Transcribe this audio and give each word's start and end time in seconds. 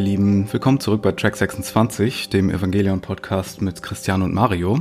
Ihr 0.00 0.06
Lieben, 0.06 0.50
willkommen 0.50 0.80
zurück 0.80 1.02
bei 1.02 1.12
Track 1.12 1.36
26, 1.36 2.30
dem 2.30 2.48
Evangelion 2.48 3.02
Podcast 3.02 3.60
mit 3.60 3.82
Christian 3.82 4.22
und 4.22 4.32
Mario. 4.32 4.80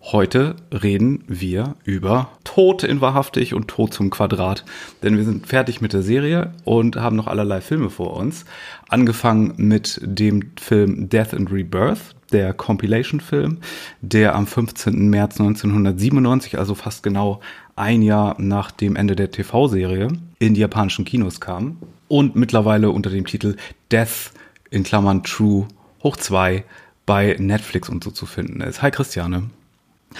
Heute 0.00 0.56
reden 0.72 1.24
wir 1.26 1.74
über 1.84 2.30
Tod 2.42 2.82
in 2.82 3.02
Wahrhaftig 3.02 3.52
und 3.52 3.68
Tod 3.68 3.92
zum 3.92 4.08
Quadrat, 4.08 4.64
denn 5.02 5.18
wir 5.18 5.24
sind 5.24 5.46
fertig 5.46 5.82
mit 5.82 5.92
der 5.92 6.00
Serie 6.00 6.54
und 6.64 6.96
haben 6.96 7.16
noch 7.16 7.26
allerlei 7.26 7.60
Filme 7.60 7.90
vor 7.90 8.16
uns. 8.16 8.46
Angefangen 8.88 9.52
mit 9.58 10.00
dem 10.02 10.52
Film 10.58 11.10
Death 11.10 11.34
and 11.34 11.52
Rebirth, 11.52 12.16
der 12.32 12.54
Compilation-Film, 12.54 13.58
der 14.00 14.34
am 14.34 14.46
15. 14.46 15.10
März 15.10 15.38
1997, 15.38 16.58
also 16.58 16.74
fast 16.74 17.02
genau 17.02 17.40
ein 17.74 18.00
Jahr 18.00 18.40
nach 18.40 18.70
dem 18.70 18.96
Ende 18.96 19.16
der 19.16 19.30
TV-Serie, 19.30 20.08
in 20.38 20.54
die 20.54 20.60
japanischen 20.62 21.04
Kinos 21.04 21.42
kam 21.42 21.76
und 22.08 22.36
mittlerweile 22.36 22.88
unter 22.88 23.10
dem 23.10 23.26
Titel 23.26 23.56
Death 23.92 24.32
in 24.70 24.82
Klammern 24.82 25.22
True 25.22 25.66
hoch 26.02 26.16
2 26.16 26.64
bei 27.04 27.36
Netflix 27.38 27.88
und 27.88 28.02
so 28.02 28.10
zu 28.10 28.26
finden 28.26 28.60
ist. 28.60 28.82
Hi 28.82 28.90
Christiane. 28.90 29.50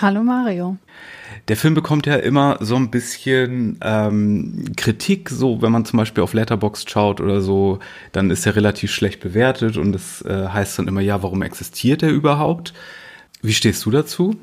Hallo 0.00 0.22
Mario. 0.22 0.76
Der 1.48 1.56
Film 1.56 1.74
bekommt 1.74 2.06
ja 2.06 2.16
immer 2.16 2.58
so 2.60 2.76
ein 2.76 2.90
bisschen 2.90 3.78
ähm, 3.82 4.72
Kritik, 4.76 5.30
so 5.30 5.62
wenn 5.62 5.72
man 5.72 5.84
zum 5.84 5.96
Beispiel 5.96 6.22
auf 6.22 6.34
Letterboxd 6.34 6.90
schaut 6.90 7.20
oder 7.20 7.40
so, 7.40 7.78
dann 8.12 8.30
ist 8.30 8.44
er 8.46 8.56
relativ 8.56 8.92
schlecht 8.92 9.20
bewertet 9.20 9.76
und 9.76 9.94
es 9.94 10.22
äh, 10.22 10.48
heißt 10.48 10.78
dann 10.78 10.88
immer, 10.88 11.00
ja, 11.00 11.22
warum 11.22 11.42
existiert 11.42 12.02
er 12.02 12.10
überhaupt? 12.10 12.74
Wie 13.42 13.54
stehst 13.54 13.84
du 13.86 13.90
dazu? 13.90 14.36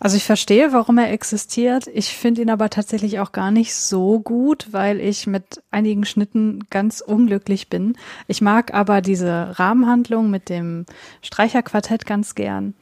Also 0.00 0.16
ich 0.16 0.24
verstehe, 0.24 0.72
warum 0.72 0.98
er 0.98 1.12
existiert. 1.12 1.88
Ich 1.92 2.10
finde 2.10 2.42
ihn 2.42 2.50
aber 2.50 2.70
tatsächlich 2.70 3.18
auch 3.18 3.32
gar 3.32 3.50
nicht 3.50 3.74
so 3.74 4.20
gut, 4.20 4.68
weil 4.70 5.00
ich 5.00 5.26
mit 5.26 5.62
einigen 5.70 6.04
Schnitten 6.04 6.64
ganz 6.70 7.00
unglücklich 7.00 7.68
bin. 7.68 7.96
Ich 8.28 8.40
mag 8.40 8.72
aber 8.72 9.00
diese 9.00 9.58
Rahmenhandlung 9.58 10.30
mit 10.30 10.48
dem 10.48 10.86
Streicherquartett 11.22 12.06
ganz 12.06 12.36
gern. 12.36 12.74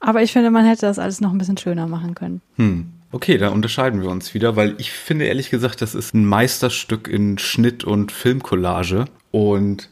Aber 0.00 0.22
ich 0.22 0.32
finde, 0.32 0.50
man 0.50 0.66
hätte 0.66 0.86
das 0.86 0.98
alles 0.98 1.20
noch 1.20 1.30
ein 1.30 1.38
bisschen 1.38 1.56
schöner 1.56 1.86
machen 1.86 2.14
können. 2.14 2.42
Hm. 2.56 2.92
Okay, 3.12 3.38
da 3.38 3.50
unterscheiden 3.50 4.02
wir 4.02 4.10
uns 4.10 4.34
wieder, 4.34 4.56
weil 4.56 4.74
ich 4.78 4.90
finde 4.90 5.26
ehrlich 5.26 5.48
gesagt, 5.48 5.80
das 5.80 5.94
ist 5.94 6.12
ein 6.12 6.26
Meisterstück 6.26 7.06
in 7.08 7.38
Schnitt 7.38 7.84
und 7.84 8.10
Filmcollage. 8.10 9.06
Und 9.30 9.88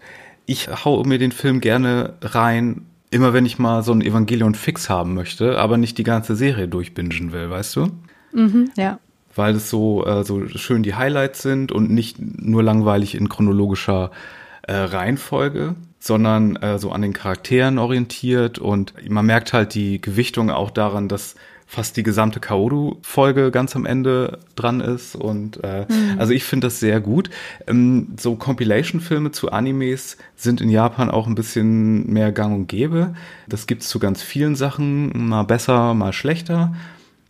ich 0.46 0.68
hau 0.84 1.04
mir 1.04 1.18
den 1.18 1.32
Film 1.32 1.60
gerne 1.60 2.14
rein, 2.20 2.86
immer 3.14 3.32
wenn 3.32 3.46
ich 3.46 3.58
mal 3.58 3.82
so 3.82 3.92
ein 3.92 4.02
Evangelion 4.02 4.54
fix 4.54 4.90
haben 4.90 5.14
möchte, 5.14 5.58
aber 5.58 5.76
nicht 5.76 5.98
die 5.98 6.02
ganze 6.02 6.34
Serie 6.34 6.66
durchbingen 6.66 7.32
will, 7.32 7.48
weißt 7.48 7.76
du? 7.76 7.86
Mhm, 8.32 8.70
ja. 8.76 8.98
Weil 9.34 9.54
es 9.54 9.70
so, 9.70 10.04
äh, 10.04 10.24
so 10.24 10.46
schön 10.48 10.82
die 10.82 10.94
Highlights 10.94 11.42
sind 11.42 11.70
und 11.70 11.90
nicht 11.90 12.16
nur 12.18 12.62
langweilig 12.62 13.14
in 13.14 13.28
chronologischer 13.28 14.10
äh, 14.62 14.74
Reihenfolge 14.74 15.76
sondern 16.04 16.56
äh, 16.56 16.78
so 16.78 16.92
an 16.92 17.00
den 17.00 17.14
Charakteren 17.14 17.78
orientiert 17.78 18.58
und 18.58 18.92
man 19.08 19.24
merkt 19.24 19.54
halt 19.54 19.74
die 19.74 20.02
Gewichtung 20.02 20.50
auch 20.50 20.70
daran, 20.70 21.08
dass 21.08 21.34
fast 21.66 21.96
die 21.96 22.02
gesamte 22.02 22.40
Kaoru-Folge 22.40 23.50
ganz 23.50 23.74
am 23.74 23.86
Ende 23.86 24.38
dran 24.56 24.80
ist. 24.80 25.16
Und 25.16 25.62
äh, 25.64 25.86
mhm. 25.88 26.18
also 26.18 26.32
ich 26.32 26.44
finde 26.44 26.66
das 26.66 26.80
sehr 26.80 27.00
gut. 27.00 27.30
Ähm, 27.66 28.08
so 28.18 28.36
Compilation-Filme 28.36 29.32
zu 29.32 29.50
Animes 29.50 30.16
sind 30.36 30.60
in 30.60 30.68
Japan 30.68 31.10
auch 31.10 31.26
ein 31.26 31.34
bisschen 31.34 32.12
mehr 32.12 32.32
gang 32.32 32.54
und 32.54 32.68
gäbe. 32.68 33.14
Das 33.48 33.66
gibt's 33.66 33.88
zu 33.88 33.98
ganz 33.98 34.22
vielen 34.22 34.56
Sachen, 34.56 35.28
mal 35.28 35.44
besser, 35.44 35.94
mal 35.94 36.12
schlechter. 36.12 36.74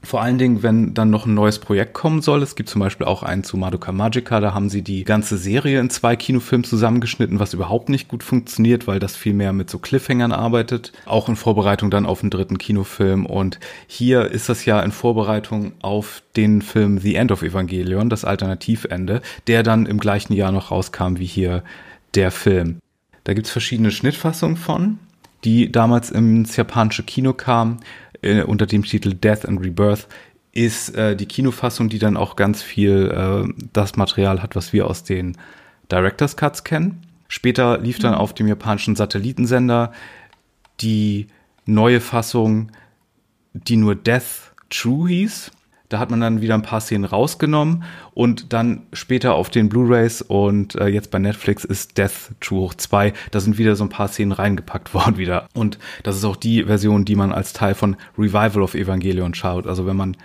Vor 0.04 0.22
allen 0.22 0.38
Dingen, 0.38 0.62
wenn 0.62 0.94
dann 0.94 1.10
noch 1.10 1.26
ein 1.26 1.34
neues 1.34 1.58
Projekt 1.58 1.94
kommen 1.94 2.22
soll. 2.22 2.42
Es 2.42 2.56
gibt 2.56 2.68
zum 2.68 2.80
Beispiel 2.80 3.06
auch 3.06 3.22
einen 3.22 3.42
zu 3.42 3.56
Madoka 3.56 3.90
Magica, 3.92 4.40
da 4.40 4.54
haben 4.54 4.68
sie 4.68 4.82
die 4.82 5.04
ganze 5.04 5.38
Serie 5.38 5.80
in 5.80 5.90
zwei 5.90 6.14
Kinofilmen 6.16 6.64
zusammengeschnitten, 6.64 7.40
was 7.40 7.54
überhaupt 7.54 7.88
nicht 7.88 8.08
gut 8.08 8.22
funktioniert, 8.22 8.86
weil 8.86 8.98
das 8.98 9.16
viel 9.16 9.34
mehr 9.34 9.52
mit 9.52 9.70
so 9.70 9.78
Cliffhangern 9.78 10.32
arbeitet. 10.32 10.92
Auch 11.06 11.28
in 11.28 11.36
Vorbereitung 11.36 11.90
dann 11.90 12.06
auf 12.06 12.22
einen 12.22 12.30
dritten 12.30 12.58
Kinofilm. 12.58 13.26
Und 13.26 13.58
hier 13.86 14.30
ist 14.30 14.48
das 14.48 14.64
ja 14.64 14.80
in 14.80 14.92
Vorbereitung 14.92 15.72
auf 15.80 16.22
den 16.36 16.62
Film 16.62 16.98
The 16.98 17.14
End 17.14 17.32
of 17.32 17.42
Evangelion, 17.42 18.10
das 18.10 18.24
Alternativende, 18.24 19.22
der 19.46 19.62
dann 19.62 19.86
im 19.86 19.98
gleichen 19.98 20.34
Jahr 20.34 20.52
noch 20.52 20.70
rauskam 20.70 21.16
wie 21.16 21.26
hier 21.26 21.62
der 22.14 22.30
Film. 22.30 22.78
Da 23.24 23.32
gibt's 23.32 23.50
verschiedene 23.50 23.90
Schnittfassungen 23.90 24.56
von, 24.56 24.98
die 25.44 25.70
damals 25.72 26.10
ins 26.10 26.56
japanische 26.56 27.02
Kino 27.02 27.32
kamen 27.32 27.78
äh, 28.24 28.42
unter 28.42 28.66
dem 28.66 28.84
Titel 28.84 29.14
Death 29.14 29.46
and 29.46 29.60
Rebirth 29.60 30.08
ist 30.52 30.94
äh, 30.94 31.16
die 31.16 31.26
Kinofassung, 31.26 31.88
die 31.88 31.98
dann 31.98 32.16
auch 32.16 32.36
ganz 32.36 32.62
viel 32.62 33.10
äh, 33.10 33.52
das 33.72 33.96
Material 33.96 34.42
hat, 34.42 34.54
was 34.56 34.72
wir 34.72 34.86
aus 34.86 35.02
den 35.02 35.36
Director's 35.90 36.36
Cuts 36.36 36.64
kennen. 36.64 37.02
Später 37.28 37.78
lief 37.78 37.98
dann 37.98 38.12
mhm. 38.12 38.18
auf 38.18 38.34
dem 38.34 38.46
japanischen 38.46 38.96
Satellitensender 38.96 39.92
die 40.80 41.26
neue 41.66 42.00
Fassung, 42.00 42.70
die 43.52 43.76
nur 43.76 43.96
Death 43.96 44.52
True 44.70 45.08
hieß. 45.08 45.50
Da 45.94 46.00
hat 46.00 46.10
man 46.10 46.20
dann 46.20 46.40
wieder 46.40 46.54
ein 46.54 46.62
paar 46.62 46.80
Szenen 46.80 47.04
rausgenommen 47.04 47.84
und 48.14 48.52
dann 48.52 48.82
später 48.92 49.34
auf 49.34 49.48
den 49.48 49.68
Blu-rays 49.68 50.22
und 50.22 50.74
äh, 50.74 50.88
jetzt 50.88 51.12
bei 51.12 51.20
Netflix 51.20 51.64
ist 51.64 51.96
Death 51.96 52.32
True 52.40 52.62
hoch 52.62 52.74
2. 52.74 53.12
Da 53.30 53.38
sind 53.38 53.58
wieder 53.58 53.76
so 53.76 53.84
ein 53.84 53.90
paar 53.90 54.08
Szenen 54.08 54.32
reingepackt 54.32 54.92
worden 54.94 55.18
wieder. 55.18 55.46
Und 55.54 55.78
das 56.02 56.16
ist 56.16 56.24
auch 56.24 56.34
die 56.34 56.64
Version, 56.64 57.04
die 57.04 57.14
man 57.14 57.30
als 57.30 57.52
Teil 57.52 57.76
von 57.76 57.94
Revival 58.18 58.62
of 58.62 58.74
Evangelion 58.74 59.34
schaut. 59.34 59.68
Also 59.68 59.86
wenn 59.86 59.94
man 59.94 60.16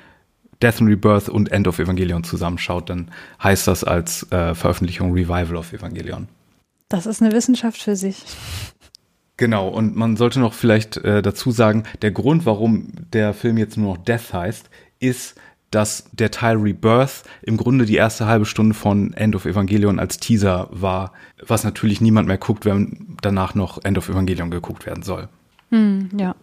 Death 0.60 0.82
and 0.82 0.90
Rebirth 0.90 1.30
und 1.30 1.52
End 1.52 1.68
of 1.68 1.78
Evangelion 1.78 2.24
zusammenschaut, 2.24 2.90
dann 2.90 3.12
heißt 3.44 3.68
das 3.68 3.84
als 3.84 4.24
äh, 4.32 4.56
Veröffentlichung 4.56 5.14
Revival 5.14 5.56
of 5.56 5.72
Evangelion. 5.72 6.30
Das 6.88 7.06
ist 7.06 7.22
eine 7.22 7.32
Wissenschaft 7.32 7.80
für 7.80 7.96
sich. 7.96 8.26
Genau, 9.38 9.68
und 9.68 9.96
man 9.96 10.18
sollte 10.18 10.40
noch 10.40 10.54
vielleicht 10.54 10.98
äh, 10.98 11.22
dazu 11.22 11.52
sagen, 11.52 11.84
der 12.02 12.10
Grund, 12.10 12.48
warum 12.48 12.88
der 13.14 13.36
Film 13.36 13.60
jetzt 13.60 13.78
nur 13.78 13.94
noch 13.94 14.04
Death 14.04 14.34
heißt, 14.34 14.72
ist, 15.00 15.36
dass 15.72 16.10
der 16.12 16.32
Teil 16.32 16.58
Rebirth 16.58 17.24
im 17.42 17.58
Grunde 17.58 17.86
die 17.86 17.96
erste 17.96 18.26
halbe 18.26 18.46
Stunde 18.46 18.74
von 18.74 19.14
End 19.14 19.36
of 19.36 19.46
Evangelion 19.46 20.00
als 20.00 20.18
Teaser 20.18 20.68
war, 20.72 21.14
was 21.46 21.64
natürlich 21.64 22.02
niemand 22.02 22.28
mehr 22.28 22.38
guckt, 22.38 22.66
wenn 22.66 23.18
danach 23.22 23.56
noch 23.56 23.84
End 23.84 23.98
of 23.98 24.10
Evangelion 24.10 24.52
geguckt 24.52 24.86
werden 24.86 25.04
soll. 25.04 25.30
Hm, 25.70 26.10
ja. 26.18 26.36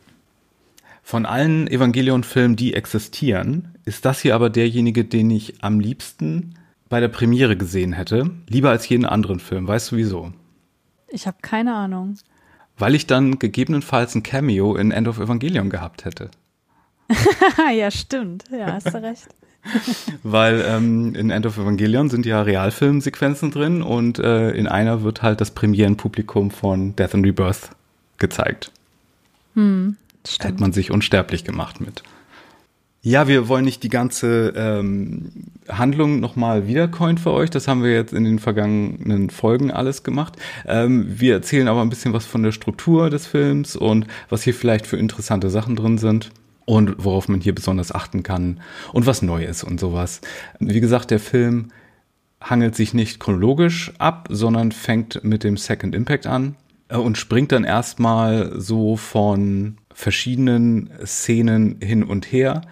Von 1.02 1.26
allen 1.26 1.68
Evangelion-Filmen, 1.68 2.56
die 2.56 2.74
existieren, 2.74 3.76
ist 3.84 4.04
das 4.04 4.20
hier 4.20 4.34
aber 4.34 4.50
derjenige, 4.50 5.04
den 5.04 5.30
ich 5.30 5.62
am 5.62 5.78
liebsten 5.78 6.54
bei 6.88 7.00
der 7.00 7.08
Premiere 7.08 7.56
gesehen 7.56 7.92
hätte. 7.92 8.30
Lieber 8.48 8.70
als 8.70 8.88
jeden 8.88 9.04
anderen 9.04 9.40
Film. 9.40 9.68
Weißt 9.68 9.92
du 9.92 9.96
wieso? 9.96 10.32
Ich 11.08 11.26
habe 11.26 11.38
keine 11.42 11.74
Ahnung. 11.74 12.16
Weil 12.76 12.94
ich 12.94 13.06
dann 13.06 13.38
gegebenenfalls 13.38 14.14
ein 14.14 14.22
Cameo 14.22 14.76
in 14.76 14.90
End 14.90 15.08
of 15.08 15.18
Evangelion 15.18 15.70
gehabt 15.70 16.04
hätte. 16.04 16.30
ja, 17.74 17.90
stimmt. 17.90 18.44
Ja, 18.50 18.72
hast 18.72 18.92
du 18.92 19.02
recht. 19.02 19.28
Weil 20.22 20.64
ähm, 20.66 21.14
in 21.14 21.30
End 21.30 21.44
of 21.44 21.58
Evangelion 21.58 22.08
sind 22.08 22.24
ja 22.24 22.42
Realfilmsequenzen 22.42 23.50
drin 23.50 23.82
und 23.82 24.18
äh, 24.18 24.50
in 24.52 24.68
einer 24.68 25.02
wird 25.02 25.22
halt 25.22 25.40
das 25.40 25.50
Premierenpublikum 25.50 26.50
von 26.50 26.94
Death 26.94 27.14
and 27.14 27.26
Rebirth 27.26 27.70
gezeigt. 28.18 28.70
Hm, 29.54 29.96
stimmt. 30.26 30.48
Hätte 30.48 30.60
man 30.60 30.72
sich 30.72 30.90
unsterblich 30.90 31.44
gemacht 31.44 31.80
mit. 31.80 32.02
Ja, 33.02 33.28
wir 33.28 33.48
wollen 33.48 33.64
nicht 33.64 33.84
die 33.84 33.88
ganze 33.88 34.52
ähm, 34.56 35.30
Handlung 35.68 36.18
nochmal 36.18 36.66
wiedercoin 36.66 37.18
für 37.18 37.32
euch. 37.32 37.50
Das 37.50 37.68
haben 37.68 37.84
wir 37.84 37.92
jetzt 37.92 38.12
in 38.12 38.24
den 38.24 38.40
vergangenen 38.40 39.30
Folgen 39.30 39.70
alles 39.70 40.02
gemacht. 40.02 40.34
Ähm, 40.66 41.06
wir 41.08 41.34
erzählen 41.34 41.68
aber 41.68 41.82
ein 41.82 41.88
bisschen 41.88 42.12
was 42.12 42.26
von 42.26 42.42
der 42.42 42.50
Struktur 42.50 43.08
des 43.10 43.26
Films 43.26 43.76
und 43.76 44.06
was 44.28 44.42
hier 44.42 44.54
vielleicht 44.54 44.86
für 44.86 44.96
interessante 44.96 45.50
Sachen 45.50 45.76
drin 45.76 45.98
sind 45.98 46.30
und 46.66 46.96
worauf 46.98 47.28
man 47.28 47.40
hier 47.40 47.54
besonders 47.54 47.92
achten 47.92 48.22
kann 48.22 48.60
und 48.92 49.06
was 49.06 49.22
neu 49.22 49.44
ist 49.44 49.64
und 49.64 49.80
sowas. 49.80 50.20
Wie 50.58 50.80
gesagt, 50.80 51.10
der 51.10 51.20
Film 51.20 51.68
hangelt 52.42 52.74
sich 52.74 52.92
nicht 52.92 53.18
chronologisch 53.18 53.92
ab, 53.98 54.28
sondern 54.30 54.72
fängt 54.72 55.24
mit 55.24 55.42
dem 55.42 55.56
Second 55.56 55.94
Impact 55.94 56.26
an 56.26 56.56
äh, 56.88 56.96
und 56.96 57.16
springt 57.16 57.52
dann 57.52 57.64
erstmal 57.64 58.60
so 58.60 58.96
von 58.96 59.78
verschiedenen 59.94 60.90
Szenen 61.04 61.80
hin 61.80 62.02
und 62.02 62.30
her, 62.30 62.62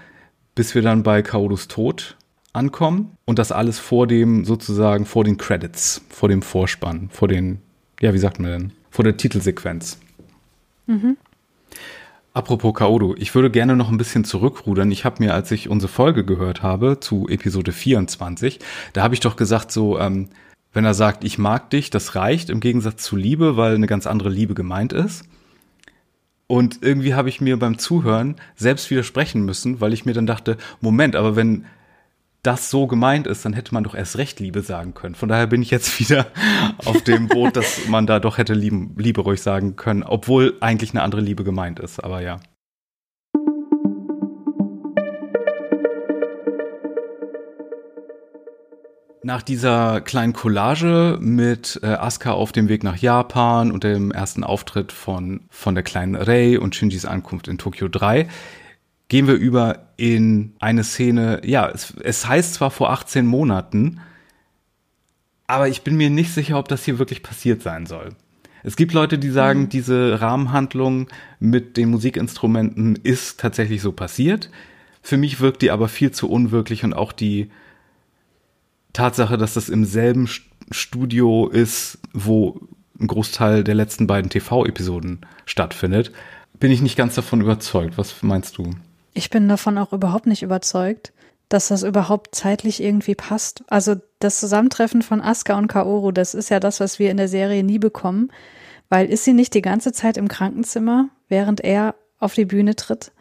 bis 0.54 0.74
wir 0.74 0.82
dann 0.82 1.02
bei 1.02 1.22
Kaorus 1.22 1.68
Tod 1.68 2.16
ankommen 2.52 3.16
und 3.24 3.38
das 3.38 3.50
alles 3.50 3.78
vor 3.78 4.06
dem 4.06 4.44
sozusagen 4.44 5.06
vor 5.06 5.24
den 5.24 5.38
Credits, 5.38 6.02
vor 6.08 6.28
dem 6.28 6.42
Vorspann, 6.42 7.08
vor 7.10 7.28
den, 7.28 7.58
ja, 8.00 8.12
wie 8.14 8.18
sagt 8.18 8.38
man 8.38 8.50
denn, 8.50 8.72
vor 8.90 9.04
der 9.04 9.16
Titelsequenz. 9.16 9.98
Mhm. 10.86 11.16
Apropos 12.34 12.74
Kaoru, 12.74 13.14
ich 13.16 13.32
würde 13.36 13.48
gerne 13.48 13.76
noch 13.76 13.90
ein 13.90 13.96
bisschen 13.96 14.24
zurückrudern. 14.24 14.90
Ich 14.90 15.04
habe 15.04 15.22
mir, 15.22 15.34
als 15.34 15.52
ich 15.52 15.68
unsere 15.68 15.90
Folge 15.90 16.24
gehört 16.24 16.64
habe 16.64 16.98
zu 16.98 17.28
Episode 17.28 17.70
24, 17.70 18.58
da 18.92 19.04
habe 19.04 19.14
ich 19.14 19.20
doch 19.20 19.36
gesagt, 19.36 19.70
so, 19.70 20.00
ähm, 20.00 20.30
wenn 20.72 20.84
er 20.84 20.94
sagt, 20.94 21.22
ich 21.22 21.38
mag 21.38 21.70
dich, 21.70 21.90
das 21.90 22.16
reicht 22.16 22.50
im 22.50 22.58
Gegensatz 22.58 23.04
zu 23.04 23.14
Liebe, 23.14 23.56
weil 23.56 23.76
eine 23.76 23.86
ganz 23.86 24.08
andere 24.08 24.30
Liebe 24.30 24.54
gemeint 24.54 24.92
ist. 24.92 25.22
Und 26.48 26.82
irgendwie 26.82 27.14
habe 27.14 27.28
ich 27.28 27.40
mir 27.40 27.56
beim 27.56 27.78
Zuhören 27.78 28.34
selbst 28.56 28.90
widersprechen 28.90 29.44
müssen, 29.44 29.80
weil 29.80 29.92
ich 29.92 30.04
mir 30.04 30.12
dann 30.12 30.26
dachte, 30.26 30.56
Moment, 30.80 31.14
aber 31.14 31.36
wenn 31.36 31.66
das 32.44 32.70
so 32.70 32.86
gemeint 32.86 33.26
ist, 33.26 33.44
dann 33.44 33.54
hätte 33.54 33.74
man 33.74 33.84
doch 33.84 33.94
erst 33.94 34.18
recht 34.18 34.38
Liebe 34.38 34.60
sagen 34.60 34.94
können. 34.94 35.14
Von 35.14 35.28
daher 35.28 35.46
bin 35.46 35.62
ich 35.62 35.70
jetzt 35.70 35.98
wieder 35.98 36.26
auf 36.84 37.02
dem 37.02 37.26
Boot, 37.26 37.56
dass 37.56 37.88
man 37.88 38.06
da 38.06 38.20
doch 38.20 38.38
hätte 38.38 38.54
Liebe, 38.54 38.90
Liebe 38.96 39.22
ruhig 39.22 39.42
sagen 39.42 39.76
können, 39.76 40.02
obwohl 40.02 40.56
eigentlich 40.60 40.90
eine 40.90 41.02
andere 41.02 41.22
Liebe 41.22 41.42
gemeint 41.42 41.80
ist. 41.80 42.04
Aber 42.04 42.20
ja. 42.20 42.38
Nach 49.22 49.40
dieser 49.40 50.02
kleinen 50.02 50.34
Collage 50.34 51.16
mit 51.18 51.80
äh, 51.82 51.86
Asuka 51.86 52.32
auf 52.32 52.52
dem 52.52 52.68
Weg 52.68 52.84
nach 52.84 52.98
Japan 52.98 53.72
und 53.72 53.82
dem 53.82 54.10
ersten 54.10 54.44
Auftritt 54.44 54.92
von, 54.92 55.46
von 55.48 55.74
der 55.74 55.82
kleinen 55.82 56.14
Rei 56.14 56.60
und 56.60 56.74
Shinjis 56.74 57.06
Ankunft 57.06 57.48
in 57.48 57.56
Tokio 57.56 57.88
3 57.88 58.28
gehen 59.08 59.26
wir 59.26 59.34
über 59.34 59.88
in 59.96 60.54
eine 60.58 60.84
Szene, 60.84 61.42
ja, 61.44 61.68
es, 61.68 61.94
es 62.02 62.26
heißt 62.26 62.54
zwar 62.54 62.70
vor 62.70 62.90
18 62.90 63.26
Monaten, 63.26 64.00
aber 65.46 65.68
ich 65.68 65.82
bin 65.82 65.96
mir 65.96 66.10
nicht 66.10 66.32
sicher, 66.32 66.58
ob 66.58 66.68
das 66.68 66.84
hier 66.84 66.98
wirklich 66.98 67.22
passiert 67.22 67.62
sein 67.62 67.86
soll. 67.86 68.16
Es 68.62 68.76
gibt 68.76 68.94
Leute, 68.94 69.18
die 69.18 69.28
sagen, 69.28 69.62
mhm. 69.62 69.68
diese 69.68 70.20
Rahmenhandlung 70.20 71.08
mit 71.38 71.76
den 71.76 71.90
Musikinstrumenten 71.90 72.96
ist 72.96 73.38
tatsächlich 73.38 73.82
so 73.82 73.92
passiert. 73.92 74.50
Für 75.02 75.18
mich 75.18 75.40
wirkt 75.40 75.60
die 75.60 75.70
aber 75.70 75.88
viel 75.88 76.12
zu 76.12 76.30
unwirklich 76.30 76.82
und 76.82 76.94
auch 76.94 77.12
die 77.12 77.50
Tatsache, 78.94 79.36
dass 79.36 79.54
das 79.54 79.68
im 79.68 79.84
selben 79.84 80.28
Studio 80.70 81.48
ist, 81.48 81.98
wo 82.14 82.58
ein 82.98 83.06
Großteil 83.06 83.64
der 83.64 83.74
letzten 83.74 84.06
beiden 84.06 84.30
TV-Episoden 84.30 85.20
stattfindet, 85.44 86.12
bin 86.58 86.70
ich 86.70 86.80
nicht 86.80 86.96
ganz 86.96 87.14
davon 87.16 87.42
überzeugt. 87.42 87.98
Was 87.98 88.22
meinst 88.22 88.56
du? 88.56 88.70
Ich 89.14 89.30
bin 89.30 89.48
davon 89.48 89.78
auch 89.78 89.92
überhaupt 89.92 90.26
nicht 90.26 90.42
überzeugt, 90.42 91.12
dass 91.48 91.68
das 91.68 91.82
überhaupt 91.82 92.34
zeitlich 92.34 92.82
irgendwie 92.82 93.14
passt. 93.14 93.64
Also 93.68 93.96
das 94.18 94.40
Zusammentreffen 94.40 95.02
von 95.02 95.20
Asuka 95.20 95.56
und 95.56 95.68
Kaoru, 95.68 96.10
das 96.10 96.34
ist 96.34 96.50
ja 96.50 96.60
das, 96.60 96.80
was 96.80 96.98
wir 96.98 97.10
in 97.10 97.16
der 97.16 97.28
Serie 97.28 97.62
nie 97.62 97.78
bekommen, 97.78 98.30
weil 98.88 99.08
ist 99.08 99.24
sie 99.24 99.32
nicht 99.32 99.54
die 99.54 99.62
ganze 99.62 99.92
Zeit 99.92 100.16
im 100.16 100.28
Krankenzimmer, 100.28 101.08
während 101.28 101.60
er 101.60 101.94
auf 102.18 102.34
die 102.34 102.44
Bühne 102.44 102.74
tritt? 102.74 103.12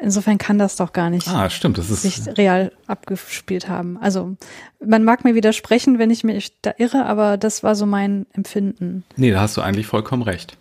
Insofern 0.00 0.38
kann 0.38 0.58
das 0.58 0.76
doch 0.76 0.92
gar 0.92 1.10
nicht 1.10 1.26
ah, 1.26 1.50
stimmt, 1.50 1.76
das 1.76 1.90
ist 1.90 2.02
sich 2.02 2.20
real 2.38 2.70
abgespielt 2.86 3.68
haben. 3.68 3.98
Also 3.98 4.36
man 4.84 5.02
mag 5.02 5.24
mir 5.24 5.34
widersprechen, 5.34 5.98
wenn 5.98 6.10
ich 6.10 6.22
mich 6.22 6.52
da 6.62 6.72
irre, 6.78 7.04
aber 7.04 7.36
das 7.36 7.64
war 7.64 7.74
so 7.74 7.84
mein 7.84 8.26
Empfinden. 8.32 9.02
Nee, 9.16 9.32
da 9.32 9.40
hast 9.40 9.56
du 9.56 9.60
eigentlich 9.60 9.88
vollkommen 9.88 10.22
recht. 10.22 10.56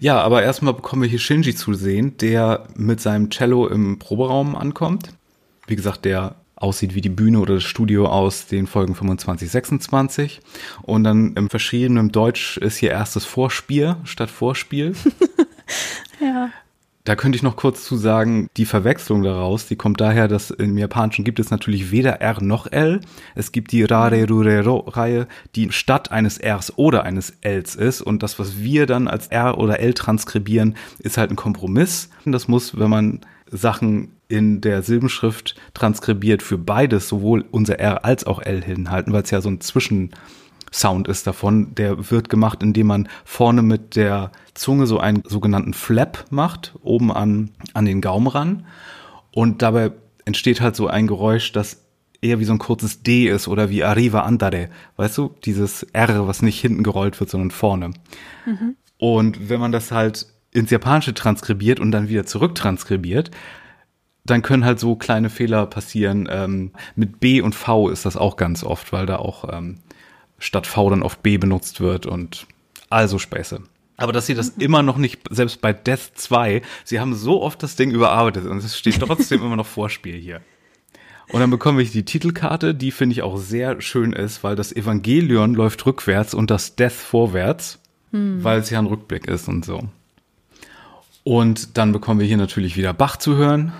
Ja, 0.00 0.20
aber 0.20 0.42
erstmal 0.42 0.74
bekommen 0.74 1.02
wir 1.02 1.08
hier 1.08 1.18
Shinji 1.18 1.54
zu 1.54 1.74
sehen, 1.74 2.16
der 2.18 2.64
mit 2.76 3.00
seinem 3.00 3.30
Cello 3.30 3.66
im 3.66 3.98
Proberaum 3.98 4.56
ankommt. 4.56 5.10
Wie 5.66 5.76
gesagt, 5.76 6.04
der 6.04 6.36
aussieht 6.56 6.94
wie 6.94 7.00
die 7.00 7.08
Bühne 7.08 7.40
oder 7.40 7.54
das 7.54 7.64
Studio 7.64 8.06
aus 8.06 8.46
den 8.46 8.66
Folgen 8.66 8.94
25, 8.94 9.50
26. 9.50 10.40
Und 10.82 11.04
dann 11.04 11.34
im 11.34 11.50
verschiedenen 11.50 12.10
Deutsch 12.10 12.56
ist 12.58 12.76
hier 12.76 12.90
erstes 12.90 13.24
Vorspiel 13.24 13.96
statt 14.04 14.30
Vorspiel. 14.30 14.94
ja. 16.20 16.50
Da 17.06 17.16
könnte 17.16 17.36
ich 17.36 17.42
noch 17.42 17.56
kurz 17.56 17.84
zu 17.84 17.98
sagen, 17.98 18.48
die 18.56 18.64
Verwechslung 18.64 19.22
daraus, 19.22 19.66
die 19.66 19.76
kommt 19.76 20.00
daher, 20.00 20.26
dass 20.26 20.50
im 20.50 20.78
Japanischen 20.78 21.22
gibt 21.22 21.38
es 21.38 21.50
natürlich 21.50 21.90
weder 21.90 22.22
R 22.22 22.42
noch 22.42 22.66
L. 22.72 23.02
Es 23.34 23.52
gibt 23.52 23.72
die 23.72 23.84
Rare 23.84 24.26
Rurero 24.26 24.78
Reihe, 24.88 25.28
die 25.54 25.70
statt 25.70 26.10
eines 26.10 26.40
Rs 26.42 26.78
oder 26.78 27.02
eines 27.02 27.34
Ls 27.42 27.74
ist. 27.74 28.00
Und 28.00 28.22
das, 28.22 28.38
was 28.38 28.58
wir 28.58 28.86
dann 28.86 29.06
als 29.06 29.26
R 29.26 29.58
oder 29.58 29.80
L 29.80 29.92
transkribieren, 29.92 30.76
ist 30.98 31.18
halt 31.18 31.30
ein 31.30 31.36
Kompromiss. 31.36 32.08
Das 32.24 32.48
muss, 32.48 32.78
wenn 32.78 32.88
man 32.88 33.20
Sachen 33.50 34.12
in 34.28 34.62
der 34.62 34.80
Silbenschrift 34.80 35.56
transkribiert, 35.74 36.42
für 36.42 36.56
beides, 36.56 37.06
sowohl 37.06 37.44
unser 37.50 37.78
R 37.78 38.06
als 38.06 38.24
auch 38.24 38.40
L 38.40 38.64
hinhalten, 38.64 39.12
weil 39.12 39.24
es 39.24 39.30
ja 39.30 39.42
so 39.42 39.50
ein 39.50 39.60
Zwischen 39.60 40.10
Sound 40.74 41.06
ist 41.06 41.26
davon. 41.26 41.74
Der 41.76 42.10
wird 42.10 42.28
gemacht, 42.28 42.62
indem 42.62 42.88
man 42.88 43.08
vorne 43.24 43.62
mit 43.62 43.94
der 43.94 44.32
Zunge 44.54 44.86
so 44.86 44.98
einen 44.98 45.22
sogenannten 45.24 45.72
Flap 45.72 46.26
macht, 46.30 46.74
oben 46.82 47.12
an, 47.12 47.50
an 47.74 47.84
den 47.84 48.00
Gaumen 48.00 48.26
ran. 48.26 48.66
Und 49.30 49.62
dabei 49.62 49.92
entsteht 50.24 50.60
halt 50.60 50.74
so 50.74 50.88
ein 50.88 51.06
Geräusch, 51.06 51.52
das 51.52 51.84
eher 52.20 52.40
wie 52.40 52.44
so 52.44 52.52
ein 52.52 52.58
kurzes 52.58 53.02
D 53.02 53.28
ist 53.28 53.46
oder 53.46 53.70
wie 53.70 53.84
Arriva 53.84 54.22
Andare. 54.22 54.68
Weißt 54.96 55.16
du, 55.16 55.34
dieses 55.44 55.84
R, 55.92 56.26
was 56.26 56.42
nicht 56.42 56.60
hinten 56.60 56.82
gerollt 56.82 57.20
wird, 57.20 57.30
sondern 57.30 57.52
vorne. 57.52 57.90
Mhm. 58.44 58.76
Und 58.98 59.48
wenn 59.48 59.60
man 59.60 59.70
das 59.70 59.92
halt 59.92 60.26
ins 60.50 60.70
Japanische 60.70 61.14
transkribiert 61.14 61.78
und 61.78 61.92
dann 61.92 62.08
wieder 62.08 62.26
zurücktranskribiert, 62.26 63.30
dann 64.24 64.42
können 64.42 64.64
halt 64.64 64.80
so 64.80 64.96
kleine 64.96 65.30
Fehler 65.30 65.66
passieren. 65.66 66.28
Ähm, 66.30 66.72
mit 66.96 67.20
B 67.20 67.42
und 67.42 67.54
V 67.54 67.90
ist 67.90 68.06
das 68.06 68.16
auch 68.16 68.36
ganz 68.36 68.64
oft, 68.64 68.92
weil 68.92 69.06
da 69.06 69.16
auch 69.16 69.52
ähm, 69.52 69.80
statt 70.38 70.66
V 70.66 70.90
dann 70.90 71.02
oft 71.02 71.22
B 71.22 71.38
benutzt 71.38 71.80
wird 71.80 72.06
und 72.06 72.46
also 72.90 73.18
Späße. 73.18 73.62
Aber 73.96 74.12
dass 74.12 74.26
sie 74.26 74.34
das 74.34 74.56
mhm. 74.56 74.62
immer 74.62 74.82
noch 74.82 74.96
nicht, 74.96 75.20
selbst 75.30 75.60
bei 75.60 75.72
Death 75.72 76.12
2, 76.14 76.62
sie 76.84 77.00
haben 77.00 77.14
so 77.14 77.42
oft 77.42 77.62
das 77.62 77.76
Ding 77.76 77.90
überarbeitet 77.90 78.46
und 78.46 78.58
es 78.58 78.76
steht 78.76 79.00
trotzdem 79.00 79.42
immer 79.42 79.56
noch 79.56 79.66
Vorspiel 79.66 80.16
hier. 80.16 80.40
Und 81.28 81.40
dann 81.40 81.50
bekomme 81.50 81.80
ich 81.80 81.90
die 81.90 82.04
Titelkarte, 82.04 82.74
die 82.74 82.90
finde 82.90 83.14
ich 83.14 83.22
auch 83.22 83.38
sehr 83.38 83.80
schön 83.80 84.12
ist, 84.12 84.44
weil 84.44 84.56
das 84.56 84.74
Evangelion 84.74 85.54
läuft 85.54 85.86
rückwärts 85.86 86.34
und 86.34 86.50
das 86.50 86.76
Death 86.76 86.92
vorwärts, 86.92 87.78
hm. 88.10 88.44
weil 88.44 88.58
es 88.58 88.70
ja 88.70 88.78
ein 88.78 88.86
Rückblick 88.86 89.26
ist 89.26 89.48
und 89.48 89.64
so. 89.64 89.88
Und 91.22 91.78
dann 91.78 91.92
bekommen 91.92 92.20
wir 92.20 92.26
hier 92.26 92.36
natürlich 92.36 92.76
wieder 92.76 92.92
Bach 92.92 93.16
zu 93.16 93.36
hören 93.36 93.72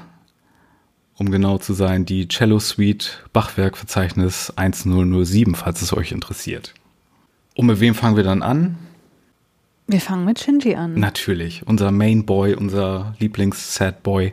um 1.16 1.30
genau 1.30 1.58
zu 1.58 1.72
sein, 1.72 2.04
die 2.04 2.28
Cello 2.28 2.58
Suite 2.58 3.24
Bachwerkverzeichnis 3.32 4.52
1007, 4.56 5.54
falls 5.54 5.82
es 5.82 5.92
euch 5.92 6.12
interessiert. 6.12 6.74
Und 7.56 7.66
mit 7.66 7.80
wem 7.80 7.94
fangen 7.94 8.16
wir 8.16 8.24
dann 8.24 8.42
an? 8.42 8.76
Wir 9.86 10.00
fangen 10.00 10.24
mit 10.24 10.40
Shinji 10.40 10.74
an. 10.74 10.94
Natürlich, 10.94 11.66
unser 11.66 11.90
Main 11.90 12.24
Boy, 12.24 12.54
unser 12.54 13.14
Lieblings-Sad 13.18 14.02
Boy, 14.02 14.32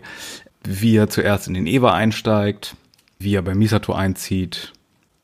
wie 0.64 0.96
er 0.96 1.10
zuerst 1.10 1.48
in 1.48 1.54
den 1.54 1.68
Eva 1.68 1.94
einsteigt, 1.94 2.76
wie 3.20 3.36
er 3.36 3.42
bei 3.42 3.54
Misato 3.54 3.94
einzieht, 3.94 4.74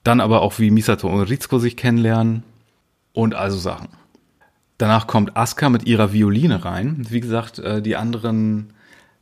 dann 0.04 0.22
aber 0.22 0.42
auch 0.42 0.60
wie 0.60 0.70
Misato 0.70 1.08
und 1.08 1.22
Ritsuko 1.22 1.60
sich 1.60 1.78
kennenlernen 1.78 2.44
und 3.14 3.36
also 3.36 3.58
Sachen. 3.58 3.90
Danach 4.78 5.08
kommt 5.08 5.36
Asuka 5.36 5.70
mit 5.70 5.88
ihrer 5.88 6.14
Violine 6.14 6.64
rein. 6.64 7.08
Wie 7.10 7.20
gesagt, 7.20 7.60
äh, 7.60 7.82
die 7.82 7.96
anderen 7.96 8.74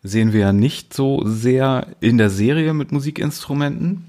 sehen 0.06 0.34
wir 0.34 0.42
ja 0.42 0.54
nicht 0.54 0.94
so 0.94 1.22
sehr 1.26 1.88
in 2.00 2.18
der 2.18 2.30
Serie 2.30 2.74
mit 2.74 2.92
Musikinstrumenten. 2.92 4.06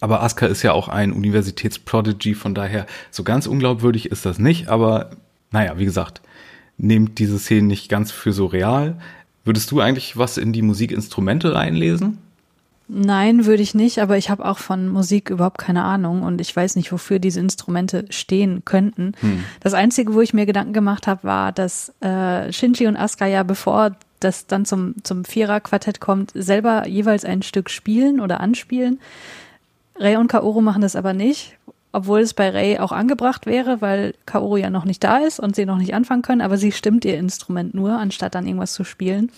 Aber 0.00 0.22
Asuka 0.22 0.46
ist 0.46 0.62
ja 0.62 0.72
auch 0.72 0.88
ein 0.88 1.12
Universitätsprodigy, 1.12 2.34
von 2.34 2.54
daher 2.54 2.86
so 3.10 3.24
ganz 3.24 3.46
unglaubwürdig 3.46 4.10
ist 4.10 4.26
das 4.26 4.38
nicht. 4.38 4.68
Aber 4.68 5.10
naja, 5.50 5.78
wie 5.78 5.86
gesagt, 5.86 6.20
nehmt 6.76 7.18
diese 7.18 7.38
Szenen 7.38 7.68
nicht 7.68 7.88
ganz 7.88 8.10
für 8.10 8.32
so 8.32 8.46
real. 8.46 8.96
Würdest 9.44 9.70
du 9.70 9.80
eigentlich 9.80 10.16
was 10.16 10.36
in 10.36 10.52
die 10.52 10.62
Musikinstrumente 10.62 11.54
reinlesen? 11.54 12.18
Nein, 12.86 13.46
würde 13.46 13.62
ich 13.62 13.74
nicht, 13.74 13.98
aber 13.98 14.18
ich 14.18 14.28
habe 14.28 14.44
auch 14.44 14.58
von 14.58 14.88
Musik 14.88 15.30
überhaupt 15.30 15.56
keine 15.56 15.84
Ahnung 15.84 16.22
und 16.22 16.38
ich 16.42 16.54
weiß 16.54 16.76
nicht, 16.76 16.92
wofür 16.92 17.18
diese 17.18 17.40
Instrumente 17.40 18.04
stehen 18.10 18.62
könnten. 18.66 19.12
Hm. 19.20 19.44
Das 19.60 19.72
Einzige, 19.72 20.12
wo 20.12 20.20
ich 20.20 20.34
mir 20.34 20.44
Gedanken 20.44 20.74
gemacht 20.74 21.06
habe, 21.06 21.24
war, 21.24 21.52
dass 21.52 21.94
äh, 22.00 22.52
Shinji 22.52 22.86
und 22.86 22.96
Asuka 22.96 23.26
ja, 23.26 23.42
bevor 23.42 23.96
das 24.24 24.46
dann 24.46 24.64
zum, 24.64 24.94
zum 25.04 25.24
Vierer-Quartett 25.24 26.00
kommt, 26.00 26.32
selber 26.34 26.86
jeweils 26.88 27.24
ein 27.24 27.42
Stück 27.42 27.70
spielen 27.70 28.20
oder 28.20 28.40
anspielen. 28.40 29.00
Ray 29.96 30.16
und 30.16 30.28
Kaoru 30.28 30.60
machen 30.60 30.82
das 30.82 30.96
aber 30.96 31.12
nicht, 31.12 31.56
obwohl 31.92 32.20
es 32.20 32.34
bei 32.34 32.50
Ray 32.50 32.78
auch 32.78 32.90
angebracht 32.90 33.46
wäre, 33.46 33.80
weil 33.80 34.14
Kaoru 34.26 34.56
ja 34.56 34.70
noch 34.70 34.84
nicht 34.84 35.04
da 35.04 35.18
ist 35.18 35.38
und 35.38 35.54
sie 35.54 35.66
noch 35.66 35.78
nicht 35.78 35.94
anfangen 35.94 36.22
können, 36.22 36.40
aber 36.40 36.56
sie 36.56 36.72
stimmt 36.72 37.04
ihr 37.04 37.16
Instrument 37.18 37.74
nur, 37.74 37.92
anstatt 37.92 38.34
dann 38.34 38.46
irgendwas 38.46 38.72
zu 38.72 38.82
spielen. 38.82 39.30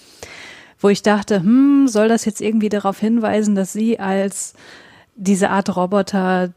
Wo 0.78 0.88
ich 0.88 1.02
dachte, 1.02 1.40
hm, 1.40 1.88
soll 1.88 2.08
das 2.08 2.24
jetzt 2.24 2.40
irgendwie 2.40 2.68
darauf 2.68 2.98
hinweisen, 2.98 3.54
dass 3.54 3.72
sie 3.72 3.98
als 3.98 4.54
diese 5.16 5.50
Art 5.50 5.74
Roboter 5.74 6.52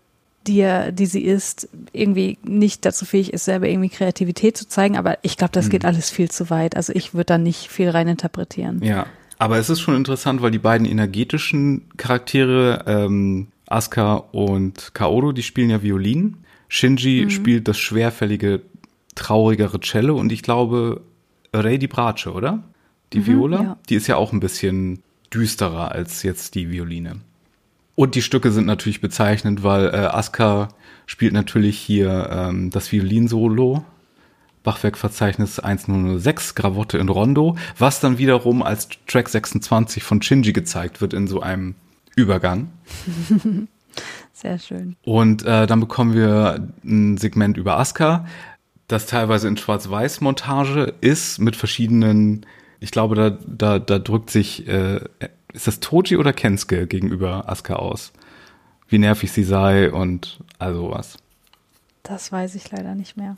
die, 0.47 0.59
er, 0.59 0.91
die 0.91 1.05
sie 1.05 1.23
ist, 1.23 1.69
irgendwie 1.91 2.37
nicht 2.43 2.85
dazu 2.85 3.05
fähig 3.05 3.33
ist, 3.33 3.45
selber 3.45 3.67
irgendwie 3.67 3.89
Kreativität 3.89 4.57
zu 4.57 4.67
zeigen. 4.67 4.97
Aber 4.97 5.17
ich 5.21 5.37
glaube, 5.37 5.51
das 5.51 5.65
mhm. 5.65 5.69
geht 5.71 5.85
alles 5.85 6.09
viel 6.09 6.29
zu 6.29 6.49
weit. 6.49 6.75
Also 6.75 6.93
ich 6.93 7.13
würde 7.13 7.25
da 7.25 7.37
nicht 7.37 7.69
viel 7.69 7.89
rein 7.89 8.07
interpretieren. 8.07 8.81
Ja, 8.83 9.05
aber 9.37 9.57
es 9.57 9.69
ist 9.69 9.79
schon 9.79 9.95
interessant, 9.95 10.41
weil 10.41 10.51
die 10.51 10.59
beiden 10.59 10.85
energetischen 10.85 11.83
Charaktere, 11.97 12.83
ähm, 12.87 13.47
Asuka 13.67 14.15
und 14.15 14.93
Kaoru, 14.93 15.31
die 15.31 15.43
spielen 15.43 15.69
ja 15.69 15.81
Violin. 15.81 16.37
Shinji 16.67 17.25
mhm. 17.25 17.29
spielt 17.29 17.67
das 17.67 17.77
schwerfällige, 17.77 18.61
traurigere 19.15 19.79
Cello 19.79 20.17
und 20.17 20.31
ich 20.31 20.43
glaube, 20.43 21.01
Rei 21.53 21.77
die 21.77 21.87
Brace, 21.87 22.27
oder? 22.27 22.63
Die 23.13 23.19
mhm, 23.19 23.27
Viola? 23.27 23.61
Ja. 23.61 23.77
Die 23.89 23.95
ist 23.95 24.07
ja 24.07 24.17
auch 24.17 24.33
ein 24.33 24.39
bisschen 24.39 25.01
düsterer 25.33 25.91
als 25.91 26.23
jetzt 26.23 26.55
die 26.55 26.69
Violine. 26.69 27.21
Und 27.99 28.15
die 28.15 28.21
Stücke 28.21 28.53
sind 28.53 28.65
natürlich 28.65 29.01
bezeichnend, 29.01 29.61
weil 29.61 29.87
äh, 29.87 29.97
Aska 29.97 30.69
spielt 31.05 31.33
natürlich 31.33 31.77
hier 31.77 32.29
ähm, 32.31 32.69
das 32.69 32.93
Violinsolo. 32.93 33.83
Bachwerkverzeichnis 34.63 35.59
106, 35.59 36.55
Gravotte 36.55 36.97
in 36.97 37.09
Rondo, 37.09 37.57
was 37.77 37.99
dann 37.99 38.17
wiederum 38.17 38.63
als 38.63 38.87
Track 39.05 39.27
26 39.27 40.01
von 40.01 40.21
Shinji 40.21 40.53
gezeigt 40.53 41.01
wird 41.01 41.13
in 41.13 41.27
so 41.27 41.41
einem 41.41 41.75
Übergang. 42.15 42.69
Sehr 44.31 44.59
schön. 44.59 44.95
Und 45.03 45.43
äh, 45.43 45.67
dann 45.67 45.81
bekommen 45.81 46.13
wir 46.13 46.69
ein 46.85 47.17
Segment 47.17 47.57
über 47.57 47.77
Asuka, 47.77 48.25
das 48.87 49.07
teilweise 49.07 49.49
in 49.49 49.57
Schwarz-Weiß-Montage 49.57 50.93
ist 51.01 51.39
mit 51.39 51.57
verschiedenen, 51.57 52.45
ich 52.79 52.91
glaube, 52.91 53.15
da, 53.15 53.37
da, 53.45 53.77
da 53.77 53.99
drückt 53.99 54.29
sich, 54.29 54.69
äh, 54.69 55.01
ist 55.53 55.67
das 55.67 55.79
Toji 55.79 56.17
oder 56.17 56.33
Kensuke 56.33 56.87
gegenüber 56.87 57.49
Asuka 57.49 57.75
aus? 57.75 58.11
Wie 58.87 58.97
nervig 58.97 59.31
sie 59.31 59.43
sei 59.43 59.91
und 59.91 60.39
all 60.57 60.73
sowas. 60.73 61.17
Das 62.03 62.31
weiß 62.31 62.55
ich 62.55 62.71
leider 62.71 62.95
nicht 62.95 63.17
mehr. 63.17 63.37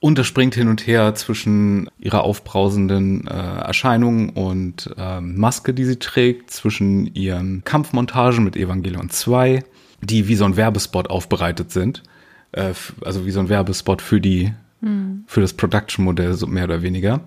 Und 0.00 0.16
das 0.18 0.26
springt 0.26 0.54
hin 0.54 0.68
und 0.68 0.86
her 0.86 1.14
zwischen 1.14 1.90
ihrer 1.98 2.22
aufbrausenden 2.24 3.26
äh, 3.26 3.30
Erscheinung 3.32 4.30
und 4.30 4.90
ähm, 4.96 5.36
Maske, 5.36 5.74
die 5.74 5.84
sie 5.84 5.98
trägt, 5.98 6.50
zwischen 6.50 7.14
ihren 7.14 7.62
Kampfmontagen 7.64 8.42
mit 8.42 8.56
Evangelion 8.56 9.10
2, 9.10 9.62
die 10.00 10.26
wie 10.26 10.36
so 10.36 10.46
ein 10.46 10.56
Werbespot 10.56 11.10
aufbereitet 11.10 11.70
sind. 11.70 12.02
Äh, 12.52 12.72
also 13.04 13.26
wie 13.26 13.30
so 13.30 13.40
ein 13.40 13.50
Werbespot 13.50 14.00
für 14.00 14.22
die, 14.22 14.54
hm. 14.80 15.24
für 15.26 15.42
das 15.42 15.52
Production-Modell, 15.52 16.32
so 16.32 16.46
mehr 16.46 16.64
oder 16.64 16.80
weniger. 16.80 17.20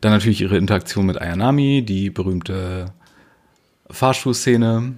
Dann 0.00 0.12
natürlich 0.12 0.40
ihre 0.40 0.56
Interaktion 0.56 1.06
mit 1.06 1.20
Ayanami, 1.20 1.82
die 1.82 2.10
berühmte 2.10 2.92
Fahrstuhlszene. 3.90 4.94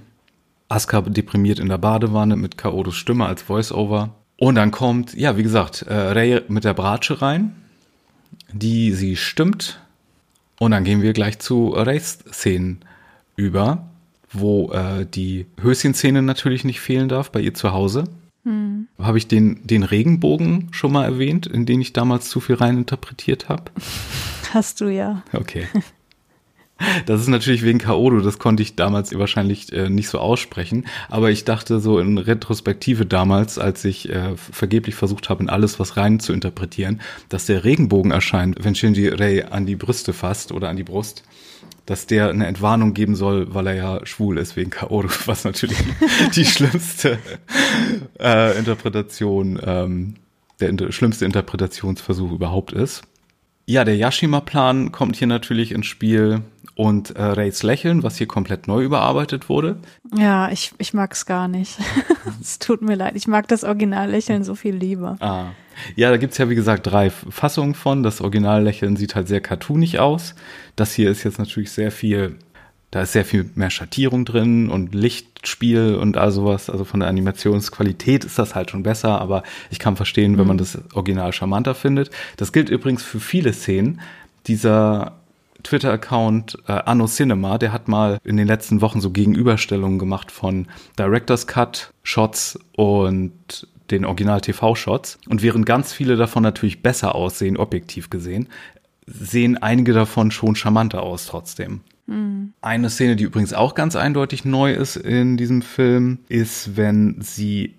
Asuka 0.68 1.00
deprimiert 1.02 1.58
in 1.58 1.68
der 1.68 1.78
Badewanne 1.78 2.36
mit 2.36 2.58
Kaodos 2.58 2.96
Stimme 2.96 3.26
als 3.26 3.42
Voice-Over. 3.42 4.14
Und 4.38 4.56
dann 4.56 4.70
kommt, 4.70 5.14
ja, 5.14 5.36
wie 5.36 5.42
gesagt, 5.42 5.82
äh, 5.82 5.94
Ray 5.94 6.42
mit 6.48 6.64
der 6.64 6.74
Bratsche 6.74 7.22
rein, 7.22 7.54
die 8.52 8.92
sie 8.92 9.16
stimmt. 9.16 9.80
Und 10.58 10.72
dann 10.72 10.84
gehen 10.84 11.02
wir 11.02 11.12
gleich 11.12 11.38
zu 11.38 11.68
Rays 11.68 12.18
Szenen 12.32 12.80
über, 13.36 13.88
wo 14.32 14.70
äh, 14.72 15.06
die 15.06 15.46
Höschenszene 15.60 16.22
natürlich 16.22 16.64
nicht 16.64 16.80
fehlen 16.80 17.08
darf 17.08 17.30
bei 17.30 17.40
ihr 17.40 17.54
zu 17.54 17.72
Hause. 17.72 18.04
Hm. 18.44 18.88
Habe 18.98 19.18
ich 19.18 19.28
den, 19.28 19.66
den 19.66 19.82
Regenbogen 19.82 20.68
schon 20.70 20.92
mal 20.92 21.04
erwähnt, 21.04 21.46
in 21.46 21.66
den 21.66 21.80
ich 21.80 21.92
damals 21.92 22.28
zu 22.28 22.40
viel 22.40 22.56
rein 22.56 22.78
interpretiert 22.78 23.48
habe? 23.48 23.64
Hast 24.52 24.80
du 24.80 24.86
ja. 24.88 25.22
Okay. 25.32 25.66
Das 27.06 27.20
ist 27.20 27.28
natürlich 27.28 27.62
wegen 27.62 27.78
Kaodo, 27.78 28.20
das 28.20 28.38
konnte 28.38 28.62
ich 28.62 28.76
damals 28.76 29.16
wahrscheinlich 29.18 29.72
äh, 29.72 29.88
nicht 29.88 30.08
so 30.08 30.18
aussprechen. 30.18 30.86
Aber 31.08 31.30
ich 31.30 31.44
dachte 31.44 31.80
so 31.80 31.98
in 31.98 32.18
Retrospektive 32.18 33.06
damals, 33.06 33.58
als 33.58 33.84
ich 33.84 34.10
äh, 34.10 34.36
vergeblich 34.36 34.94
versucht 34.94 35.30
habe, 35.30 35.42
in 35.42 35.48
alles 35.48 35.80
was 35.80 35.96
rein 35.96 36.20
zu 36.20 36.34
interpretieren, 36.34 37.00
dass 37.30 37.46
der 37.46 37.64
Regenbogen 37.64 38.10
erscheint, 38.10 38.58
wenn 38.62 38.74
Shinji 38.74 39.08
Rei 39.08 39.50
an 39.50 39.64
die 39.64 39.76
Brüste 39.76 40.12
fasst 40.12 40.52
oder 40.52 40.68
an 40.68 40.76
die 40.76 40.84
Brust, 40.84 41.22
dass 41.86 42.06
der 42.06 42.28
eine 42.28 42.46
Entwarnung 42.46 42.92
geben 42.92 43.14
soll, 43.14 43.54
weil 43.54 43.68
er 43.68 43.74
ja 43.74 44.06
schwul 44.06 44.36
ist 44.36 44.56
wegen 44.56 44.70
Kaodo, 44.70 45.08
was 45.26 45.44
natürlich 45.44 45.78
die 46.34 46.44
schlimmste 46.44 47.18
äh, 48.20 48.58
Interpretation, 48.58 49.58
ähm, 49.64 50.14
der 50.60 50.68
inter 50.68 50.92
schlimmste 50.92 51.24
Interpretationsversuch 51.24 52.32
überhaupt 52.32 52.72
ist. 52.72 53.02
Ja, 53.68 53.84
der 53.84 53.96
Yashima-Plan 53.96 54.92
kommt 54.92 55.16
hier 55.16 55.26
natürlich 55.26 55.72
ins 55.72 55.86
Spiel 55.86 56.42
und 56.76 57.16
äh, 57.16 57.22
Rays 57.22 57.64
Lächeln, 57.64 58.04
was 58.04 58.16
hier 58.16 58.28
komplett 58.28 58.68
neu 58.68 58.84
überarbeitet 58.84 59.48
wurde. 59.48 59.78
Ja, 60.16 60.50
ich, 60.52 60.72
ich 60.78 60.94
mag 60.94 61.12
es 61.12 61.26
gar 61.26 61.48
nicht. 61.48 61.76
es 62.40 62.60
tut 62.60 62.80
mir 62.80 62.94
leid. 62.94 63.16
Ich 63.16 63.26
mag 63.26 63.48
das 63.48 63.64
Originallächeln 63.64 64.44
so 64.44 64.54
viel 64.54 64.76
lieber. 64.76 65.16
Ah. 65.18 65.46
Ja, 65.96 66.10
da 66.10 66.16
gibt's 66.16 66.38
ja 66.38 66.48
wie 66.48 66.54
gesagt 66.54 66.86
drei 66.86 67.10
Fassungen 67.10 67.74
von. 67.74 68.04
Das 68.04 68.20
Originallächeln 68.20 68.94
sieht 68.94 69.16
halt 69.16 69.26
sehr 69.26 69.40
cartoonig 69.40 69.98
aus. 69.98 70.36
Das 70.76 70.92
hier 70.92 71.10
ist 71.10 71.24
jetzt 71.24 71.38
natürlich 71.38 71.72
sehr 71.72 71.90
viel, 71.90 72.36
da 72.90 73.02
ist 73.02 73.12
sehr 73.12 73.24
viel 73.24 73.50
mehr 73.54 73.70
Schattierung 73.70 74.24
drin 74.24 74.70
und 74.70 74.94
Lichtspiel 74.94 75.96
und 75.96 76.16
all 76.16 76.30
sowas. 76.30 76.70
Also 76.70 76.84
von 76.84 77.00
der 77.00 77.08
Animationsqualität 77.08 78.24
ist 78.24 78.38
das 78.38 78.54
halt 78.54 78.70
schon 78.70 78.82
besser, 78.82 79.20
aber 79.20 79.42
ich 79.70 79.78
kann 79.78 79.96
verstehen, 79.96 80.32
mhm. 80.32 80.38
wenn 80.38 80.46
man 80.46 80.56
mhm. 80.56 80.60
das 80.60 80.78
Original 80.94 81.32
charmanter 81.32 81.74
findet. 81.74 82.10
Das 82.36 82.52
gilt 82.52 82.68
übrigens 82.68 83.02
für 83.02 83.20
viele 83.20 83.52
Szenen. 83.52 84.00
Dieser 84.46 85.16
Twitter-Account 85.64 86.58
äh, 86.68 86.72
Anno 86.72 87.06
Cinema, 87.06 87.58
der 87.58 87.72
hat 87.72 87.88
mal 87.88 88.18
in 88.22 88.36
den 88.36 88.46
letzten 88.46 88.80
Wochen 88.80 89.00
so 89.00 89.10
Gegenüberstellungen 89.10 89.98
gemacht 89.98 90.30
von 90.30 90.68
Director's 90.96 91.48
Cut 91.48 91.92
Shots 92.04 92.58
und 92.76 93.66
den 93.90 94.04
Original-TV-Shots. 94.04 95.18
Und 95.28 95.42
während 95.42 95.66
ganz 95.66 95.92
viele 95.92 96.16
davon 96.16 96.42
natürlich 96.42 96.82
besser 96.82 97.14
aussehen, 97.14 97.56
objektiv 97.56 98.10
gesehen, 98.10 98.48
sehen 99.06 99.56
einige 99.58 99.92
davon 99.92 100.30
schon 100.30 100.56
charmanter 100.56 101.02
aus 101.02 101.26
trotzdem. 101.26 101.80
Mhm. 102.06 102.52
Eine 102.60 102.90
Szene, 102.90 103.16
die 103.16 103.24
übrigens 103.24 103.52
auch 103.52 103.74
ganz 103.74 103.96
eindeutig 103.96 104.44
neu 104.44 104.72
ist 104.72 104.96
in 104.96 105.36
diesem 105.36 105.62
Film, 105.62 106.20
ist, 106.28 106.76
wenn 106.76 107.16
sie 107.20 107.74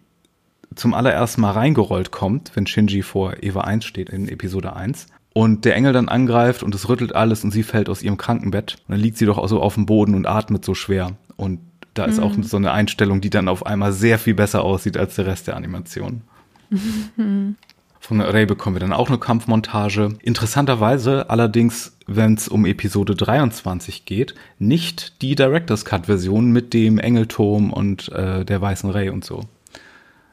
zum 0.76 0.94
allerersten 0.94 1.42
Mal 1.42 1.52
reingerollt 1.52 2.12
kommt, 2.12 2.52
wenn 2.56 2.68
Shinji 2.68 3.02
vor 3.02 3.42
Eva 3.42 3.62
1 3.62 3.86
steht 3.86 4.10
in 4.10 4.28
Episode 4.28 4.76
1 4.76 5.08
und 5.34 5.66
der 5.66 5.76
Engel 5.76 5.94
dann 5.94 6.10
angreift 6.10 6.64
und 6.64 6.76
es 6.76 6.90
rüttelt 6.90 7.16
alles 7.16 7.44
und 7.44 7.52
sie 7.52 7.64
fällt 7.64 7.90
aus 7.90 8.04
ihrem 8.04 8.18
Krankenbett. 8.18 8.78
Und 8.88 8.94
dann 8.94 9.00
liegt 9.00 9.18
sie 9.18 9.26
doch 9.26 9.38
auch 9.38 9.48
so 9.48 9.62
auf 9.62 9.76
dem 9.76 9.86
Boden 9.86 10.16
und 10.16 10.26
atmet 10.26 10.66
so 10.66 10.74
schwer. 10.74 11.16
Und 11.36 11.60
da 11.94 12.06
ist 12.06 12.18
mhm. 12.18 12.24
auch 12.24 12.34
so 12.42 12.58
eine 12.58 12.72
Einstellung, 12.72 13.22
die 13.22 13.30
dann 13.30 13.48
auf 13.48 13.66
einmal 13.66 13.92
sehr 13.92 14.20
viel 14.20 14.34
besser 14.34 14.64
aussieht 14.64 14.98
als 14.98 15.16
der 15.16 15.26
Rest 15.26 15.48
der 15.48 15.56
Animation. 15.56 16.22
Mhm. 16.70 17.56
Von 18.08 18.22
Ray 18.22 18.46
bekommen 18.46 18.78
wir 18.78 18.80
dann 18.80 18.94
auch 18.94 19.10
eine 19.10 19.18
Kampfmontage. 19.18 20.18
Interessanterweise 20.22 21.30
allerdings, 21.30 21.98
wenn 22.06 22.36
es 22.36 22.48
um 22.48 22.66
Episode 22.66 23.16
23 23.16 24.06
geht, 24.06 24.34
nicht 24.60 25.22
die 25.22 25.36
Director's 25.36 25.84
Cut-Version 25.84 26.54
mit 26.54 26.74
dem 26.74 27.00
Engelturm 27.00 27.74
und 27.74 28.10
äh, 28.14 28.46
der 28.46 28.62
weißen 28.62 28.90
Ray 28.92 29.10
und 29.10 29.26
so. 29.26 29.42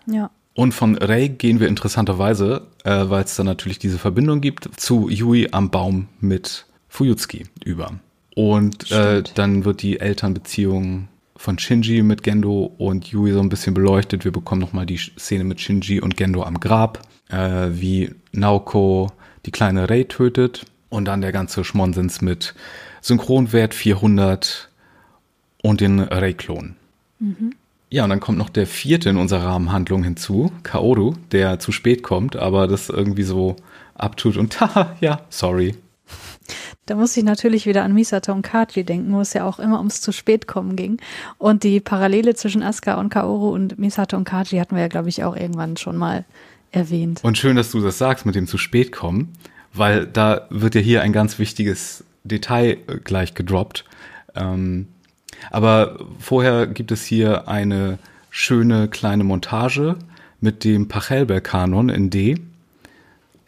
Ja. 0.06 0.30
Und 0.54 0.72
von 0.72 0.96
Rei 0.96 1.26
gehen 1.26 1.58
wir 1.58 1.66
interessanterweise, 1.66 2.68
äh, 2.84 3.06
weil 3.08 3.24
es 3.24 3.34
da 3.34 3.42
natürlich 3.42 3.80
diese 3.80 3.98
Verbindung 3.98 4.40
gibt, 4.40 4.68
zu 4.80 5.08
Yui 5.08 5.48
am 5.50 5.70
Baum 5.70 6.06
mit 6.20 6.66
Fuyutsuki 6.88 7.46
über. 7.64 7.94
Und 8.36 8.92
äh, 8.92 9.24
dann 9.34 9.64
wird 9.64 9.82
die 9.82 9.98
Elternbeziehung 9.98 11.08
von 11.34 11.58
Shinji 11.58 12.04
mit 12.04 12.22
Gendo 12.22 12.72
und 12.78 13.08
Yui 13.08 13.32
so 13.32 13.40
ein 13.40 13.48
bisschen 13.48 13.74
beleuchtet. 13.74 14.24
Wir 14.24 14.30
bekommen 14.30 14.60
nochmal 14.60 14.86
die 14.86 14.96
Szene 14.96 15.42
mit 15.42 15.60
Shinji 15.60 16.00
und 16.00 16.16
Gendo 16.16 16.44
am 16.44 16.60
Grab, 16.60 17.00
äh, 17.34 17.80
wie 17.80 18.14
Naoko 18.32 19.10
die 19.46 19.50
kleine 19.50 19.90
Rei 19.90 20.04
tötet. 20.04 20.64
Und 20.88 21.06
dann 21.06 21.22
der 21.22 21.32
ganze 21.32 21.64
Schmonsens 21.64 22.20
mit 22.20 22.54
Synchronwert 23.00 23.74
400 23.74 24.68
und 25.62 25.80
den 25.80 25.98
Rei-Klon. 25.98 26.76
Mhm. 27.18 27.54
Ja, 27.90 28.04
und 28.04 28.10
dann 28.10 28.20
kommt 28.20 28.38
noch 28.38 28.48
der 28.48 28.66
vierte 28.66 29.10
in 29.10 29.16
unserer 29.16 29.44
Rahmenhandlung 29.44 30.04
hinzu, 30.04 30.52
Kaoru, 30.62 31.14
der 31.32 31.58
zu 31.58 31.72
spät 31.72 32.02
kommt, 32.02 32.36
aber 32.36 32.68
das 32.68 32.90
irgendwie 32.90 33.22
so 33.24 33.56
abtut 33.94 34.36
und 34.36 34.60
haha, 34.60 34.96
ja, 35.00 35.22
sorry. 35.30 35.74
Da 36.86 36.96
muss 36.96 37.16
ich 37.16 37.24
natürlich 37.24 37.66
wieder 37.66 37.82
an 37.82 37.94
Misato 37.94 38.32
und 38.32 38.42
Kaji 38.42 38.84
denken, 38.84 39.12
wo 39.12 39.20
es 39.20 39.32
ja 39.32 39.46
auch 39.46 39.58
immer 39.58 39.78
ums 39.78 40.02
zu 40.02 40.12
spät 40.12 40.46
kommen 40.46 40.76
ging. 40.76 40.98
Und 41.38 41.62
die 41.62 41.80
Parallele 41.80 42.34
zwischen 42.34 42.62
Asuka 42.62 42.94
und 43.00 43.08
Kaoru 43.08 43.50
und 43.50 43.78
Misato 43.78 44.16
und 44.16 44.24
Kaji 44.24 44.58
hatten 44.58 44.74
wir 44.74 44.82
ja, 44.82 44.88
glaube 44.88 45.08
ich, 45.08 45.24
auch 45.24 45.34
irgendwann 45.34 45.78
schon 45.78 45.96
mal 45.96 46.26
erwähnt. 46.74 47.20
Und 47.22 47.38
schön, 47.38 47.56
dass 47.56 47.70
du 47.70 47.80
das 47.80 47.98
sagst 47.98 48.26
mit 48.26 48.34
dem 48.34 48.46
zu 48.46 48.58
spät 48.58 48.92
kommen, 48.92 49.32
weil 49.72 50.06
da 50.06 50.46
wird 50.50 50.74
ja 50.74 50.80
hier 50.80 51.02
ein 51.02 51.12
ganz 51.12 51.38
wichtiges 51.38 52.04
Detail 52.24 52.78
gleich 53.04 53.34
gedroppt. 53.34 53.84
Ähm, 54.34 54.88
aber 55.50 55.98
vorher 56.18 56.66
gibt 56.66 56.92
es 56.92 57.04
hier 57.04 57.48
eine 57.48 57.98
schöne 58.30 58.88
kleine 58.88 59.24
Montage 59.24 59.96
mit 60.40 60.64
dem 60.64 60.88
Pachelbel-Kanon 60.88 61.88
in 61.88 62.10
D, 62.10 62.36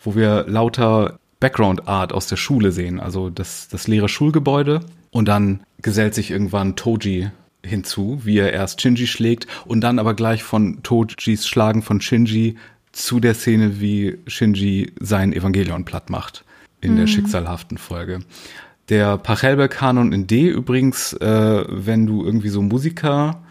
wo 0.03 0.15
wir 0.15 0.45
lauter 0.47 1.19
Background 1.41 1.89
Art 1.89 2.13
aus 2.13 2.27
der 2.29 2.37
Schule 2.37 2.73
sehen, 2.73 3.01
also 3.01 3.31
das, 3.31 3.69
das 3.69 3.89
leere 3.89 4.09
Schulgebäude. 4.09 4.81
Und 5.11 5.29
dann 5.29 5.61
gesellt 5.83 6.15
sich 6.15 6.31
irgendwann 6.31 6.77
Toji 6.77 7.31
hinzu, 7.65 8.21
wie 8.25 8.39
er 8.39 8.53
erst 8.53 8.81
Shinji 8.81 9.07
schlägt 9.07 9.47
und 9.65 9.81
dann 9.81 9.99
aber 9.99 10.15
gleich 10.15 10.43
von 10.43 10.83
Tojis 10.83 11.47
Schlagen 11.47 11.83
von 11.83 12.01
Shinji 12.01 12.57
zu 12.97 13.21
der 13.21 13.35
Szene, 13.35 13.79
wie 13.79 14.19
Shinji 14.27 14.93
sein 14.99 15.35
Evangelion 15.35 15.85
platt 15.85 16.09
macht 16.09 16.45
in 16.81 16.95
mhm. 16.95 16.97
der 16.97 17.07
schicksalhaften 17.07 17.77
Folge. 17.77 18.21
Der 18.89 19.19
Pachelbel-Kanon 19.19 20.13
in 20.13 20.27
D 20.27 20.49
übrigens, 20.49 21.13
äh, 21.15 21.65
wenn 21.69 22.07
du 22.07 22.25
irgendwie 22.25 22.49
so 22.49 22.63
Musiker 22.63 23.43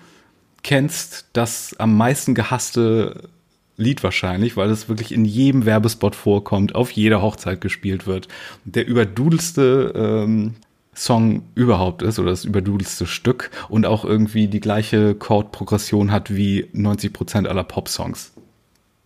kennst, 0.63 1.27
das 1.33 1.75
am 1.77 1.95
meisten 1.95 2.33
gehasste 2.33 3.29
Lied 3.77 4.03
wahrscheinlich, 4.03 4.57
weil 4.57 4.69
es 4.71 4.89
wirklich 4.89 5.11
in 5.11 5.25
jedem 5.25 5.65
Werbespot 5.65 6.15
vorkommt, 6.15 6.73
auf 6.73 6.91
jeder 6.91 7.21
Hochzeit 7.21 7.61
gespielt 7.61 8.07
wird. 8.07 8.27
Der 8.63 8.87
überdudelste 8.87 9.93
ähm, 9.95 10.55
Song 10.95 11.43
überhaupt 11.53 12.01
ist 12.01 12.17
oder 12.17 12.31
das 12.31 12.45
überdudelste 12.45 13.05
Stück 13.05 13.51
und 13.69 13.85
auch 13.85 14.05
irgendwie 14.05 14.47
die 14.47 14.61
gleiche 14.61 15.13
Chordprogression 15.13 16.11
hat 16.11 16.33
wie 16.33 16.67
90 16.71 17.13
Prozent 17.13 17.47
aller 17.47 17.65
Pop-Songs. 17.65 18.31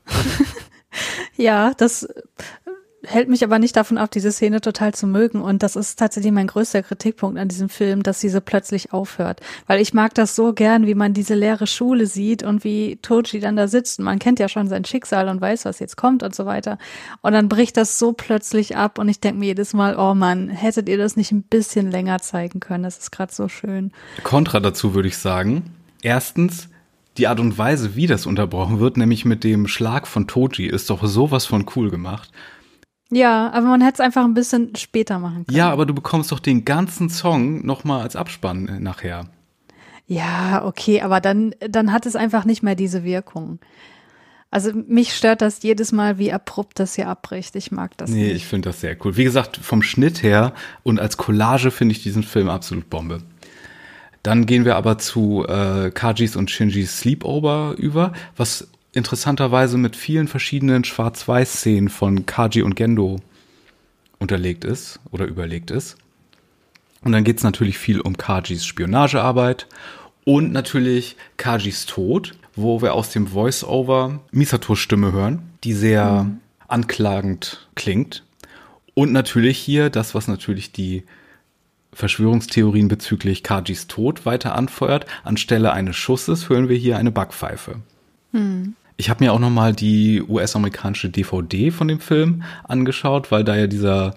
ja, 1.38 1.74
das 1.78 2.08
hält 3.04 3.30
mich 3.30 3.44
aber 3.44 3.60
nicht 3.60 3.76
davon 3.76 3.98
ab, 3.98 4.12
diese 4.12 4.32
Szene 4.32 4.62
total 4.62 4.94
zu 4.94 5.08
mögen. 5.08 5.42
Und 5.42 5.64
das 5.64 5.76
ist 5.76 5.98
tatsächlich 5.98 6.32
mein 6.32 6.48
größter 6.48 6.84
Kritikpunkt 6.84 7.40
an 7.40 7.48
diesem 7.48 7.70
Film, 7.70 8.04
dass 8.04 8.20
diese 8.20 8.42
plötzlich 8.42 8.94
aufhört. 8.94 9.42
Weil 9.68 9.82
ich 9.82 9.94
mag 9.94 10.14
das 10.14 10.36
so 10.36 10.54
gern, 10.54 10.86
wie 10.86 10.96
man 10.96 11.14
diese 11.14 11.36
leere 11.36 11.68
Schule 11.68 12.06
sieht 12.06 12.44
und 12.44 12.64
wie 12.64 12.98
Toji 13.02 13.40
dann 13.40 13.56
da 13.56 13.68
sitzt. 13.68 14.00
Man 14.00 14.20
kennt 14.20 14.40
ja 14.40 14.50
schon 14.50 14.68
sein 14.68 14.86
Schicksal 14.86 15.28
und 15.30 15.42
weiß, 15.42 15.66
was 15.66 15.80
jetzt 15.80 15.98
kommt 15.98 16.24
und 16.24 16.36
so 16.36 16.46
weiter. 16.46 16.78
Und 17.22 17.34
dann 17.34 17.50
bricht 17.50 17.78
das 17.78 18.00
so 18.00 18.14
plötzlich 18.14 18.76
ab 18.76 19.00
und 19.00 19.10
ich 19.10 19.20
denke 19.20 19.40
mir 19.40 19.48
jedes 19.48 19.74
Mal, 19.74 19.98
oh 19.98 20.14
Mann, 20.14 20.50
hättet 20.50 20.90
ihr 20.90 20.98
das 20.98 21.16
nicht 21.16 21.32
ein 21.32 21.44
bisschen 21.44 21.92
länger 21.92 22.20
zeigen 22.20 22.60
können? 22.60 22.84
Das 22.84 22.98
ist 22.98 23.12
gerade 23.12 23.34
so 23.34 23.48
schön. 23.48 23.92
Kontra 24.24 24.60
dazu 24.60 24.94
würde 24.94 25.08
ich 25.08 25.18
sagen. 25.18 25.74
Erstens, 26.02 26.69
die 27.20 27.28
Art 27.28 27.40
und 27.40 27.58
Weise, 27.58 27.96
wie 27.96 28.08
das 28.08 28.26
unterbrochen 28.26 28.80
wird, 28.80 28.98
nämlich 28.98 29.26
mit 29.26 29.44
dem 29.44 29.68
Schlag 29.68 30.08
von 30.08 30.28
Toji, 30.28 30.68
ist 30.68 30.90
doch 30.90 31.06
sowas 31.06 31.46
von 31.46 31.66
cool 31.76 31.92
gemacht. 31.92 32.32
Ja, 33.12 33.52
aber 33.52 33.68
man 33.68 33.82
hätte 33.82 33.96
es 33.96 34.00
einfach 34.00 34.24
ein 34.24 34.34
bisschen 34.34 34.76
später 34.76 35.20
machen 35.20 35.46
können. 35.46 35.58
Ja, 35.58 35.72
aber 35.72 35.86
du 35.86 35.94
bekommst 35.94 36.32
doch 36.32 36.40
den 36.40 36.64
ganzen 36.64 37.10
Song 37.10 37.66
nochmal 37.66 38.02
als 38.02 38.16
Abspann 38.16 38.68
äh, 38.68 38.80
nachher. 38.80 39.26
Ja, 40.06 40.66
okay, 40.66 41.02
aber 41.02 41.20
dann, 41.20 41.54
dann 41.60 41.92
hat 41.92 42.06
es 42.06 42.16
einfach 42.16 42.46
nicht 42.46 42.64
mehr 42.64 42.76
diese 42.76 43.04
Wirkung. 43.04 43.60
Also 44.52 44.72
mich 44.74 45.16
stört 45.16 45.42
das 45.42 45.62
jedes 45.62 45.92
Mal, 45.92 46.18
wie 46.18 46.32
abrupt 46.32 46.80
das 46.80 46.96
hier 46.96 47.08
abbricht. 47.08 47.56
Ich 47.56 47.72
mag 47.72 47.96
das 47.98 48.10
nee, 48.10 48.28
nicht. 48.28 48.36
ich 48.38 48.48
finde 48.48 48.70
das 48.70 48.82
sehr 48.82 48.98
cool. 49.04 49.18
Wie 49.18 49.24
gesagt, 49.24 49.58
vom 49.58 49.84
Schnitt 49.84 50.24
her 50.24 50.54
und 50.82 51.00
als 51.00 51.18
Collage 51.18 51.70
finde 51.70 51.94
ich 51.94 52.02
diesen 52.02 52.24
Film 52.24 52.50
absolut 52.50 52.90
Bombe. 52.90 53.22
Dann 54.24 54.46
gehen 54.46 54.66
wir 54.66 54.76
aber 54.76 54.98
zu 54.98 55.46
äh, 55.48 55.92
Kajis 55.92 56.36
und 56.36 56.52
Shinjis 56.52 57.00
Sleepover 57.00 57.76
über, 57.78 58.14
was 58.36 58.68
interessanterweise 58.92 59.78
mit 59.78 59.96
vielen 59.96 60.28
verschiedenen 60.28 60.84
Schwarz-Weiß-Szenen 60.84 61.90
von 61.90 62.26
Kaji 62.26 62.64
und 62.64 62.76
Gendo 62.76 63.20
unterlegt 64.18 64.66
ist 64.66 65.00
oder 65.12 65.26
überlegt 65.26 65.72
ist. 65.72 65.98
Und 67.02 67.14
dann 67.14 67.24
geht 67.24 67.38
es 67.38 67.44
natürlich 67.44 67.78
viel 67.78 68.02
um 68.02 68.18
Kajis 68.18 68.66
Spionagearbeit 68.66 69.68
und 70.26 70.52
natürlich 70.52 71.16
Kajis 71.38 71.86
Tod, 71.86 72.36
wo 72.56 72.82
wir 72.82 72.94
aus 72.94 73.12
dem 73.12 73.28
Voice-Over 73.28 74.20
Misatos 74.32 74.80
Stimme 74.80 75.14
hören, 75.14 75.42
die 75.64 75.74
sehr 75.74 76.24
mhm. 76.24 76.40
anklagend 76.68 77.70
klingt. 77.76 78.24
Und 78.96 79.14
natürlich 79.14 79.58
hier 79.58 79.90
das, 79.90 80.14
was 80.14 80.28
natürlich 80.28 80.74
die 80.74 81.04
Verschwörungstheorien 82.00 82.88
bezüglich 82.88 83.44
Kajis 83.44 83.88
Tod 83.88 84.26
weiter 84.26 84.56
anfeuert. 84.56 85.06
Anstelle 85.26 85.74
eines 85.74 85.98
Schusses 85.98 86.48
hören 86.48 86.70
wir 86.70 86.78
hier 86.78 86.98
eine 86.98 87.12
Backpfeife. 87.12 87.82
Hm. 88.32 88.76
Ich 88.96 89.10
habe 89.10 89.22
mir 89.22 89.34
auch 89.34 89.40
noch 89.40 89.50
mal 89.50 89.74
die 89.74 90.24
US-amerikanische 90.24 91.10
DVD 91.10 91.72
von 91.72 91.90
dem 91.90 92.00
Film 92.00 92.44
angeschaut, 92.64 93.32
weil 93.32 93.44
da 93.44 93.58
ja 93.58 93.68
dieser 93.68 94.16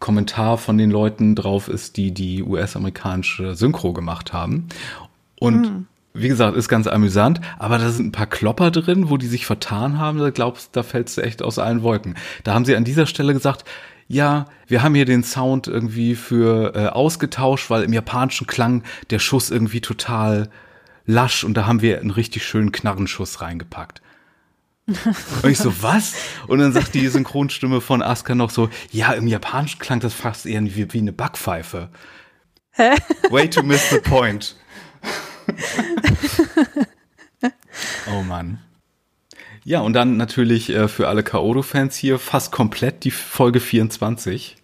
Kommentar 0.00 0.58
von 0.58 0.76
den 0.76 0.90
Leuten 0.90 1.36
drauf 1.36 1.68
ist, 1.68 1.96
die 1.96 2.12
die 2.12 2.42
US-amerikanische 2.42 3.54
Synchro 3.54 3.92
gemacht 3.92 4.32
haben. 4.32 4.68
Und 5.38 5.66
hm. 5.66 5.86
wie 6.14 6.28
gesagt, 6.28 6.56
ist 6.56 6.68
ganz 6.68 6.88
amüsant, 6.88 7.40
aber 7.60 7.78
da 7.78 7.90
sind 7.90 8.06
ein 8.06 8.12
paar 8.12 8.26
Klopper 8.26 8.72
drin, 8.72 9.08
wo 9.08 9.18
die 9.18 9.28
sich 9.28 9.46
vertan 9.46 9.98
haben. 9.98 10.18
Da 10.18 10.30
glaubst, 10.30 10.74
da 10.74 10.82
fällst 10.82 11.16
du 11.16 11.20
echt 11.20 11.42
aus 11.42 11.60
allen 11.60 11.84
Wolken. 11.84 12.16
Da 12.42 12.54
haben 12.54 12.64
sie 12.64 12.74
an 12.74 12.82
dieser 12.82 13.06
Stelle 13.06 13.34
gesagt, 13.34 13.64
ja, 14.08 14.46
wir 14.66 14.82
haben 14.82 14.94
hier 14.94 15.04
den 15.04 15.24
Sound 15.24 15.66
irgendwie 15.66 16.14
für 16.14 16.74
äh, 16.74 16.86
ausgetauscht, 16.88 17.70
weil 17.70 17.82
im 17.82 17.92
japanischen 17.92 18.46
klang 18.46 18.82
der 19.10 19.18
Schuss 19.18 19.50
irgendwie 19.50 19.80
total 19.80 20.50
lasch 21.06 21.44
und 21.44 21.54
da 21.54 21.66
haben 21.66 21.82
wir 21.82 22.00
einen 22.00 22.10
richtig 22.10 22.44
schönen 22.44 22.72
Knarrenschuss 22.72 23.40
reingepackt. 23.40 24.00
und 24.86 25.50
ich 25.50 25.58
so, 25.58 25.82
was? 25.82 26.14
Und 26.46 26.58
dann 26.58 26.72
sagt 26.72 26.94
die 26.94 27.08
Synchronstimme 27.08 27.80
von 27.80 28.02
Asuka 28.02 28.34
noch 28.34 28.50
so, 28.50 28.68
ja, 28.90 29.12
im 29.12 29.26
Japanischen 29.26 29.78
klang 29.78 30.00
das 30.00 30.12
fast 30.12 30.44
eher 30.44 30.62
wie, 30.62 30.92
wie 30.92 30.98
eine 30.98 31.12
Backpfeife. 31.12 31.88
Hä? 32.72 32.96
Way 33.30 33.48
to 33.48 33.62
miss 33.62 33.88
the 33.90 33.98
point. 33.98 34.56
oh 38.10 38.22
Mann. 38.22 38.58
Ja, 39.62 39.80
und 39.80 39.92
dann 39.92 40.16
natürlich 40.16 40.70
äh, 40.70 40.88
für 40.88 41.08
alle 41.08 41.22
Kaoru-Fans 41.22 41.96
hier 41.96 42.18
fast 42.18 42.52
komplett 42.52 43.04
die 43.04 43.10
Folge 43.10 43.60
24. 43.60 44.56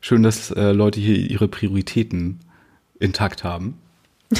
Schön, 0.00 0.22
dass 0.22 0.50
äh, 0.50 0.72
Leute 0.72 1.00
hier 1.00 1.16
ihre 1.16 1.48
Prioritäten 1.48 2.40
intakt 2.98 3.44
haben. 3.44 3.78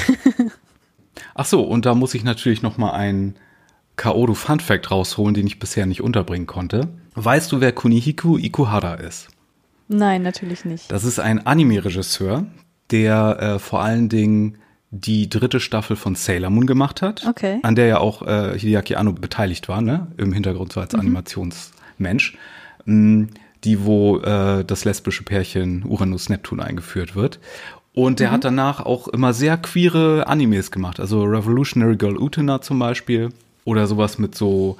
Ach 1.33 1.45
so, 1.45 1.63
und 1.63 1.85
da 1.85 1.95
muss 1.95 2.13
ich 2.13 2.23
natürlich 2.23 2.61
noch 2.61 2.77
mal 2.77 2.91
einen 2.91 3.35
Kaoru 3.95 4.33
Fun 4.33 4.59
Fact 4.59 4.91
rausholen, 4.91 5.33
den 5.33 5.47
ich 5.47 5.59
bisher 5.59 5.85
nicht 5.85 6.01
unterbringen 6.01 6.47
konnte. 6.47 6.89
Weißt 7.15 7.51
du, 7.51 7.61
wer 7.61 7.71
Kunihiku 7.71 8.37
Ikuhara 8.37 8.95
ist? 8.95 9.29
Nein, 9.87 10.23
natürlich 10.23 10.65
nicht. 10.65 10.91
Das 10.91 11.03
ist 11.03 11.19
ein 11.19 11.45
Anime-Regisseur, 11.45 12.45
der 12.91 13.39
äh, 13.39 13.59
vor 13.59 13.81
allen 13.81 14.09
Dingen 14.09 14.57
die 15.01 15.29
dritte 15.29 15.59
Staffel 15.59 15.95
von 15.95 16.15
Sailor 16.15 16.49
Moon 16.49 16.65
gemacht 16.65 17.01
hat, 17.01 17.25
okay. 17.27 17.59
an 17.63 17.75
der 17.75 17.87
ja 17.87 17.97
auch 17.99 18.21
äh, 18.21 18.57
Hideaki 18.57 18.95
Anno 18.95 19.11
beteiligt 19.13 19.67
war, 19.67 19.81
ne? 19.81 20.07
im 20.17 20.31
Hintergrund 20.31 20.71
so 20.71 20.79
als 20.79 20.93
mhm. 20.93 21.01
Animationsmensch, 21.01 22.37
mh, 22.85 22.95
mm, 22.95 23.29
die 23.63 23.83
wo 23.83 24.19
äh, 24.19 24.63
das 24.63 24.85
lesbische 24.85 25.23
Pärchen 25.23 25.83
Uranus 25.85 26.29
Neptun 26.29 26.59
eingeführt 26.59 27.15
wird. 27.15 27.39
Und 27.93 28.19
der 28.19 28.29
mhm. 28.29 28.33
hat 28.33 28.43
danach 28.45 28.79
auch 28.79 29.07
immer 29.07 29.33
sehr 29.33 29.57
queere 29.57 30.27
Animes 30.27 30.71
gemacht, 30.71 30.99
also 30.99 31.23
Revolutionary 31.23 31.97
Girl 31.97 32.17
Utena 32.17 32.61
zum 32.61 32.79
Beispiel 32.79 33.29
oder 33.63 33.87
sowas 33.87 34.17
mit 34.17 34.35
so 34.35 34.77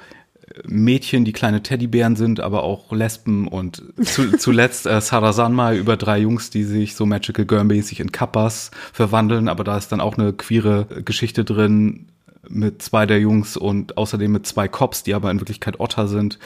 Mädchen, 0.64 1.24
die 1.24 1.32
kleine 1.32 1.62
Teddybären 1.62 2.16
sind, 2.16 2.40
aber 2.40 2.62
auch 2.62 2.92
Lesben 2.92 3.48
und 3.48 3.82
zu, 4.02 4.32
zuletzt 4.38 4.86
äh, 4.86 5.00
Sarah 5.00 5.32
Sanma 5.32 5.72
über 5.72 5.96
drei 5.96 6.18
Jungs, 6.18 6.50
die 6.50 6.64
sich 6.64 6.94
so 6.94 7.06
Magical 7.06 7.44
Girl-mäßig 7.44 8.00
in 8.00 8.12
Kappas 8.12 8.70
verwandeln, 8.92 9.48
aber 9.48 9.64
da 9.64 9.76
ist 9.76 9.90
dann 9.90 10.00
auch 10.00 10.16
eine 10.16 10.32
queere 10.32 10.86
Geschichte 11.04 11.44
drin 11.44 12.06
mit 12.48 12.80
zwei 12.82 13.06
der 13.06 13.18
Jungs 13.18 13.56
und 13.56 13.98
außerdem 13.98 14.30
mit 14.30 14.46
zwei 14.46 14.68
Cops, 14.68 15.02
die 15.02 15.14
aber 15.14 15.30
in 15.30 15.40
Wirklichkeit 15.40 15.80
Otter 15.80 16.06
sind. 16.08 16.38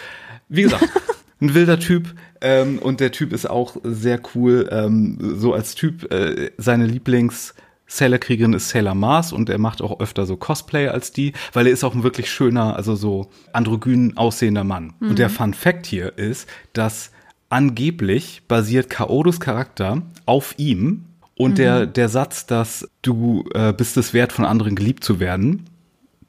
Wie 0.48 0.62
gesagt, 0.62 0.88
ein 1.40 1.54
wilder 1.54 1.78
Typ 1.78 2.14
ähm, 2.40 2.78
und 2.78 3.00
der 3.00 3.12
Typ 3.12 3.32
ist 3.32 3.48
auch 3.48 3.76
sehr 3.84 4.20
cool, 4.34 4.68
ähm, 4.72 5.18
so 5.36 5.52
als 5.52 5.74
Typ 5.74 6.10
äh, 6.12 6.50
seine 6.56 6.86
Lieblings- 6.86 7.54
Sailor-Kriegerin 7.90 8.52
ist 8.52 8.68
Sailor 8.68 8.94
Mars 8.94 9.32
und 9.32 9.50
er 9.50 9.58
macht 9.58 9.82
auch 9.82 9.98
öfter 9.98 10.24
so 10.24 10.36
Cosplay 10.36 10.88
als 10.88 11.12
die, 11.12 11.32
weil 11.52 11.66
er 11.66 11.72
ist 11.72 11.82
auch 11.82 11.94
ein 11.94 12.04
wirklich 12.04 12.30
schöner, 12.30 12.76
also 12.76 12.94
so 12.94 13.30
androgyn 13.52 14.16
aussehender 14.16 14.62
Mann. 14.62 14.94
Mhm. 15.00 15.10
Und 15.10 15.18
der 15.18 15.28
Fun 15.28 15.54
Fact 15.54 15.86
hier 15.86 16.16
ist, 16.16 16.48
dass 16.72 17.10
angeblich 17.48 18.42
basiert 18.46 18.90
Kaodos 18.90 19.40
Charakter 19.40 20.02
auf 20.24 20.54
ihm 20.56 21.06
und 21.36 21.52
mhm. 21.52 21.56
der, 21.56 21.86
der 21.86 22.08
Satz, 22.08 22.46
dass 22.46 22.88
du 23.02 23.44
äh, 23.54 23.72
bist 23.72 23.96
es 23.96 24.14
wert, 24.14 24.32
von 24.32 24.44
anderen 24.44 24.76
geliebt 24.76 25.02
zu 25.02 25.18
werden, 25.18 25.64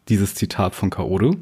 dieses 0.10 0.34
Zitat 0.34 0.74
von 0.74 0.90
Kaodo, 0.90 1.36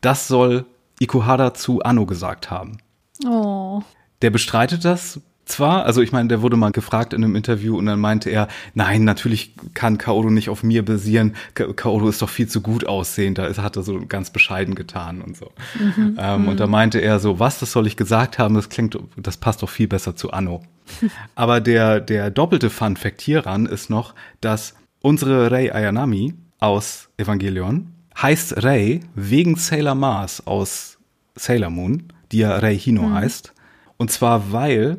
das 0.00 0.28
soll 0.28 0.66
Ikuhara 1.00 1.52
zu 1.52 1.82
Anno 1.82 2.06
gesagt 2.06 2.48
haben. 2.48 2.78
Oh. 3.26 3.82
Der 4.22 4.30
bestreitet 4.30 4.84
das 4.84 5.20
zwar, 5.44 5.84
also 5.84 6.00
ich 6.00 6.12
meine, 6.12 6.28
der 6.28 6.42
wurde 6.42 6.56
mal 6.56 6.72
gefragt 6.72 7.12
in 7.12 7.22
einem 7.22 7.36
Interview 7.36 7.76
und 7.76 7.86
dann 7.86 8.00
meinte 8.00 8.30
er, 8.30 8.48
nein, 8.74 9.04
natürlich 9.04 9.54
kann 9.74 9.98
Kaoru 9.98 10.30
nicht 10.30 10.48
auf 10.48 10.62
mir 10.62 10.84
basieren. 10.84 11.34
Ka 11.54 11.72
Kaoru 11.72 12.08
ist 12.08 12.22
doch 12.22 12.28
viel 12.28 12.48
zu 12.48 12.60
gut 12.60 12.86
aussehend, 12.86 13.38
da 13.38 13.54
hat 13.56 13.76
er 13.76 13.82
so 13.82 14.00
ganz 14.06 14.30
bescheiden 14.30 14.74
getan 14.74 15.20
und 15.20 15.36
so. 15.36 15.52
Mhm, 15.78 16.18
ähm, 16.18 16.42
mhm. 16.42 16.48
Und 16.48 16.60
da 16.60 16.66
meinte 16.66 17.00
er 17.00 17.18
so, 17.18 17.38
was, 17.38 17.58
das 17.58 17.72
soll 17.72 17.86
ich 17.86 17.96
gesagt 17.96 18.38
haben, 18.38 18.54
das 18.54 18.68
klingt, 18.68 18.98
das 19.16 19.36
passt 19.36 19.62
doch 19.62 19.70
viel 19.70 19.88
besser 19.88 20.16
zu 20.16 20.32
Anno. 20.32 20.62
Aber 21.34 21.60
der, 21.60 22.00
der 22.00 22.30
doppelte 22.30 22.70
Fun 22.70 22.96
Fact 22.96 23.20
hieran 23.20 23.66
ist 23.66 23.90
noch, 23.90 24.14
dass 24.40 24.74
unsere 25.00 25.50
Rei 25.50 25.74
Ayanami 25.74 26.34
aus 26.60 27.08
Evangelion 27.16 27.92
heißt 28.20 28.62
Rei 28.64 29.00
wegen 29.14 29.56
Sailor 29.56 29.94
Mars 29.94 30.46
aus 30.46 30.98
Sailor 31.34 31.70
Moon, 31.70 32.04
die 32.32 32.38
ja 32.38 32.56
Rei 32.56 32.76
Hino 32.76 33.02
mhm. 33.02 33.14
heißt. 33.14 33.52
Und 33.96 34.10
zwar, 34.10 34.52
weil 34.52 34.96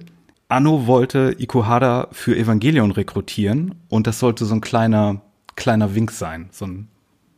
Anno 0.48 0.86
wollte 0.88 1.36
Ikuhara 1.38 2.08
für 2.12 2.36
Evangelion 2.38 2.92
rekrutieren 2.92 3.76
und 3.90 4.08
das 4.08 4.20
sollte 4.20 4.46
so 4.46 4.54
ein 4.54 4.62
kleiner, 4.62 5.22
kleiner 5.56 5.96
Wink 5.96 6.12
sein. 6.12 6.50
So 6.52 6.66
ein, 6.66 6.88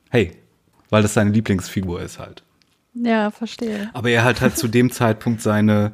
hey, 0.09 0.31
weil 0.89 1.01
das 1.01 1.13
seine 1.13 1.31
Lieblingsfigur 1.31 2.01
ist 2.01 2.19
halt. 2.19 2.43
Ja, 2.93 3.31
verstehe. 3.31 3.89
Aber 3.93 4.09
er 4.09 4.23
hat 4.23 4.41
halt 4.41 4.57
zu 4.57 4.67
dem 4.67 4.91
Zeitpunkt 4.91 5.41
seine 5.41 5.91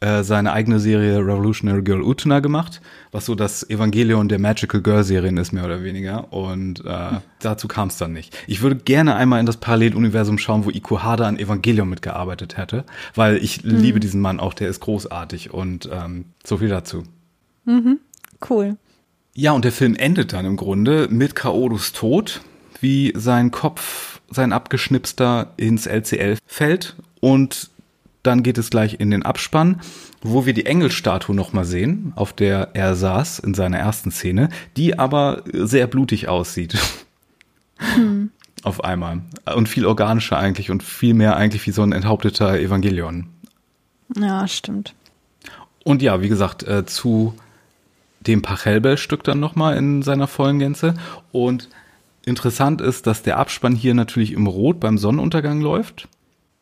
äh, 0.00 0.22
seine 0.22 0.52
eigene 0.52 0.80
Serie 0.80 1.18
Revolutionary 1.18 1.82
Girl 1.82 2.02
Utena 2.02 2.40
gemacht, 2.40 2.80
was 3.12 3.26
so 3.26 3.34
das 3.34 3.68
Evangelion 3.70 4.28
der 4.28 4.38
Magical 4.38 4.80
Girl 4.80 5.04
Serien 5.04 5.36
ist, 5.36 5.52
mehr 5.52 5.64
oder 5.64 5.84
weniger. 5.84 6.32
Und 6.32 6.84
äh, 6.84 7.20
dazu 7.40 7.68
kam 7.68 7.88
es 7.88 7.96
dann 7.96 8.12
nicht. 8.12 8.36
Ich 8.46 8.60
würde 8.60 8.76
gerne 8.76 9.14
einmal 9.14 9.40
in 9.40 9.46
das 9.46 9.56
Paralleluniversum 9.58 10.38
schauen, 10.38 10.64
wo 10.64 10.70
Ikuhara 10.70 11.28
an 11.28 11.38
Evangelion 11.38 11.88
mitgearbeitet 11.88 12.56
hätte, 12.56 12.84
weil 13.14 13.36
ich 13.36 13.64
mhm. 13.64 13.76
liebe 13.76 14.00
diesen 14.00 14.20
Mann 14.20 14.40
auch, 14.40 14.54
der 14.54 14.68
ist 14.68 14.80
großartig 14.80 15.54
und 15.54 15.88
ähm, 15.92 16.26
so 16.44 16.58
viel 16.58 16.68
dazu. 16.68 17.04
Mhm. 17.64 18.00
Cool. 18.48 18.76
Ja, 19.34 19.52
und 19.52 19.64
der 19.64 19.72
Film 19.72 19.94
endet 19.94 20.32
dann 20.32 20.44
im 20.44 20.56
Grunde 20.56 21.08
mit 21.10 21.34
Kaodus 21.34 21.92
Tod, 21.92 22.40
wie 22.80 23.12
sein 23.16 23.50
Kopf, 23.50 24.20
sein 24.30 24.52
abgeschnipster 24.52 25.52
ins 25.56 25.86
LCL 25.86 26.38
fällt 26.46 26.96
und 27.20 27.70
dann 28.24 28.42
geht 28.42 28.58
es 28.58 28.70
gleich 28.70 28.98
in 28.98 29.10
den 29.10 29.22
Abspann, 29.22 29.80
wo 30.22 30.46
wir 30.46 30.54
die 30.54 30.66
Engelstatue 30.66 31.36
nochmal 31.36 31.64
sehen, 31.64 32.12
auf 32.16 32.32
der 32.32 32.70
er 32.74 32.94
saß 32.94 33.38
in 33.38 33.54
seiner 33.54 33.78
ersten 33.78 34.10
Szene, 34.10 34.48
die 34.76 34.98
aber 34.98 35.44
sehr 35.52 35.86
blutig 35.86 36.28
aussieht. 36.28 36.76
Hm. 37.78 38.30
auf 38.62 38.82
einmal. 38.82 39.20
Und 39.54 39.68
viel 39.68 39.84
organischer 39.84 40.38
eigentlich 40.38 40.70
und 40.70 40.82
viel 40.82 41.14
mehr 41.14 41.36
eigentlich 41.36 41.66
wie 41.66 41.72
so 41.72 41.82
ein 41.82 41.92
enthaupteter 41.92 42.58
Evangelion. 42.58 43.26
Ja, 44.16 44.46
stimmt. 44.48 44.94
Und 45.84 46.02
ja, 46.02 46.22
wie 46.22 46.28
gesagt, 46.28 46.62
äh, 46.62 46.86
zu 46.86 47.34
dem 48.20 48.42
Pachelbel-Stück 48.42 49.22
dann 49.22 49.40
nochmal 49.40 49.76
in 49.76 50.02
seiner 50.02 50.26
vollen 50.26 50.58
Gänze. 50.58 50.94
Und 51.30 51.68
interessant 52.24 52.80
ist, 52.80 53.06
dass 53.06 53.22
der 53.22 53.38
Abspann 53.38 53.74
hier 53.74 53.94
natürlich 53.94 54.32
im 54.32 54.46
Rot 54.46 54.80
beim 54.80 54.96
Sonnenuntergang 54.96 55.60
läuft. 55.60 56.08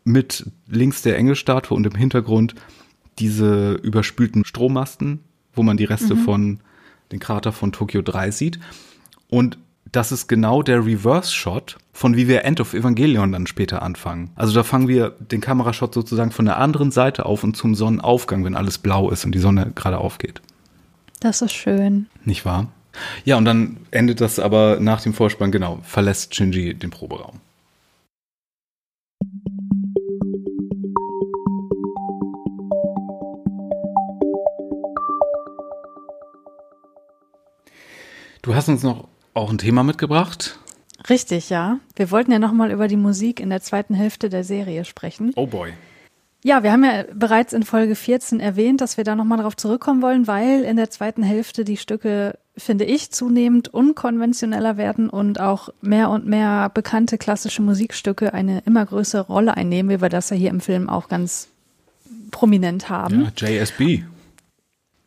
Mit 0.04 0.50
links 0.68 1.02
der 1.02 1.16
Engelstatue 1.16 1.76
und 1.76 1.86
im 1.86 1.94
Hintergrund 1.94 2.54
diese 3.18 3.74
überspülten 3.74 4.44
Strommasten, 4.44 5.20
wo 5.52 5.62
man 5.62 5.76
die 5.76 5.84
Reste 5.84 6.14
mhm. 6.14 6.24
von 6.24 6.60
den 7.12 7.20
Krater 7.20 7.52
von 7.52 7.72
Tokio 7.72 8.02
3 8.02 8.30
sieht. 8.30 8.58
Und 9.28 9.58
das 9.92 10.10
ist 10.10 10.26
genau 10.26 10.62
der 10.62 10.84
Reverse-Shot, 10.84 11.76
von 11.92 12.16
wie 12.16 12.26
wir 12.26 12.44
End 12.44 12.60
of 12.60 12.72
Evangelion 12.72 13.32
dann 13.32 13.46
später 13.46 13.82
anfangen. 13.82 14.30
Also 14.34 14.54
da 14.54 14.62
fangen 14.62 14.88
wir 14.88 15.10
den 15.10 15.42
Kamerashot 15.42 15.92
sozusagen 15.92 16.30
von 16.30 16.46
der 16.46 16.58
anderen 16.58 16.90
Seite 16.90 17.26
auf 17.26 17.44
und 17.44 17.56
zum 17.56 17.74
Sonnenaufgang, 17.74 18.44
wenn 18.44 18.56
alles 18.56 18.78
blau 18.78 19.10
ist 19.10 19.26
und 19.26 19.34
die 19.34 19.38
Sonne 19.38 19.70
gerade 19.74 19.98
aufgeht. 19.98 20.40
Das 21.20 21.42
ist 21.42 21.52
schön. 21.52 22.06
Nicht 22.24 22.44
wahr? 22.46 22.68
Ja, 23.24 23.36
und 23.36 23.44
dann 23.44 23.76
endet 23.90 24.20
das 24.20 24.38
aber 24.38 24.78
nach 24.80 25.02
dem 25.02 25.14
Vorspann, 25.14 25.52
genau, 25.52 25.78
verlässt 25.82 26.34
Shinji 26.34 26.74
den 26.74 26.90
Proberaum. 26.90 27.40
Du 38.42 38.56
hast 38.56 38.68
uns 38.68 38.82
noch 38.82 39.08
auch 39.34 39.50
ein 39.50 39.58
Thema 39.58 39.84
mitgebracht. 39.84 40.58
Richtig, 41.08 41.48
ja. 41.48 41.78
Wir 41.94 42.10
wollten 42.10 42.32
ja 42.32 42.40
nochmal 42.40 42.72
über 42.72 42.88
die 42.88 42.96
Musik 42.96 43.38
in 43.40 43.50
der 43.50 43.62
zweiten 43.62 43.94
Hälfte 43.94 44.28
der 44.28 44.42
Serie 44.42 44.84
sprechen. 44.84 45.32
Oh 45.36 45.46
boy. 45.46 45.72
Ja, 46.44 46.64
wir 46.64 46.72
haben 46.72 46.84
ja 46.84 47.04
bereits 47.14 47.52
in 47.52 47.62
Folge 47.62 47.94
14 47.94 48.40
erwähnt, 48.40 48.80
dass 48.80 48.96
wir 48.96 49.04
da 49.04 49.14
nochmal 49.14 49.38
drauf 49.38 49.56
zurückkommen 49.56 50.02
wollen, 50.02 50.26
weil 50.26 50.62
in 50.62 50.76
der 50.76 50.90
zweiten 50.90 51.22
Hälfte 51.22 51.64
die 51.64 51.76
Stücke, 51.76 52.36
finde 52.56 52.84
ich, 52.84 53.12
zunehmend 53.12 53.72
unkonventioneller 53.72 54.76
werden 54.76 55.08
und 55.08 55.38
auch 55.38 55.68
mehr 55.80 56.10
und 56.10 56.26
mehr 56.26 56.68
bekannte 56.68 57.18
klassische 57.18 57.62
Musikstücke 57.62 58.34
eine 58.34 58.60
immer 58.66 58.84
größere 58.84 59.28
Rolle 59.28 59.56
einnehmen, 59.56 59.90
wie 59.90 60.02
wir 60.02 60.08
das 60.08 60.30
ja 60.30 60.36
hier 60.36 60.50
im 60.50 60.60
Film 60.60 60.88
auch 60.88 61.08
ganz 61.08 61.46
prominent 62.32 62.88
haben. 62.88 63.28
Ja, 63.36 63.48
JSB. 63.48 64.02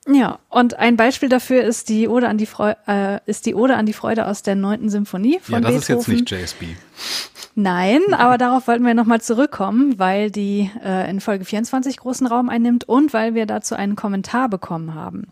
Ja, 0.08 0.40
und 0.50 0.78
ein 0.78 0.98
Beispiel 0.98 1.30
dafür 1.30 1.64
ist 1.64 1.90
die 1.90 2.08
Ode 2.08 2.28
an 2.28 2.38
die, 2.38 2.46
Freude, 2.46 2.78
äh, 2.88 3.20
ist 3.26 3.48
die 3.48 3.56
Ode 3.56 3.76
an 3.76 3.88
die 3.88 3.94
Freude 3.94 4.28
aus 4.28 4.44
der 4.44 4.56
neunten 4.56 4.90
Symphonie 4.90 5.40
von 5.42 5.56
Ja, 5.56 5.62
das 5.62 5.72
Beethoven. 5.88 6.00
ist 6.00 6.08
jetzt 6.08 6.08
nicht 6.08 6.32
JSB. 6.32 6.66
Nein, 7.56 8.02
aber 8.12 8.38
darauf 8.38 8.68
wollten 8.68 8.86
wir 8.86 8.94
nochmal 8.94 9.22
zurückkommen, 9.22 9.98
weil 9.98 10.30
die 10.30 10.70
äh, 10.84 11.10
in 11.10 11.22
Folge 11.22 11.44
24 11.44 11.98
großen 11.98 12.28
Raum 12.28 12.50
einnimmt 12.50 12.88
und 12.88 13.14
weil 13.14 13.34
wir 13.34 13.48
dazu 13.48 13.76
einen 13.76 13.96
Kommentar 13.96 14.48
bekommen 14.48 14.94
haben 14.94 15.28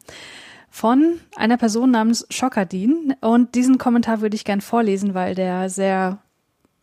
von 0.71 1.19
einer 1.35 1.57
Person 1.57 1.91
namens 1.91 2.25
Schokadin. 2.31 3.15
Und 3.21 3.53
diesen 3.53 3.77
Kommentar 3.77 4.21
würde 4.21 4.35
ich 4.35 4.43
gern 4.43 4.59
vorlesen, 4.59 5.13
weil 5.13 5.35
der 5.35 5.69
sehr 5.69 6.17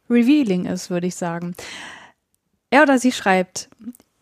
revealing 0.08 0.64
ist, 0.66 0.90
würde 0.90 1.08
ich 1.08 1.16
sagen. 1.16 1.56
Er 2.70 2.82
oder 2.84 3.00
sie 3.00 3.10
schreibt, 3.10 3.68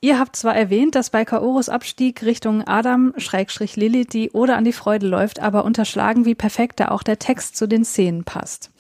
Ihr 0.01 0.21
habt 0.21 0.37
zwar 0.37 0.55
erwähnt, 0.55 0.95
dass 0.95 1.11
bei 1.11 1.25
Kaoros 1.25 1.69
Abstieg 1.69 2.23
Richtung 2.23 2.63
Adam 2.63 3.15
Schrägstrich 3.17 3.75
Lilith 3.75 4.13
die 4.13 4.31
Ode 4.31 4.55
an 4.55 4.63
die 4.63 4.73
Freude 4.73 5.09
läuft, 5.09 5.41
aber 5.41 5.65
unterschlagen, 5.65 6.25
wie 6.25 6.37
perfekt 6.37 6.79
da 6.79 6.89
auch 6.89 7.03
der 7.03 7.19
Text 7.19 7.57
zu 7.57 7.67
den 7.67 7.85
Szenen 7.85 8.23
passt. 8.23 8.71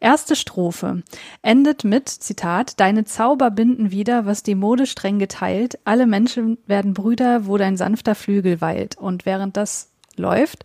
Erste 0.00 0.34
Strophe 0.34 1.04
endet 1.42 1.84
mit, 1.84 2.08
Zitat, 2.08 2.80
Deine 2.80 3.04
Zauber 3.04 3.52
binden 3.52 3.92
wieder, 3.92 4.26
was 4.26 4.42
die 4.42 4.56
Mode 4.56 4.86
streng 4.86 5.20
geteilt, 5.20 5.78
alle 5.84 6.06
Menschen 6.06 6.58
werden 6.66 6.92
Brüder, 6.92 7.46
wo 7.46 7.56
dein 7.56 7.76
sanfter 7.76 8.16
Flügel 8.16 8.60
weilt. 8.60 8.98
Und 8.98 9.26
während 9.26 9.56
das 9.56 9.90
läuft, 10.16 10.64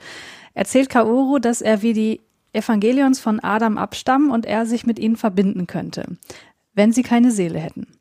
erzählt 0.56 0.90
Kaoru, 0.90 1.38
dass 1.38 1.62
er 1.62 1.84
wie 1.84 1.94
die 1.94 2.22
Evangelions 2.52 3.20
von 3.20 3.40
Adam 3.42 3.78
abstammen 3.78 4.32
und 4.32 4.48
er 4.48 4.66
sich 4.66 4.88
mit 4.88 4.98
ihnen 4.98 5.18
verbinden 5.18 5.68
könnte, 5.68 6.18
wenn 6.74 6.92
sie 6.92 7.04
keine 7.04 7.30
Seele 7.30 7.60
hätten. 7.60 7.99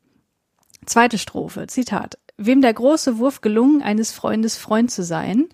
Zweite 0.85 1.17
Strophe, 1.17 1.67
Zitat. 1.67 2.17
Wem 2.37 2.61
der 2.61 2.73
große 2.73 3.17
Wurf 3.17 3.41
gelungen, 3.41 3.81
eines 3.81 4.11
Freundes 4.11 4.57
Freund 4.57 4.91
zu 4.91 5.03
sein. 5.03 5.49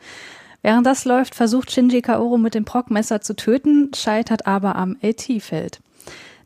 Während 0.61 0.85
das 0.85 1.05
läuft, 1.05 1.35
versucht 1.35 1.71
Shinji 1.71 2.01
Kaoru 2.01 2.37
mit 2.37 2.55
dem 2.55 2.65
Prockmesser 2.65 3.21
zu 3.21 3.35
töten, 3.35 3.91
scheitert 3.93 4.47
aber 4.47 4.75
am 4.75 4.97
AT-Feld. 5.01 5.79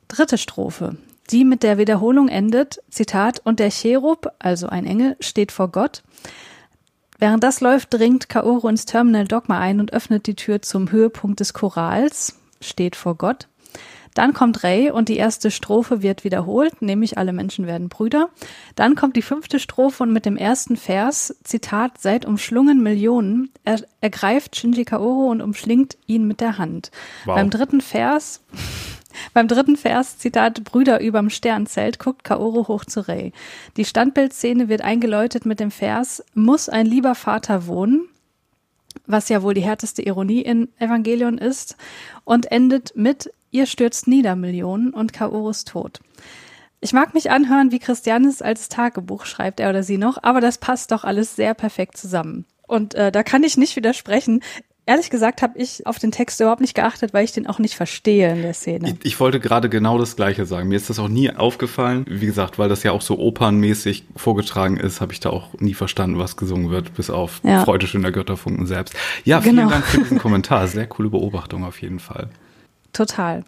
Dritte 0.08 0.38
Strophe, 0.38 0.98
die 1.30 1.46
mit 1.46 1.64
der 1.64 1.78
Wiederholung 1.78 2.28
endet, 2.30 2.82
Zitat, 2.90 3.42
und 3.44 3.60
der 3.60 3.70
Cherub, 3.70 4.32
also 4.40 4.68
ein 4.68 4.86
Engel, 4.86 5.16
steht 5.20 5.52
vor 5.52 5.70
Gott. 5.70 6.04
Während 7.20 7.44
das 7.44 7.62
läuft, 7.62 7.94
dringt 7.94 8.30
Kaoru 8.30 8.68
ins 8.70 8.86
Terminal 8.86 9.26
Dogma 9.26 9.60
ein 9.60 9.80
und 9.80 9.94
öffnet 9.94 10.26
die 10.26 10.36
Tür 10.36 10.62
zum 10.62 10.92
Höhepunkt 10.92 11.42
des 11.42 11.54
Chorals, 11.54 12.40
steht 12.62 12.96
vor 12.96 13.16
Gott. 13.16 13.48
Dann 14.14 14.34
kommt 14.34 14.64
Ray 14.64 14.92
und 14.92 15.10
die 15.10 15.18
erste 15.18 15.52
Strophe 15.52 16.02
wird 16.02 16.24
wiederholt, 16.24 16.82
nämlich 16.82 17.18
alle 17.18 17.34
Menschen 17.34 17.68
werden 17.68 17.90
Brüder. 17.90 18.30
Dann 18.76 18.96
kommt 18.96 19.16
die 19.16 19.22
fünfte 19.22 19.60
Strophe 19.60 20.04
und 20.04 20.14
mit 20.14 20.26
dem 20.26 20.38
ersten 20.38 20.78
Vers, 20.78 21.36
Zitat, 21.44 22.00
seit 22.00 22.26
umschlungen 22.26 22.82
Millionen, 22.82 23.50
er, 23.64 23.82
ergreift 24.02 24.56
Shinji 24.56 24.86
Kaoru 24.86 25.30
und 25.30 25.42
umschlingt 25.42 25.98
ihn 26.08 26.28
mit 26.28 26.42
der 26.42 26.58
Hand. 26.58 26.92
Wow. 27.26 27.36
Beim 27.36 27.50
dritten 27.50 27.82
Vers, 27.82 28.42
beim 29.34 29.48
dritten 29.48 29.78
Vers, 29.78 30.18
Zitat, 30.18 30.64
Brüder 30.64 31.02
überm 31.02 31.30
Sternzelt, 31.30 32.00
guckt 32.00 32.24
Kaoru 32.24 32.68
hoch 32.68 32.86
zu 32.86 33.08
Ray. 33.08 33.32
Die 33.78 33.86
Standbildszene 33.86 34.70
wird 34.70 34.82
eingeläutet 34.82 35.46
mit 35.46 35.60
dem 35.60 35.72
Vers, 35.72 36.24
muss 36.34 36.70
ein 36.70 36.86
lieber 36.86 37.16
Vater 37.16 37.68
wohnen, 37.68 38.08
was 39.06 39.30
ja 39.30 39.44
wohl 39.44 39.54
die 39.54 39.62
härteste 39.62 40.02
Ironie 40.02 40.42
in 40.42 40.70
Evangelion 40.80 41.38
ist, 41.38 41.78
und 42.26 42.52
endet 42.52 42.96
mit 42.96 43.32
Ihr 43.52 43.66
stürzt 43.66 44.08
nieder 44.08 44.36
Millionen 44.36 44.92
und 44.92 45.14
Kaorus 45.14 45.66
tot. 45.66 46.00
Ich 46.82 46.94
mag 46.94 47.14
mich 47.14 47.30
anhören, 47.30 47.72
wie 47.72 47.80
Christianis 47.80 48.42
als 48.42 48.70
Tagebuch 48.70 49.26
schreibt, 49.26 49.60
er 49.60 49.70
oder 49.70 49.84
sie 49.84 49.98
noch, 49.98 50.18
aber 50.24 50.40
das 50.40 50.60
passt 50.60 50.92
doch 50.92 51.04
alles 51.04 51.36
sehr 51.36 51.54
perfekt 51.54 51.98
zusammen. 51.98 52.46
Und 52.68 52.96
äh, 52.96 53.12
da 53.12 53.24
kann 53.24 53.44
ich 53.44 53.58
nicht 53.58 53.76
widersprechen. 53.76 54.42
Ehrlich 54.86 55.10
gesagt 55.10 55.42
habe 55.44 55.60
ich 55.60 55.86
auf 55.86 56.00
den 56.00 56.12
Text 56.12 56.40
überhaupt 56.40 56.62
nicht 56.62 56.74
geachtet, 56.74 57.14
weil 57.14 57.24
ich 57.24 57.32
den 57.32 57.46
auch 57.46 57.60
nicht 57.60 57.76
verstehe 57.76 58.32
in 58.32 58.42
der 58.42 58.54
Szene. 58.54 58.90
Ich, 58.90 59.06
ich, 59.06 59.20
wollte 59.20 59.40
gerade 59.40 59.70
genau 59.70 60.00
das 60.00 60.16
Gleiche 60.16 60.46
sagen. 60.46 60.70
Mir 60.70 60.78
ist 60.78 60.90
das 60.90 60.98
auch 60.98 61.10
nie 61.10 61.30
aufgefallen. 61.30 62.06
Wie 62.08 62.26
gesagt, 62.26 62.58
weil 62.58 62.70
das 62.70 62.82
ja 62.82 62.92
auch 62.92 63.02
so 63.02 63.20
opernmäßig 63.20 64.06
vorgetragen 64.16 64.78
ist, 64.78 65.00
habe 65.02 65.14
ich 65.14 65.20
da 65.20 65.30
auch 65.30 65.50
nie 65.60 65.76
verstanden, 65.76 66.18
was 66.18 66.38
gesungen 66.38 66.72
wird, 66.72 66.96
bis 66.96 67.10
auf 67.12 67.42
ja. 67.44 67.64
Freude 67.66 67.86
schöner 67.86 68.12
Götterfunken 68.12 68.66
selbst. 68.66 68.96
Ja, 69.26 69.42
vielen 69.42 69.58
genau. 69.58 69.70
Dank 69.70 69.86
für 69.86 70.00
diesen 70.00 70.18
Kommentar. 70.20 70.68
Sehr 70.68 70.88
coole 70.88 71.10
Beobachtung 71.10 71.66
auf 71.66 71.82
jeden 71.82 72.00
Fall. 72.00 72.30
Total. 72.94 73.44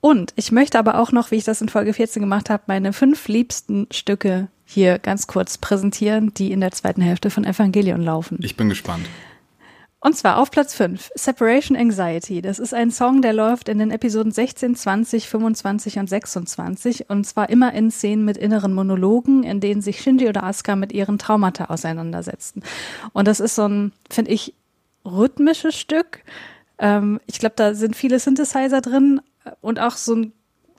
Und 0.00 0.32
ich 0.36 0.52
möchte 0.52 0.78
aber 0.78 0.98
auch 0.98 1.12
noch, 1.12 1.30
wie 1.30 1.36
ich 1.36 1.44
das 1.44 1.62
in 1.62 1.68
Folge 1.68 1.94
14 1.94 2.20
gemacht 2.20 2.50
habe, 2.50 2.64
meine 2.66 2.92
fünf 2.92 3.26
liebsten 3.28 3.86
Stücke 3.90 4.48
hier 4.66 4.98
ganz 4.98 5.26
kurz 5.26 5.56
präsentieren, 5.58 6.34
die 6.34 6.52
in 6.52 6.60
der 6.60 6.72
zweiten 6.72 7.00
Hälfte 7.00 7.30
von 7.30 7.44
Evangelion 7.44 8.02
laufen. 8.02 8.38
Ich 8.42 8.56
bin 8.56 8.68
gespannt. 8.68 9.06
Und 10.00 10.14
zwar 10.14 10.36
auf 10.36 10.50
Platz 10.50 10.74
5, 10.74 11.12
Separation 11.14 11.78
Anxiety. 11.78 12.42
Das 12.42 12.58
ist 12.58 12.74
ein 12.74 12.90
Song, 12.90 13.22
der 13.22 13.32
läuft 13.32 13.70
in 13.70 13.78
den 13.78 13.90
Episoden 13.90 14.32
16, 14.32 14.76
20, 14.76 15.26
25 15.30 15.98
und 15.98 16.10
26 16.10 17.08
und 17.08 17.24
zwar 17.24 17.48
immer 17.48 17.72
in 17.72 17.90
Szenen 17.90 18.26
mit 18.26 18.36
inneren 18.36 18.74
Monologen, 18.74 19.44
in 19.44 19.60
denen 19.60 19.80
sich 19.80 20.02
Shinji 20.02 20.28
oder 20.28 20.42
Asuka 20.42 20.76
mit 20.76 20.92
ihren 20.92 21.18
Traumata 21.18 21.66
auseinandersetzen. 21.66 22.62
Und 23.14 23.26
das 23.26 23.40
ist 23.40 23.54
so 23.54 23.66
ein, 23.66 23.92
finde 24.10 24.32
ich, 24.32 24.52
rhythmisches 25.06 25.74
Stück, 25.74 26.22
ähm, 26.78 27.20
ich 27.26 27.38
glaube, 27.38 27.54
da 27.56 27.74
sind 27.74 27.96
viele 27.96 28.18
Synthesizer 28.18 28.80
drin 28.80 29.20
und 29.60 29.78
auch 29.78 29.96
so 29.96 30.14
ein 30.14 30.32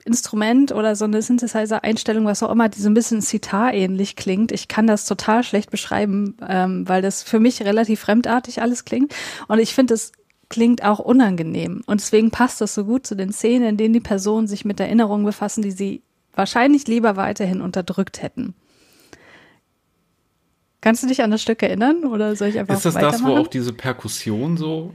Instrument 0.06 0.72
oder 0.72 0.96
so 0.96 1.06
eine 1.06 1.22
Synthesizer-Einstellung, 1.22 2.26
was 2.26 2.44
auch 2.44 2.52
immer, 2.52 2.70
die 2.70 2.80
so 2.80 2.90
ein 2.90 2.94
bisschen 2.94 3.22
Sitar-ähnlich 3.22 4.16
klingt. 4.16 4.52
Ich 4.52 4.68
kann 4.68 4.86
das 4.86 5.06
total 5.06 5.44
schlecht 5.44 5.72
beschreiben, 5.72 6.38
ähm, 6.48 6.88
weil 6.88 7.02
das 7.02 7.24
für 7.24 7.40
mich 7.40 7.64
relativ 7.64 8.02
fremdartig 8.02 8.62
alles 8.62 8.86
klingt. 8.86 9.16
Und 9.48 9.58
ich 9.60 9.74
finde, 9.74 9.96
es 9.96 10.12
klingt 10.48 10.84
auch 10.84 11.00
unangenehm. 11.00 11.82
Und 11.88 12.02
deswegen 12.02 12.30
passt 12.30 12.62
das 12.62 12.76
so 12.76 12.86
gut 12.86 13.08
zu 13.08 13.16
den 13.16 13.34
Szenen, 13.34 13.68
in 13.68 13.78
denen 13.78 13.94
die 13.94 14.00
Personen 14.00 14.48
sich 14.48 14.64
mit 14.64 14.80
Erinnerungen 14.80 15.26
befassen, 15.26 15.64
die 15.64 15.72
sie 15.72 16.04
wahrscheinlich 16.34 16.88
lieber 16.88 17.16
weiterhin 17.16 17.62
unterdrückt 17.62 18.22
hätten. 18.22 18.54
Kannst 20.82 21.02
du 21.02 21.08
dich 21.08 21.24
an 21.24 21.32
das 21.32 21.42
Stück 21.42 21.64
erinnern 21.64 22.06
oder 22.06 22.36
soll 22.36 22.50
ich 22.50 22.60
einfach 22.60 22.76
Ist 22.76 22.86
das 22.86 22.94
das, 22.94 23.24
wo 23.24 23.38
auch 23.38 23.48
diese 23.48 23.74
Perkussion 23.74 24.56
so 24.56 24.94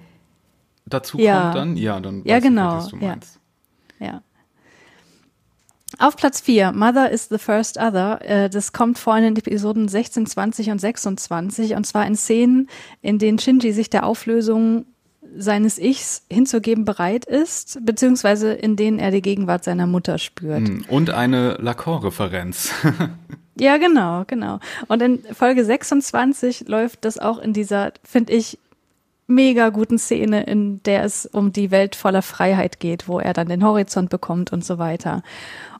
dazu 0.86 1.18
ja. 1.18 1.42
kommt 1.42 1.54
dann? 1.54 1.76
Ja, 1.76 2.00
dann 2.00 2.22
ja, 2.24 2.38
genau. 2.38 2.78
Ich, 2.78 2.84
was 2.84 2.88
du 2.88 2.96
meinst. 2.96 3.40
Ja. 3.98 4.06
ja. 4.06 4.22
Auf 5.98 6.16
Platz 6.16 6.40
4, 6.40 6.72
Mother 6.72 7.10
is 7.10 7.28
the 7.28 7.38
First 7.38 7.76
Other. 7.76 8.20
Äh, 8.22 8.48
das 8.48 8.72
kommt 8.72 8.98
vor 8.98 9.16
in 9.16 9.24
den 9.24 9.36
Episoden 9.36 9.88
16, 9.88 10.26
20 10.26 10.70
und 10.70 10.80
26 10.80 11.74
und 11.74 11.86
zwar 11.86 12.06
in 12.06 12.14
Szenen, 12.14 12.68
in 13.02 13.18
denen 13.18 13.38
Shinji 13.38 13.72
sich 13.72 13.90
der 13.90 14.06
Auflösung 14.06 14.86
seines 15.36 15.78
Ichs 15.78 16.24
hinzugeben 16.30 16.84
bereit 16.84 17.24
ist, 17.24 17.78
beziehungsweise 17.84 18.52
in 18.52 18.76
denen 18.76 18.98
er 18.98 19.10
die 19.10 19.22
Gegenwart 19.22 19.64
seiner 19.64 19.86
Mutter 19.86 20.18
spürt. 20.18 20.66
Hm, 20.66 20.84
und 20.88 21.10
eine 21.10 21.54
Lacan-Referenz. 21.60 22.72
ja, 23.58 23.76
genau, 23.76 24.24
genau. 24.26 24.58
Und 24.88 25.02
in 25.02 25.22
Folge 25.34 25.64
26 25.64 26.68
läuft 26.68 27.04
das 27.04 27.18
auch 27.18 27.38
in 27.38 27.52
dieser, 27.52 27.92
finde 28.02 28.32
ich, 28.32 28.58
mega 29.30 29.70
guten 29.70 29.98
Szene, 29.98 30.42
in 30.42 30.82
der 30.82 31.04
es 31.04 31.26
um 31.26 31.52
die 31.52 31.70
Welt 31.70 31.96
voller 31.96 32.22
Freiheit 32.22 32.80
geht, 32.80 33.08
wo 33.08 33.18
er 33.18 33.32
dann 33.32 33.48
den 33.48 33.64
Horizont 33.64 34.10
bekommt 34.10 34.52
und 34.52 34.64
so 34.64 34.78
weiter. 34.78 35.22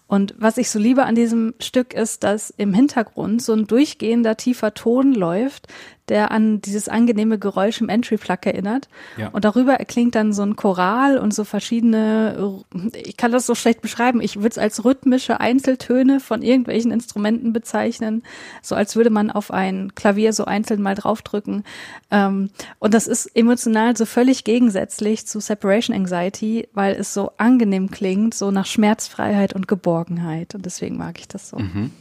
Und 0.06 0.34
was 0.38 0.58
ich 0.58 0.70
so 0.70 0.80
liebe 0.80 1.04
an 1.04 1.14
diesem 1.14 1.54
Stück 1.60 1.94
ist, 1.94 2.24
dass 2.24 2.50
im 2.50 2.74
Hintergrund 2.74 3.42
so 3.42 3.52
ein 3.52 3.68
durchgehender 3.68 4.36
tiefer 4.36 4.74
Ton 4.74 5.14
läuft, 5.14 5.68
der 6.10 6.30
an 6.30 6.60
dieses 6.60 6.88
angenehme 6.88 7.38
Geräusch 7.38 7.80
im 7.80 7.88
Entry-Plug 7.88 8.38
erinnert. 8.44 8.88
Ja. 9.16 9.28
Und 9.28 9.44
darüber 9.44 9.74
erklingt 9.74 10.14
dann 10.14 10.32
so 10.32 10.42
ein 10.42 10.56
Choral 10.56 11.18
und 11.18 11.32
so 11.32 11.44
verschiedene, 11.44 12.62
ich 12.94 13.16
kann 13.16 13.32
das 13.32 13.46
so 13.46 13.54
schlecht 13.54 13.80
beschreiben, 13.80 14.20
ich 14.20 14.36
würde 14.36 14.48
es 14.48 14.58
als 14.58 14.84
rhythmische 14.84 15.40
Einzeltöne 15.40 16.20
von 16.20 16.42
irgendwelchen 16.42 16.90
Instrumenten 16.90 17.52
bezeichnen, 17.52 18.22
so 18.62 18.74
als 18.74 18.96
würde 18.96 19.10
man 19.10 19.30
auf 19.30 19.50
ein 19.50 19.94
Klavier 19.94 20.32
so 20.32 20.44
einzeln 20.44 20.82
mal 20.82 20.94
draufdrücken. 20.94 21.64
Ähm, 22.10 22.50
und 22.78 22.92
das 22.92 23.06
ist 23.06 23.26
emotional 23.36 23.96
so 23.96 24.04
völlig 24.04 24.44
gegensätzlich 24.44 25.26
zu 25.26 25.40
Separation 25.40 25.96
Anxiety, 25.96 26.68
weil 26.74 26.94
es 26.94 27.14
so 27.14 27.30
angenehm 27.38 27.90
klingt, 27.90 28.34
so 28.34 28.50
nach 28.50 28.66
Schmerzfreiheit 28.66 29.54
und 29.54 29.68
Geborgenheit. 29.68 30.54
Und 30.54 30.66
deswegen 30.66 30.96
mag 30.96 31.18
ich 31.20 31.28
das 31.28 31.50
so. 31.50 31.58
Mhm. 31.58 31.92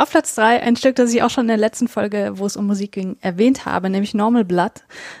Auf 0.00 0.12
Platz 0.12 0.34
drei 0.34 0.62
ein 0.62 0.76
Stück, 0.76 0.96
das 0.96 1.12
ich 1.12 1.22
auch 1.22 1.28
schon 1.28 1.44
in 1.44 1.48
der 1.48 1.56
letzten 1.58 1.86
Folge, 1.86 2.32
wo 2.36 2.46
es 2.46 2.56
um 2.56 2.66
Musik 2.66 2.92
ging, 2.92 3.18
erwähnt 3.20 3.66
habe, 3.66 3.90
nämlich 3.90 4.14
Normal 4.14 4.46
Blood, 4.46 4.72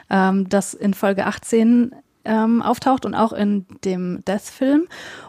ähm, 0.08 0.48
das 0.48 0.72
in 0.72 0.94
Folge 0.94 1.26
18 1.26 1.94
ähm, 2.24 2.62
auftaucht 2.62 3.04
und 3.04 3.14
auch 3.14 3.34
in 3.34 3.66
dem 3.84 4.24
Death-Film. 4.24 4.88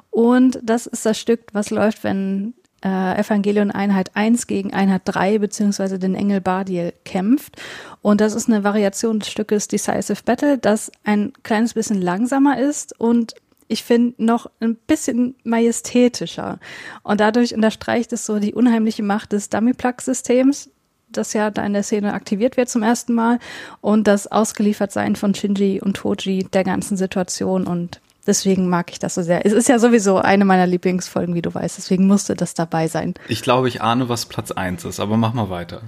Und 0.09 0.57
das 0.63 0.87
ist 0.87 1.05
das 1.05 1.19
Stück, 1.19 1.41
was 1.51 1.69
läuft, 1.69 2.05
wenn 2.05 2.53
äh, 2.81 3.19
Evangelion 3.19 3.71
Einheit 3.71 4.15
1 4.15 4.47
gegen 4.47 4.71
Einheit 4.71 5.01
3 5.03 5.39
beziehungsweise 5.39 5.99
den 5.99 6.15
Engel 6.15 6.39
Bardiel 6.39 6.93
kämpft. 7.03 7.61
Und 8.01 8.21
das 8.21 8.35
ist 8.35 8.47
eine 8.47 8.63
Variation 8.63 9.19
des 9.19 9.29
Stückes 9.29 9.67
Decisive 9.67 10.23
Battle, 10.23 10.59
das 10.59 10.93
ein 11.03 11.33
kleines 11.43 11.73
bisschen 11.73 12.01
langsamer 12.01 12.57
ist 12.57 12.97
und 12.97 13.35
ich 13.71 13.83
finde, 13.83 14.13
noch 14.23 14.49
ein 14.59 14.75
bisschen 14.75 15.35
majestätischer. 15.43 16.59
Und 17.03 17.21
dadurch 17.21 17.55
unterstreicht 17.55 18.11
es 18.11 18.25
so 18.25 18.39
die 18.39 18.53
unheimliche 18.53 19.01
Macht 19.01 19.31
des 19.31 19.49
Dummy-Plug-Systems, 19.49 20.69
das 21.09 21.33
ja 21.33 21.51
da 21.51 21.65
in 21.65 21.73
der 21.73 21.83
Szene 21.83 22.13
aktiviert 22.13 22.57
wird 22.57 22.69
zum 22.69 22.83
ersten 22.83 23.13
Mal 23.13 23.39
und 23.81 24.07
das 24.07 24.27
Ausgeliefertsein 24.27 25.15
von 25.15 25.33
Shinji 25.33 25.81
und 25.81 25.97
Toji 25.97 26.47
der 26.51 26.63
ganzen 26.63 26.97
Situation 26.97 27.67
und 27.67 28.01
deswegen 28.27 28.69
mag 28.69 28.91
ich 28.91 28.99
das 28.99 29.15
so 29.15 29.21
sehr. 29.21 29.45
Es 29.45 29.51
ist 29.51 29.67
ja 29.67 29.79
sowieso 29.79 30.17
eine 30.17 30.45
meiner 30.45 30.67
Lieblingsfolgen, 30.67 31.35
wie 31.35 31.41
du 31.41 31.53
weißt, 31.53 31.77
deswegen 31.77 32.07
musste 32.07 32.35
das 32.35 32.53
dabei 32.53 32.87
sein. 32.87 33.13
Ich 33.27 33.41
glaube, 33.41 33.67
ich 33.67 33.81
ahne, 33.81 34.09
was 34.09 34.25
Platz 34.25 34.51
eins 34.51 34.85
ist, 34.85 34.99
aber 34.99 35.17
mach 35.17 35.33
mal 35.33 35.49
weiter. 35.49 35.81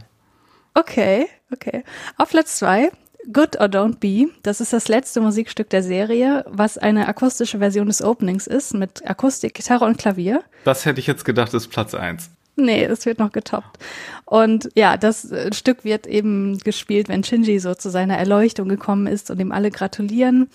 Okay, 0.73 1.27
okay. 1.51 1.83
Auf 2.17 2.29
Platz 2.31 2.57
zwei 2.57 2.91
Good 3.31 3.59
or 3.59 3.67
Don't 3.67 3.99
Be, 3.99 4.31
das 4.43 4.59
ist 4.59 4.73
das 4.73 4.87
letzte 4.87 5.21
Musikstück 5.21 5.69
der 5.69 5.83
Serie, 5.83 6.43
was 6.49 6.77
eine 6.77 7.07
akustische 7.07 7.59
Version 7.59 7.87
des 7.87 8.01
Openings 8.01 8.47
ist, 8.47 8.73
mit 8.73 9.07
Akustik, 9.09 9.53
Gitarre 9.53 9.85
und 9.85 9.97
Klavier. 9.97 10.43
Das 10.65 10.85
hätte 10.85 10.99
ich 10.99 11.07
jetzt 11.07 11.23
gedacht, 11.23 11.53
ist 11.53 11.69
Platz 11.69 11.93
eins. 11.93 12.29
Nee, 12.55 12.83
es 12.83 13.05
wird 13.07 13.17
noch 13.17 13.31
getoppt. 13.31 13.79
Und 14.25 14.69
ja, 14.75 14.95
das 14.95 15.31
äh, 15.31 15.51
Stück 15.53 15.83
wird 15.83 16.05
eben 16.05 16.59
gespielt, 16.59 17.09
wenn 17.09 17.23
Shinji 17.23 17.57
so 17.59 17.73
zu 17.73 17.89
seiner 17.89 18.17
Erleuchtung 18.17 18.69
gekommen 18.69 19.07
ist 19.07 19.31
und 19.31 19.39
ihm 19.39 19.51
alle 19.51 19.71
gratulieren. 19.71 20.49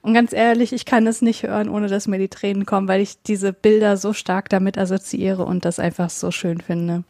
Und 0.00 0.14
ganz 0.14 0.32
ehrlich, 0.32 0.72
ich 0.72 0.86
kann 0.86 1.06
es 1.06 1.20
nicht 1.20 1.42
hören, 1.42 1.68
ohne 1.68 1.88
dass 1.88 2.08
mir 2.08 2.18
die 2.18 2.28
Tränen 2.28 2.64
kommen, 2.64 2.88
weil 2.88 3.02
ich 3.02 3.20
diese 3.22 3.52
Bilder 3.52 3.98
so 3.98 4.14
stark 4.14 4.48
damit 4.48 4.78
assoziiere 4.78 5.44
und 5.44 5.66
das 5.66 5.78
einfach 5.78 6.08
so 6.08 6.30
schön 6.30 6.60
finde. 6.60 7.04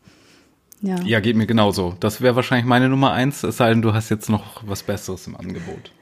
Ja. 0.83 0.97
ja, 1.05 1.21
geht 1.21 1.37
mir 1.37 1.47
genauso. 1.47 1.95
Das 2.01 2.21
wäre 2.21 2.35
wahrscheinlich 2.37 2.67
meine 2.67 2.89
Nummer 2.89 3.13
eins, 3.13 3.43
es 3.45 3.57
sei 3.57 3.71
denn, 3.71 3.83
du 3.83 3.95
hast 3.95 4.11
jetzt 4.11 4.29
noch 4.29 4.63
was 4.67 4.83
Besseres 4.83 5.27
im 5.29 5.37
Angebot. 5.37 5.93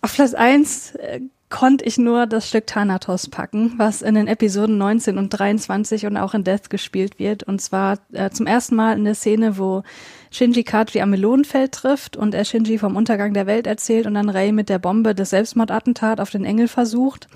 Auf 0.00 0.14
Platz 0.14 0.32
eins 0.32 0.94
äh, 0.94 1.20
konnte 1.50 1.84
ich 1.84 1.98
nur 1.98 2.26
das 2.26 2.48
Stück 2.48 2.66
Thanatos 2.66 3.28
packen, 3.28 3.74
was 3.76 4.00
in 4.00 4.14
den 4.14 4.26
Episoden 4.26 4.78
19 4.78 5.18
und 5.18 5.30
23 5.30 6.06
und 6.06 6.16
auch 6.16 6.34
in 6.34 6.44
Death 6.44 6.70
gespielt 6.70 7.18
wird. 7.18 7.42
Und 7.42 7.60
zwar 7.60 7.98
äh, 8.12 8.30
zum 8.30 8.46
ersten 8.46 8.76
Mal 8.76 8.96
in 8.96 9.04
der 9.04 9.14
Szene, 9.14 9.58
wo 9.58 9.82
Shinji 10.30 10.64
Katri 10.64 11.00
am 11.00 11.10
Melonenfeld 11.10 11.72
trifft 11.72 12.16
und 12.16 12.34
er 12.34 12.44
Shinji 12.44 12.78
vom 12.78 12.96
Untergang 12.96 13.34
der 13.34 13.46
Welt 13.46 13.66
erzählt 13.66 14.06
und 14.06 14.14
dann 14.14 14.28
Rei 14.28 14.52
mit 14.52 14.68
der 14.68 14.78
Bombe 14.78 15.14
des 15.14 15.30
Selbstmordattentat 15.30 16.20
auf 16.20 16.30
den 16.30 16.44
Engel 16.44 16.68
versucht. 16.68 17.28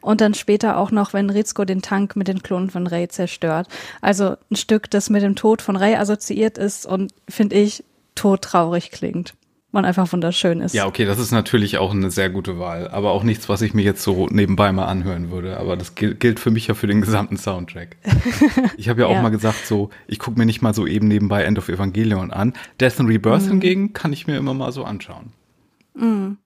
Und 0.00 0.20
dann 0.20 0.34
später 0.34 0.76
auch 0.76 0.90
noch, 0.90 1.12
wenn 1.12 1.30
Rizko 1.30 1.64
den 1.64 1.82
Tank 1.82 2.16
mit 2.16 2.28
den 2.28 2.42
Klonen 2.42 2.70
von 2.70 2.86
Rey 2.86 3.08
zerstört. 3.08 3.68
Also 4.00 4.36
ein 4.50 4.56
Stück, 4.56 4.90
das 4.90 5.10
mit 5.10 5.22
dem 5.22 5.36
Tod 5.36 5.62
von 5.62 5.76
Rey 5.76 5.96
assoziiert 5.96 6.58
ist 6.58 6.86
und, 6.86 7.12
finde 7.28 7.56
ich, 7.56 7.84
todtraurig 8.14 8.90
klingt. 8.90 9.34
Man 9.76 9.84
einfach 9.84 10.10
wunderschön 10.10 10.62
ist. 10.62 10.74
Ja, 10.74 10.86
okay, 10.86 11.04
das 11.04 11.18
ist 11.18 11.32
natürlich 11.32 11.76
auch 11.76 11.92
eine 11.92 12.10
sehr 12.10 12.30
gute 12.30 12.58
Wahl, 12.58 12.88
aber 12.88 13.10
auch 13.10 13.22
nichts, 13.22 13.50
was 13.50 13.60
ich 13.60 13.74
mir 13.74 13.82
jetzt 13.82 14.02
so 14.02 14.26
nebenbei 14.30 14.72
mal 14.72 14.86
anhören 14.86 15.30
würde. 15.30 15.58
Aber 15.58 15.76
das 15.76 15.94
gilt 15.94 16.40
für 16.40 16.50
mich 16.50 16.68
ja 16.68 16.72
für 16.72 16.86
den 16.86 17.02
gesamten 17.02 17.36
Soundtrack. 17.36 17.98
Ich 18.78 18.88
habe 18.88 19.02
ja 19.02 19.06
auch 19.06 19.12
ja. 19.12 19.22
mal 19.22 19.30
gesagt, 19.30 19.66
so, 19.66 19.90
ich 20.06 20.18
gucke 20.18 20.38
mir 20.38 20.46
nicht 20.46 20.62
mal 20.62 20.72
so 20.72 20.86
eben 20.86 21.08
nebenbei 21.08 21.44
End 21.44 21.58
of 21.58 21.68
Evangelion 21.68 22.30
an. 22.30 22.54
Death 22.80 23.00
and 23.00 23.08
Rebirth 23.10 23.42
mhm. 23.42 23.48
hingegen 23.48 23.92
kann 23.92 24.14
ich 24.14 24.26
mir 24.26 24.38
immer 24.38 24.54
mal 24.54 24.72
so 24.72 24.84
anschauen. 24.84 25.32
Mhm. 25.94 26.38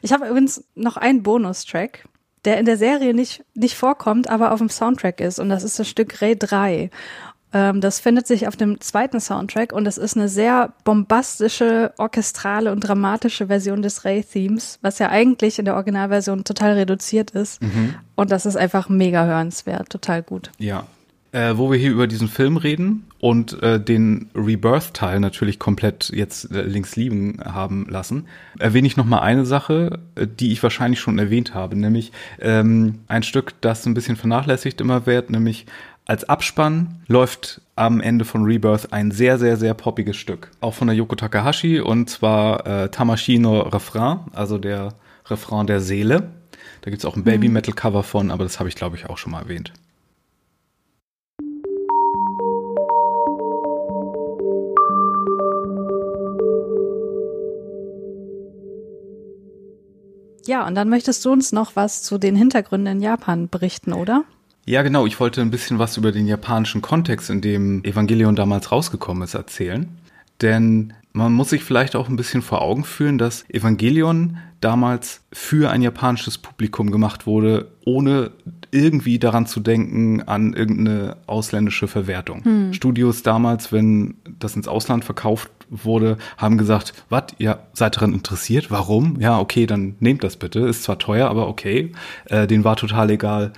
Ich 0.00 0.14
habe 0.14 0.26
übrigens 0.26 0.64
noch 0.74 0.96
einen 0.96 1.22
Bonustrack, 1.22 2.08
der 2.46 2.58
in 2.58 2.64
der 2.64 2.78
Serie 2.78 3.12
nicht, 3.12 3.44
nicht 3.54 3.76
vorkommt, 3.76 4.30
aber 4.30 4.52
auf 4.52 4.58
dem 4.58 4.70
Soundtrack 4.70 5.20
ist. 5.20 5.38
Und 5.38 5.50
das 5.50 5.64
ist 5.64 5.78
das 5.78 5.88
Stück 5.88 6.22
Ray 6.22 6.34
3. 6.36 6.90
Ähm, 7.52 7.80
das 7.80 8.00
findet 8.00 8.26
sich 8.26 8.46
auf 8.46 8.56
dem 8.56 8.80
zweiten 8.80 9.20
Soundtrack 9.20 9.72
und 9.72 9.84
das 9.84 9.98
ist 9.98 10.16
eine 10.16 10.28
sehr 10.28 10.72
bombastische, 10.84 11.92
orchestrale 11.98 12.72
und 12.72 12.80
dramatische 12.80 13.48
Version 13.48 13.82
des 13.82 14.04
Ray-Themes, 14.04 14.78
was 14.82 14.98
ja 14.98 15.08
eigentlich 15.08 15.58
in 15.58 15.64
der 15.64 15.74
Originalversion 15.74 16.44
total 16.44 16.72
reduziert 16.72 17.30
ist. 17.32 17.62
Mhm. 17.62 17.94
Und 18.14 18.30
das 18.30 18.46
ist 18.46 18.56
einfach 18.56 18.88
mega 18.88 19.24
hörenswert, 19.24 19.90
total 19.90 20.22
gut. 20.22 20.50
Ja, 20.58 20.86
äh, 21.32 21.56
wo 21.56 21.70
wir 21.70 21.78
hier 21.78 21.92
über 21.92 22.06
diesen 22.06 22.28
Film 22.28 22.56
reden 22.56 23.04
und 23.20 23.62
äh, 23.62 23.80
den 23.80 24.30
Rebirth-Teil 24.34 25.20
natürlich 25.20 25.58
komplett 25.58 26.10
jetzt 26.12 26.50
äh, 26.50 26.62
links 26.62 26.96
liegen 26.96 27.38
haben 27.44 27.86
lassen, 27.88 28.26
erwähne 28.58 28.88
ich 28.88 28.96
noch 28.96 29.04
mal 29.04 29.20
eine 29.20 29.46
Sache, 29.46 30.00
äh, 30.16 30.26
die 30.26 30.52
ich 30.52 30.62
wahrscheinlich 30.62 30.98
schon 30.98 31.18
erwähnt 31.18 31.54
habe, 31.54 31.76
nämlich 31.76 32.12
ähm, 32.40 33.00
ein 33.06 33.22
Stück, 33.22 33.54
das 33.60 33.86
ein 33.86 33.94
bisschen 33.94 34.16
vernachlässigt 34.16 34.80
immer 34.80 35.06
wird, 35.06 35.30
nämlich 35.30 35.66
als 36.10 36.28
Abspann 36.28 37.04
läuft 37.06 37.60
am 37.76 38.00
Ende 38.00 38.24
von 38.24 38.42
Rebirth 38.42 38.92
ein 38.92 39.12
sehr, 39.12 39.38
sehr, 39.38 39.56
sehr 39.56 39.74
poppiges 39.74 40.16
Stück. 40.16 40.50
Auch 40.60 40.74
von 40.74 40.88
der 40.88 40.96
Yoko 40.96 41.14
Takahashi 41.14 41.78
und 41.78 42.10
zwar 42.10 42.66
äh, 42.66 42.88
Tamashino 42.88 43.60
Refrain, 43.60 44.18
also 44.32 44.58
der 44.58 44.94
Refrain 45.26 45.68
der 45.68 45.80
Seele. 45.80 46.32
Da 46.80 46.90
gibt's 46.90 47.04
auch 47.04 47.14
ein 47.14 47.22
Baby-Metal-Cover 47.22 48.02
von, 48.02 48.32
aber 48.32 48.42
das 48.42 48.58
habe 48.58 48.68
ich, 48.68 48.74
glaube 48.74 48.96
ich, 48.96 49.08
auch 49.08 49.18
schon 49.18 49.30
mal 49.30 49.42
erwähnt. 49.42 49.72
Ja, 60.44 60.66
und 60.66 60.74
dann 60.74 60.88
möchtest 60.88 61.24
du 61.24 61.30
uns 61.30 61.52
noch 61.52 61.76
was 61.76 62.02
zu 62.02 62.18
den 62.18 62.34
Hintergründen 62.34 62.96
in 62.96 63.00
Japan 63.00 63.48
berichten, 63.48 63.92
oder? 63.92 64.24
Ja, 64.66 64.82
genau. 64.82 65.06
Ich 65.06 65.18
wollte 65.20 65.40
ein 65.40 65.50
bisschen 65.50 65.78
was 65.78 65.96
über 65.96 66.12
den 66.12 66.26
japanischen 66.26 66.82
Kontext, 66.82 67.30
in 67.30 67.40
dem 67.40 67.82
Evangelion 67.84 68.36
damals 68.36 68.70
rausgekommen 68.70 69.22
ist, 69.22 69.34
erzählen. 69.34 69.88
Denn 70.42 70.94
man 71.12 71.32
muss 71.32 71.50
sich 71.50 71.64
vielleicht 71.64 71.96
auch 71.96 72.08
ein 72.08 72.16
bisschen 72.16 72.42
vor 72.42 72.62
Augen 72.62 72.84
führen, 72.84 73.18
dass 73.18 73.48
Evangelion 73.50 74.38
damals 74.60 75.22
für 75.32 75.70
ein 75.70 75.82
japanisches 75.82 76.38
Publikum 76.38 76.90
gemacht 76.90 77.26
wurde, 77.26 77.68
ohne 77.84 78.30
irgendwie 78.70 79.18
daran 79.18 79.46
zu 79.46 79.60
denken 79.60 80.22
an 80.22 80.52
irgendeine 80.52 81.16
ausländische 81.26 81.88
Verwertung. 81.88 82.44
Hm. 82.44 82.72
Studios 82.72 83.22
damals, 83.22 83.72
wenn 83.72 84.14
das 84.38 84.54
ins 84.54 84.68
Ausland 84.68 85.04
verkauft 85.04 85.50
wurde, 85.70 86.18
haben 86.36 86.58
gesagt, 86.58 86.92
was, 87.08 87.24
ihr 87.38 87.58
seid 87.72 87.96
daran 87.96 88.12
interessiert? 88.12 88.70
Warum? 88.70 89.20
Ja, 89.20 89.40
okay, 89.40 89.66
dann 89.66 89.96
nehmt 89.98 90.22
das 90.22 90.36
bitte. 90.36 90.60
Ist 90.60 90.82
zwar 90.82 90.98
teuer, 90.98 91.28
aber 91.28 91.48
okay. 91.48 91.92
Äh, 92.26 92.46
denen 92.46 92.64
war 92.64 92.76
total 92.76 93.10
egal, 93.10 93.52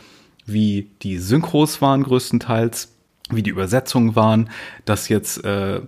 wie 0.46 0.90
die 1.02 1.18
Synchros 1.18 1.80
waren 1.80 2.02
größtenteils, 2.02 2.92
wie 3.30 3.42
die 3.42 3.50
Übersetzungen 3.50 4.16
waren, 4.16 4.50
dass 4.84 5.08
jetzt 5.08 5.44
äh, 5.44 5.80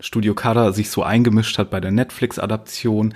Studio 0.00 0.34
Kara 0.34 0.72
sich 0.72 0.90
so 0.90 1.02
eingemischt 1.02 1.58
hat 1.58 1.70
bei 1.70 1.80
der 1.80 1.90
Netflix-Adaption. 1.90 3.14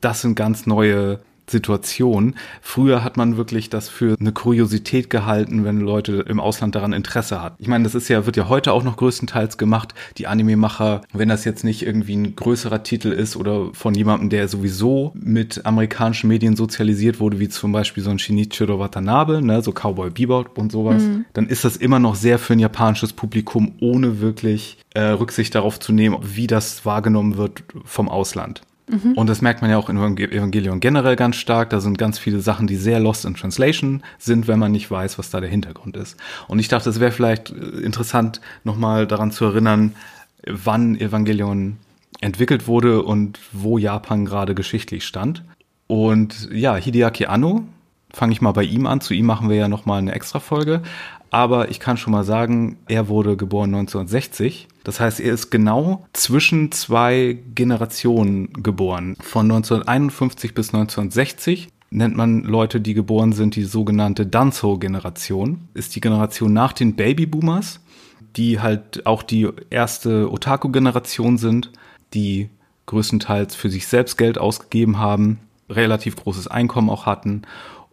Das 0.00 0.20
sind 0.20 0.34
ganz 0.34 0.66
neue 0.66 1.20
Situation. 1.50 2.34
Früher 2.60 3.04
hat 3.04 3.16
man 3.16 3.36
wirklich 3.36 3.70
das 3.70 3.88
für 3.88 4.16
eine 4.18 4.32
Kuriosität 4.32 5.10
gehalten, 5.10 5.64
wenn 5.64 5.80
Leute 5.80 6.24
im 6.28 6.40
Ausland 6.40 6.74
daran 6.74 6.92
Interesse 6.92 7.42
hat. 7.42 7.54
Ich 7.58 7.68
meine, 7.68 7.84
das 7.84 7.94
ist 7.94 8.08
ja, 8.08 8.26
wird 8.26 8.36
ja 8.36 8.48
heute 8.48 8.72
auch 8.72 8.84
noch 8.84 8.96
größtenteils 8.96 9.58
gemacht. 9.58 9.94
Die 10.18 10.26
Anime-Macher, 10.26 11.02
wenn 11.12 11.28
das 11.28 11.44
jetzt 11.44 11.64
nicht 11.64 11.82
irgendwie 11.82 12.16
ein 12.16 12.36
größerer 12.36 12.82
Titel 12.82 13.08
ist 13.08 13.36
oder 13.36 13.68
von 13.72 13.94
jemandem, 13.94 14.30
der 14.30 14.48
sowieso 14.48 15.12
mit 15.14 15.64
amerikanischen 15.64 16.28
Medien 16.28 16.56
sozialisiert 16.56 17.20
wurde, 17.20 17.38
wie 17.38 17.48
zum 17.48 17.72
Beispiel 17.72 18.02
so 18.02 18.10
ein 18.10 18.18
Shinichiro 18.18 18.78
Watanabe, 18.78 19.42
ne, 19.42 19.62
so 19.62 19.72
Cowboy 19.72 20.10
Bebop 20.10 20.58
und 20.58 20.72
sowas, 20.72 21.02
mhm. 21.02 21.24
dann 21.32 21.48
ist 21.48 21.64
das 21.64 21.76
immer 21.76 21.98
noch 21.98 22.14
sehr 22.14 22.38
für 22.38 22.54
ein 22.54 22.58
japanisches 22.58 23.12
Publikum, 23.12 23.74
ohne 23.80 24.20
wirklich 24.20 24.78
äh, 24.94 25.00
Rücksicht 25.00 25.54
darauf 25.54 25.78
zu 25.80 25.92
nehmen, 25.92 26.18
wie 26.22 26.46
das 26.46 26.84
wahrgenommen 26.84 27.36
wird 27.36 27.64
vom 27.84 28.08
Ausland. 28.08 28.62
Mhm. 28.88 29.12
Und 29.12 29.28
das 29.28 29.42
merkt 29.42 29.60
man 29.62 29.70
ja 29.70 29.78
auch 29.78 29.88
in 29.88 29.96
Evangelion 29.96 30.80
generell 30.80 31.16
ganz 31.16 31.36
stark. 31.36 31.70
Da 31.70 31.80
sind 31.80 31.98
ganz 31.98 32.18
viele 32.18 32.40
Sachen, 32.40 32.66
die 32.66 32.76
sehr 32.76 33.00
lost 33.00 33.24
in 33.24 33.34
translation 33.34 34.02
sind, 34.18 34.48
wenn 34.48 34.58
man 34.58 34.72
nicht 34.72 34.90
weiß, 34.90 35.18
was 35.18 35.30
da 35.30 35.40
der 35.40 35.50
Hintergrund 35.50 35.96
ist. 35.96 36.16
Und 36.46 36.58
ich 36.58 36.68
dachte, 36.68 36.90
es 36.90 37.00
wäre 37.00 37.12
vielleicht 37.12 37.50
äh, 37.50 37.80
interessant, 37.80 38.40
nochmal 38.64 39.06
daran 39.06 39.30
zu 39.30 39.44
erinnern, 39.44 39.94
wann 40.46 40.98
Evangelion 40.98 41.76
entwickelt 42.20 42.66
wurde 42.66 43.02
und 43.02 43.38
wo 43.52 43.78
Japan 43.78 44.24
gerade 44.24 44.54
geschichtlich 44.54 45.04
stand. 45.04 45.44
Und 45.86 46.48
ja, 46.52 46.76
Hideaki 46.76 47.26
Anno, 47.26 47.64
fange 48.12 48.32
ich 48.32 48.40
mal 48.40 48.52
bei 48.52 48.64
ihm 48.64 48.86
an. 48.86 49.00
Zu 49.00 49.14
ihm 49.14 49.26
machen 49.26 49.48
wir 49.48 49.56
ja 49.56 49.68
nochmal 49.68 49.98
eine 49.98 50.12
extra 50.12 50.40
Folge. 50.40 50.82
Aber 51.30 51.70
ich 51.70 51.80
kann 51.80 51.96
schon 51.96 52.12
mal 52.12 52.24
sagen, 52.24 52.78
er 52.88 53.08
wurde 53.08 53.36
geboren 53.36 53.74
1960. 53.74 54.68
Das 54.84 55.00
heißt, 55.00 55.20
er 55.20 55.34
ist 55.34 55.50
genau 55.50 56.06
zwischen 56.12 56.72
zwei 56.72 57.38
Generationen 57.54 58.52
geboren. 58.52 59.16
Von 59.20 59.46
1951 59.46 60.54
bis 60.54 60.68
1960 60.68 61.68
nennt 61.90 62.16
man 62.16 62.42
Leute, 62.42 62.80
die 62.80 62.94
geboren 62.94 63.32
sind, 63.32 63.56
die 63.56 63.64
sogenannte 63.64 64.26
Danzo-Generation. 64.26 65.68
Ist 65.74 65.94
die 65.96 66.00
Generation 66.00 66.52
nach 66.52 66.72
den 66.72 66.96
Babyboomers, 66.96 67.80
die 68.36 68.60
halt 68.60 69.06
auch 69.06 69.22
die 69.22 69.48
erste 69.70 70.30
Otaku-Generation 70.30 71.38
sind, 71.38 71.70
die 72.14 72.48
größtenteils 72.86 73.54
für 73.54 73.68
sich 73.68 73.86
selbst 73.86 74.16
Geld 74.16 74.38
ausgegeben 74.38 74.98
haben, 74.98 75.40
relativ 75.68 76.16
großes 76.16 76.48
Einkommen 76.48 76.88
auch 76.88 77.04
hatten 77.04 77.42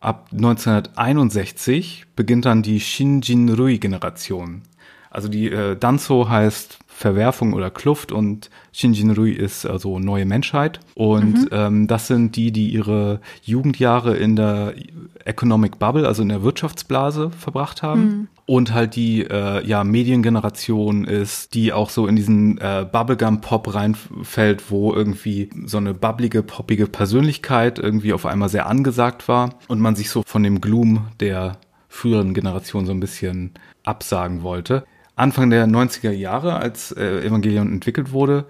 Ab 0.06 0.28
1961 0.34 2.06
beginnt 2.16 2.46
dann 2.46 2.62
die 2.62 2.80
Shinjin-Rui-Generation. 2.80 4.62
Also 5.10 5.30
die 5.30 5.50
äh, 5.50 5.76
Danzo 5.76 6.30
heißt 6.30 6.78
Verwerfung 6.86 7.54
oder 7.54 7.72
Kluft 7.72 8.12
und 8.12 8.52
Shinjin-Rui 8.72 9.32
ist 9.32 9.66
also 9.66 9.98
neue 9.98 10.28
Menschheit. 10.28 10.80
Und 10.94 11.46
mhm. 11.46 11.50
ähm, 11.52 11.88
das 11.88 12.06
sind 12.06 12.36
die, 12.36 12.52
die 12.52 12.70
ihre 12.70 13.20
Jugendjahre 13.42 14.16
in 14.16 14.36
der 14.36 14.76
Economic 15.24 15.80
Bubble, 15.80 16.08
also 16.08 16.22
in 16.22 16.30
der 16.30 16.44
Wirtschaftsblase 16.44 17.32
verbracht 17.32 17.82
haben. 17.82 18.02
Mhm 18.04 18.28
und 18.46 18.74
halt 18.74 18.96
die 18.96 19.22
äh, 19.22 19.66
ja 19.66 19.84
Mediengeneration 19.84 21.06
ist, 21.06 21.54
die 21.54 21.74
auch 21.74 21.90
so 21.90 22.08
in 22.08 22.16
diesen 22.16 22.60
äh, 22.60 22.86
Bubblegum 22.90 23.42
Pop 23.42 23.74
reinfällt, 23.74 24.70
wo 24.70 24.94
irgendwie 24.94 25.50
so 25.66 25.78
eine 25.78 25.94
bubblige, 25.94 26.44
poppige 26.44 26.88
Persönlichkeit 26.88 27.80
irgendwie 27.80 28.14
auf 28.14 28.26
einmal 28.26 28.50
sehr 28.50 28.68
angesagt 28.68 29.28
war 29.28 29.56
und 29.68 29.80
man 29.80 29.96
sich 29.96 30.10
so 30.10 30.24
von 30.26 30.44
dem 30.44 30.62
Gloom 30.62 31.08
der 31.20 31.58
früheren 31.90 32.34
Generation 32.34 32.86
so 32.86 32.92
ein 32.92 33.00
bisschen 33.00 33.52
absagen 33.84 34.44
wollte. 34.44 34.86
Anfang 35.16 35.50
der 35.50 35.66
90er 35.66 36.12
Jahre, 36.12 36.56
als 36.56 36.92
äh, 36.92 37.26
Evangelion 37.26 37.72
entwickelt 37.72 38.12
wurde, 38.12 38.46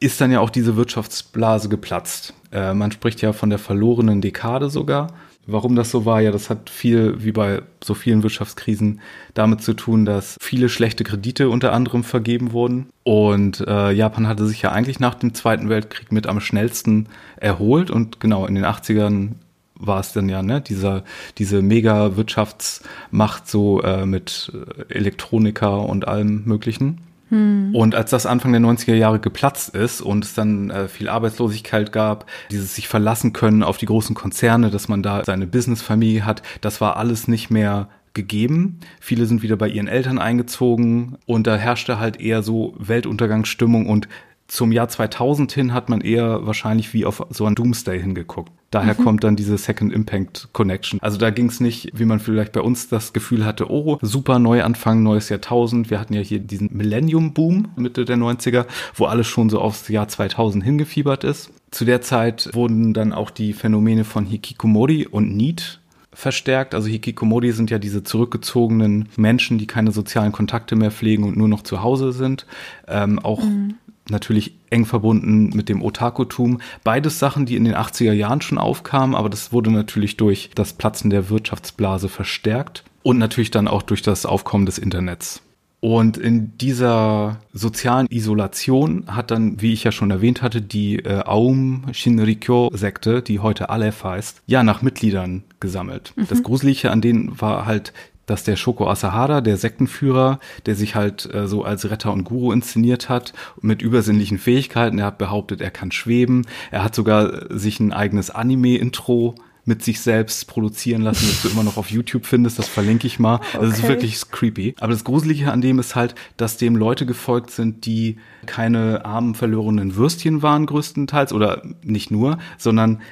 ist 0.00 0.20
dann 0.20 0.30
ja 0.30 0.40
auch 0.40 0.50
diese 0.50 0.76
Wirtschaftsblase 0.76 1.68
geplatzt. 1.68 2.34
Äh, 2.52 2.74
man 2.74 2.92
spricht 2.92 3.22
ja 3.22 3.32
von 3.32 3.50
der 3.50 3.58
verlorenen 3.58 4.20
Dekade 4.20 4.68
sogar. 4.68 5.08
Warum 5.46 5.74
das 5.74 5.90
so 5.90 6.04
war, 6.04 6.20
ja, 6.20 6.30
das 6.30 6.50
hat 6.50 6.70
viel, 6.70 7.24
wie 7.24 7.32
bei 7.32 7.62
so 7.82 7.94
vielen 7.94 8.22
Wirtschaftskrisen, 8.22 9.00
damit 9.34 9.60
zu 9.60 9.74
tun, 9.74 10.04
dass 10.04 10.36
viele 10.40 10.68
schlechte 10.68 11.02
Kredite 11.02 11.48
unter 11.50 11.72
anderem 11.72 12.04
vergeben 12.04 12.52
wurden. 12.52 12.90
Und 13.02 13.60
äh, 13.66 13.90
Japan 13.90 14.28
hatte 14.28 14.46
sich 14.46 14.62
ja 14.62 14.70
eigentlich 14.70 15.00
nach 15.00 15.16
dem 15.16 15.34
Zweiten 15.34 15.68
Weltkrieg 15.68 16.12
mit 16.12 16.28
am 16.28 16.40
schnellsten 16.40 17.08
erholt. 17.36 17.90
Und 17.90 18.20
genau 18.20 18.46
in 18.46 18.54
den 18.54 18.64
80ern 18.64 19.30
war 19.74 19.98
es 19.98 20.12
dann 20.12 20.28
ja, 20.28 20.44
ne, 20.44 20.60
dieser, 20.60 21.02
diese 21.38 21.60
mega 21.60 22.16
Wirtschaftsmacht 22.16 23.48
so 23.48 23.82
äh, 23.82 24.06
mit 24.06 24.52
Elektronika 24.90 25.74
und 25.74 26.06
allem 26.06 26.44
Möglichen. 26.44 27.00
Hm. 27.32 27.74
Und 27.74 27.94
als 27.94 28.10
das 28.10 28.26
Anfang 28.26 28.52
der 28.52 28.60
90er 28.60 28.94
Jahre 28.94 29.18
geplatzt 29.18 29.74
ist 29.74 30.02
und 30.02 30.22
es 30.22 30.34
dann 30.34 30.68
äh, 30.68 30.86
viel 30.86 31.08
Arbeitslosigkeit 31.08 31.90
gab, 31.90 32.26
dieses 32.50 32.74
sich 32.74 32.88
verlassen 32.88 33.32
können 33.32 33.62
auf 33.62 33.78
die 33.78 33.86
großen 33.86 34.14
Konzerne, 34.14 34.70
dass 34.70 34.86
man 34.86 35.02
da 35.02 35.24
seine 35.24 35.46
Businessfamilie 35.46 36.26
hat, 36.26 36.42
das 36.60 36.82
war 36.82 36.98
alles 36.98 37.28
nicht 37.28 37.50
mehr 37.50 37.88
gegeben. 38.12 38.80
Viele 39.00 39.24
sind 39.24 39.42
wieder 39.42 39.56
bei 39.56 39.68
ihren 39.68 39.88
Eltern 39.88 40.18
eingezogen 40.18 41.16
und 41.24 41.46
da 41.46 41.56
herrschte 41.56 41.98
halt 41.98 42.20
eher 42.20 42.42
so 42.42 42.74
Weltuntergangsstimmung 42.78 43.86
und 43.86 44.08
zum 44.46 44.70
Jahr 44.70 44.88
2000 44.88 45.50
hin 45.52 45.72
hat 45.72 45.88
man 45.88 46.02
eher 46.02 46.44
wahrscheinlich 46.44 46.92
wie 46.92 47.06
auf 47.06 47.24
so 47.30 47.46
ein 47.46 47.54
Doomsday 47.54 47.98
hingeguckt. 47.98 48.52
Daher 48.72 48.98
mhm. 48.98 49.04
kommt 49.04 49.24
dann 49.24 49.36
diese 49.36 49.58
Second 49.58 49.92
Impact 49.92 50.48
Connection. 50.52 50.98
Also 51.00 51.18
da 51.18 51.30
ging 51.30 51.46
es 51.46 51.60
nicht, 51.60 51.90
wie 51.92 52.06
man 52.06 52.18
vielleicht 52.18 52.52
bei 52.52 52.62
uns 52.62 52.88
das 52.88 53.12
Gefühl 53.12 53.44
hatte, 53.44 53.70
oh, 53.70 53.98
super 54.00 54.38
Neuanfang, 54.38 55.02
neues 55.02 55.28
Jahrtausend. 55.28 55.90
Wir 55.90 56.00
hatten 56.00 56.14
ja 56.14 56.22
hier 56.22 56.40
diesen 56.40 56.74
Millennium 56.74 57.34
Boom 57.34 57.68
Mitte 57.76 58.06
der 58.06 58.16
90er, 58.16 58.64
wo 58.94 59.04
alles 59.04 59.26
schon 59.26 59.50
so 59.50 59.60
aufs 59.60 59.88
Jahr 59.88 60.08
2000 60.08 60.64
hingefiebert 60.64 61.22
ist. 61.22 61.50
Zu 61.70 61.84
der 61.84 62.00
Zeit 62.00 62.48
wurden 62.54 62.94
dann 62.94 63.12
auch 63.12 63.30
die 63.30 63.52
Phänomene 63.52 64.04
von 64.04 64.24
Hikikomori 64.24 65.06
und 65.06 65.36
Need 65.36 65.80
verstärkt. 66.14 66.74
Also 66.74 66.88
Hikikomori 66.88 67.52
sind 67.52 67.70
ja 67.70 67.78
diese 67.78 68.02
zurückgezogenen 68.02 69.10
Menschen, 69.16 69.58
die 69.58 69.66
keine 69.66 69.92
sozialen 69.92 70.32
Kontakte 70.32 70.76
mehr 70.76 70.90
pflegen 70.90 71.24
und 71.24 71.36
nur 71.36 71.48
noch 71.48 71.62
zu 71.62 71.82
Hause 71.82 72.12
sind. 72.12 72.46
Ähm, 72.88 73.18
auch 73.18 73.42
mhm 73.42 73.74
natürlich 74.08 74.54
eng 74.70 74.84
verbunden 74.84 75.50
mit 75.54 75.68
dem 75.68 75.82
Otakutum. 75.82 76.60
Beides 76.84 77.18
Sachen, 77.18 77.46
die 77.46 77.56
in 77.56 77.64
den 77.64 77.74
80er 77.74 78.12
Jahren 78.12 78.40
schon 78.40 78.58
aufkamen, 78.58 79.14
aber 79.14 79.28
das 79.28 79.52
wurde 79.52 79.70
natürlich 79.70 80.16
durch 80.16 80.50
das 80.54 80.72
Platzen 80.72 81.10
der 81.10 81.30
Wirtschaftsblase 81.30 82.08
verstärkt 82.08 82.84
und 83.02 83.18
natürlich 83.18 83.50
dann 83.50 83.68
auch 83.68 83.82
durch 83.82 84.02
das 84.02 84.26
Aufkommen 84.26 84.66
des 84.66 84.78
Internets. 84.78 85.42
Und 85.84 86.16
in 86.16 86.56
dieser 86.58 87.40
sozialen 87.52 88.06
Isolation 88.08 89.02
hat 89.08 89.32
dann, 89.32 89.60
wie 89.60 89.72
ich 89.72 89.82
ja 89.82 89.90
schon 89.90 90.12
erwähnt 90.12 90.40
hatte, 90.40 90.62
die 90.62 91.00
äh, 91.00 91.24
Aum 91.24 91.86
Shinrikyo-Sekte, 91.90 93.20
die 93.20 93.40
heute 93.40 93.68
Aleph 93.68 94.04
heißt, 94.04 94.42
ja 94.46 94.62
nach 94.62 94.82
Mitgliedern 94.82 95.42
gesammelt. 95.58 96.12
Mhm. 96.14 96.28
Das 96.28 96.44
Gruselige 96.44 96.92
an 96.92 97.00
denen 97.00 97.40
war 97.40 97.66
halt 97.66 97.92
dass 98.26 98.44
der 98.44 98.56
Shoko 98.56 98.88
Asahara, 98.88 99.40
der 99.40 99.56
Sektenführer, 99.56 100.38
der 100.66 100.74
sich 100.74 100.94
halt 100.94 101.32
äh, 101.34 101.46
so 101.48 101.64
als 101.64 101.90
Retter 101.90 102.12
und 102.12 102.24
Guru 102.24 102.52
inszeniert 102.52 103.08
hat, 103.08 103.32
mit 103.60 103.82
übersinnlichen 103.82 104.38
Fähigkeiten, 104.38 104.98
er 104.98 105.06
hat 105.06 105.18
behauptet, 105.18 105.60
er 105.60 105.70
kann 105.70 105.92
schweben, 105.92 106.46
er 106.70 106.84
hat 106.84 106.94
sogar 106.94 107.46
sich 107.50 107.80
ein 107.80 107.92
eigenes 107.92 108.30
Anime-Intro 108.30 109.34
mit 109.64 109.82
sich 109.82 110.00
selbst 110.00 110.48
produzieren 110.48 111.02
lassen, 111.02 111.26
das 111.28 111.42
du 111.42 111.48
immer 111.48 111.62
noch 111.62 111.76
auf 111.76 111.90
YouTube 111.90 112.26
findest, 112.26 112.58
das 112.58 112.68
verlinke 112.68 113.06
ich 113.06 113.18
mal. 113.18 113.36
Okay. 113.36 113.58
Das 113.60 113.78
ist 113.78 113.88
wirklich 113.88 114.30
creepy. 114.30 114.74
Aber 114.80 114.92
das 114.92 115.04
Gruselige 115.04 115.52
an 115.52 115.60
dem 115.60 115.78
ist 115.78 115.94
halt, 115.94 116.14
dass 116.36 116.56
dem 116.56 116.74
Leute 116.74 117.06
gefolgt 117.06 117.50
sind, 117.50 117.86
die 117.86 118.16
keine 118.46 119.04
armen, 119.04 119.34
verlorenen 119.34 119.94
Würstchen 119.94 120.42
waren 120.42 120.66
größtenteils 120.66 121.32
oder 121.32 121.62
nicht 121.84 122.10
nur, 122.10 122.38
sondern 122.58 123.02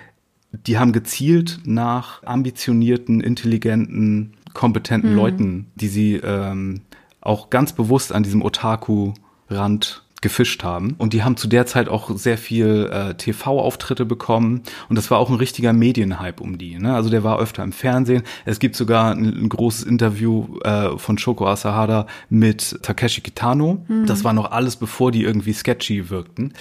die 0.53 0.79
haben 0.79 0.93
gezielt 0.93 1.61
nach 1.65 2.25
ambitionierten, 2.25 3.21
intelligenten 3.21 4.35
kompetenten 4.55 5.11
mhm. 5.11 5.17
Leuten, 5.17 5.67
die 5.75 5.89
sie 5.89 6.17
ähm, 6.17 6.83
auch 7.21 7.51
ganz 7.51 7.73
bewusst 7.73 8.13
an 8.13 8.23
diesem 8.23 8.43
Otaku-Rand 8.43 10.03
gefischt 10.21 10.65
haben. 10.65 10.95
Und 10.99 11.13
die 11.13 11.23
haben 11.23 11.37
zu 11.37 11.49
der 11.49 11.67
Zeit 11.67 11.89
auch 11.89 12.11
sehr 12.17 12.37
viel 12.37 12.91
äh, 12.93 13.15
TV-Auftritte 13.15 14.05
bekommen. 14.05 14.63
Und 14.89 14.97
das 14.97 15.11
war 15.11 15.19
auch 15.19 15.31
ein 15.31 15.37
richtiger 15.37 15.73
Medienhype 15.73 16.43
um 16.43 16.59
die. 16.59 16.79
Ne? 16.79 16.95
Also 16.95 17.09
der 17.09 17.25
war 17.25 17.39
öfter 17.39 17.63
im 17.63 17.73
Fernsehen. 17.73 18.23
Es 18.45 18.59
gibt 18.59 18.77
sogar 18.77 19.13
ein, 19.13 19.25
ein 19.25 19.49
großes 19.49 19.85
Interview 19.85 20.59
äh, 20.63 20.99
von 20.99 21.17
Shoko 21.17 21.47
Asahara 21.47 22.07
mit 22.29 22.81
Takeshi 22.83 23.23
Kitano. 23.23 23.85
Mhm. 23.89 24.07
Das 24.07 24.23
war 24.23 24.33
noch 24.33 24.51
alles, 24.51 24.77
bevor 24.77 25.11
die 25.11 25.23
irgendwie 25.23 25.55
sketchy 25.55 26.11
wirkten. 26.11 26.53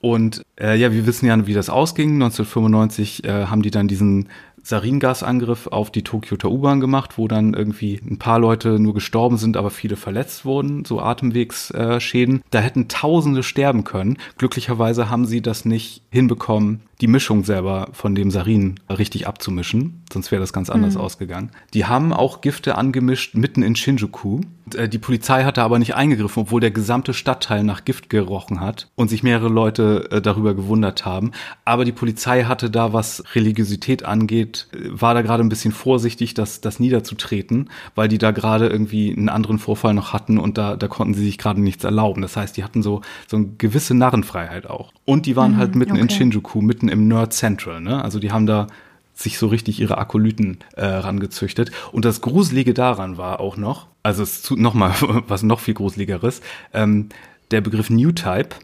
Und 0.00 0.42
äh, 0.60 0.76
ja, 0.76 0.92
wir 0.92 1.06
wissen 1.06 1.26
ja, 1.26 1.46
wie 1.46 1.54
das 1.54 1.70
ausging. 1.70 2.14
1995 2.14 3.24
äh, 3.24 3.46
haben 3.46 3.62
die 3.62 3.70
dann 3.70 3.88
diesen 3.88 4.28
Saringasangriff 4.64 5.66
auf 5.68 5.90
die 5.90 6.02
Tokioter 6.02 6.50
U-Bahn 6.50 6.80
gemacht, 6.80 7.18
wo 7.18 7.28
dann 7.28 7.54
irgendwie 7.54 8.00
ein 8.04 8.18
paar 8.18 8.38
Leute 8.38 8.80
nur 8.80 8.94
gestorben 8.94 9.36
sind, 9.36 9.56
aber 9.56 9.70
viele 9.70 9.96
verletzt 9.96 10.44
wurden, 10.44 10.84
so 10.84 11.00
Atemwegsschäden. 11.00 12.42
Da 12.50 12.60
hätten 12.60 12.88
Tausende 12.88 13.42
sterben 13.42 13.84
können. 13.84 14.18
Glücklicherweise 14.38 15.10
haben 15.10 15.26
sie 15.26 15.42
das 15.42 15.64
nicht 15.64 16.02
hinbekommen, 16.10 16.80
die 17.00 17.06
Mischung 17.06 17.44
selber 17.44 17.88
von 17.92 18.14
dem 18.14 18.30
Sarin 18.30 18.76
richtig 18.88 19.26
abzumischen, 19.26 20.02
sonst 20.12 20.30
wäre 20.30 20.40
das 20.40 20.52
ganz 20.52 20.70
anders 20.70 20.94
mhm. 20.94 21.00
ausgegangen. 21.00 21.50
Die 21.74 21.84
haben 21.84 22.12
auch 22.12 22.40
Gifte 22.40 22.76
angemischt 22.76 23.34
mitten 23.34 23.62
in 23.62 23.76
Shinjuku. 23.76 24.40
Äh, 24.74 24.88
die 24.88 24.98
Polizei 24.98 25.44
hatte 25.44 25.62
aber 25.62 25.78
nicht 25.78 25.94
eingegriffen, 25.94 26.44
obwohl 26.44 26.60
der 26.60 26.70
gesamte 26.70 27.12
Stadtteil 27.12 27.64
nach 27.64 27.84
Gift 27.84 28.08
gerochen 28.10 28.60
hat 28.60 28.88
und 28.94 29.08
sich 29.08 29.22
mehrere 29.22 29.48
Leute 29.48 30.08
äh, 30.10 30.22
darüber 30.22 30.54
gewundert 30.54 31.04
haben. 31.04 31.32
Aber 31.64 31.84
die 31.84 31.92
Polizei 31.92 32.44
hatte 32.44 32.70
da, 32.70 32.92
was 32.92 33.22
Religiosität 33.34 34.04
angeht, 34.04 34.53
äh, 34.72 35.00
war 35.00 35.14
da 35.14 35.22
gerade 35.22 35.42
ein 35.42 35.48
bisschen 35.48 35.72
vorsichtig, 35.72 36.34
das, 36.34 36.60
das 36.60 36.80
niederzutreten, 36.80 37.70
weil 37.94 38.08
die 38.08 38.18
da 38.18 38.30
gerade 38.30 38.68
irgendwie 38.68 39.14
einen 39.14 39.28
anderen 39.28 39.58
Vorfall 39.58 39.94
noch 39.94 40.12
hatten 40.12 40.38
und 40.38 40.58
da, 40.58 40.76
da 40.76 40.88
konnten 40.88 41.14
sie 41.14 41.24
sich 41.24 41.38
gerade 41.38 41.60
nichts 41.60 41.84
erlauben. 41.84 42.22
Das 42.22 42.36
heißt, 42.36 42.56
die 42.56 42.64
hatten 42.64 42.82
so, 42.82 43.02
so 43.26 43.36
eine 43.36 43.46
gewisse 43.58 43.94
Narrenfreiheit 43.94 44.68
auch. 44.68 44.92
Und 45.04 45.26
die 45.26 45.36
waren 45.36 45.52
mhm, 45.52 45.56
halt 45.56 45.74
mitten 45.74 45.92
okay. 45.92 46.00
in 46.00 46.10
Shinjuku, 46.10 46.60
mitten 46.60 46.88
im 46.88 47.08
Nerd 47.08 47.32
Central, 47.32 47.80
ne? 47.80 48.02
Also 48.02 48.18
die 48.18 48.32
haben 48.32 48.46
da 48.46 48.66
sich 49.14 49.38
so 49.38 49.46
richtig 49.46 49.80
ihre 49.80 49.98
Akolyten 49.98 50.58
äh, 50.76 50.84
rangezüchtet. 50.84 51.70
Und 51.92 52.04
das 52.04 52.20
Gruselige 52.20 52.74
daran 52.74 53.16
war 53.16 53.40
auch 53.40 53.56
noch, 53.56 53.86
also 54.02 54.22
es 54.22 54.38
ist 54.38 54.50
noch 54.56 54.74
mal 54.74 54.92
was 55.28 55.42
noch 55.42 55.60
viel 55.60 55.74
gruseligeres, 55.74 56.40
ähm, 56.72 57.08
der 57.50 57.60
Begriff 57.60 57.90
New 57.90 58.12
Type 58.12 58.56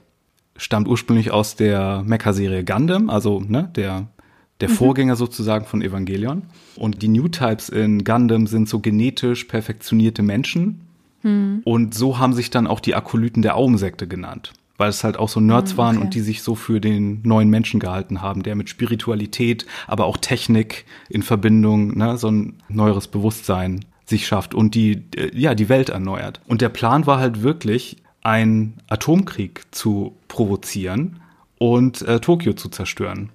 stammt 0.57 0.89
ursprünglich 0.89 1.31
aus 1.31 1.57
der 1.57 2.03
Mecha-Serie 2.05 2.65
Gundam, 2.65 3.09
also 3.09 3.41
ne, 3.41 3.71
der 3.77 4.09
der 4.61 4.69
mhm. 4.69 4.75
Vorgänger 4.75 5.17
sozusagen 5.17 5.65
von 5.65 5.83
Evangelion. 5.83 6.43
Und 6.77 7.03
die 7.03 7.09
New 7.09 7.29
Types 7.29 7.69
in 7.69 8.05
Gundam 8.05 8.47
sind 8.47 8.69
so 8.69 8.81
genetisch 8.81 9.45
perfektionierte 9.45 10.23
Menschen. 10.23 10.81
Mhm. 11.23 11.63
Und 11.65 11.95
so 11.95 12.19
haben 12.19 12.33
sich 12.33 12.51
dann 12.51 12.67
auch 12.67 12.81
die 12.81 12.95
Akolyten 12.95 13.43
der 13.43 13.57
Augensekte 13.57 14.07
genannt 14.07 14.53
weil 14.81 14.89
es 14.89 15.05
halt 15.05 15.19
auch 15.19 15.29
so 15.29 15.41
Nerds 15.41 15.75
mhm, 15.75 15.79
okay. 15.79 15.87
waren 15.87 15.99
und 15.99 16.15
die 16.15 16.23
sich 16.23 16.43
so 16.43 16.55
für 16.55 16.81
den 16.81 17.21
neuen 17.23 17.51
Menschen 17.51 17.81
gehalten 17.81 18.23
haben, 18.23 18.43
der 18.43 18.57
mit 18.57 18.71
Spiritualität, 18.71 19.67
aber 19.87 20.07
auch 20.07 20.17
Technik 20.17 20.87
in 21.11 21.23
Verbindung, 21.23 21.99
ne, 21.99 22.17
so 22.17 22.31
ein 22.31 22.55
neueres 22.71 23.07
Bewusstsein 23.07 23.85
sich 24.07 24.27
schafft 24.27 24.55
und 24.55 24.75
die, 24.75 25.03
äh, 25.17 25.39
ja, 25.39 25.55
die 25.55 25.69
Welt 25.69 25.91
erneuert. 25.91 26.41
Und 26.47 26.63
der 26.63 26.71
Plan 26.71 27.07
war 27.07 27.21
halt 27.21 27.43
wirklich, 27.43 27.99
einen 28.23 28.75
Atomkrieg 28.89 29.63
zu 29.71 30.17
provozieren 30.29 31.21
und 31.59 32.01
äh, 32.03 32.19
Tokio 32.21 32.55
zu 32.55 32.71
zerstören. 32.71 33.31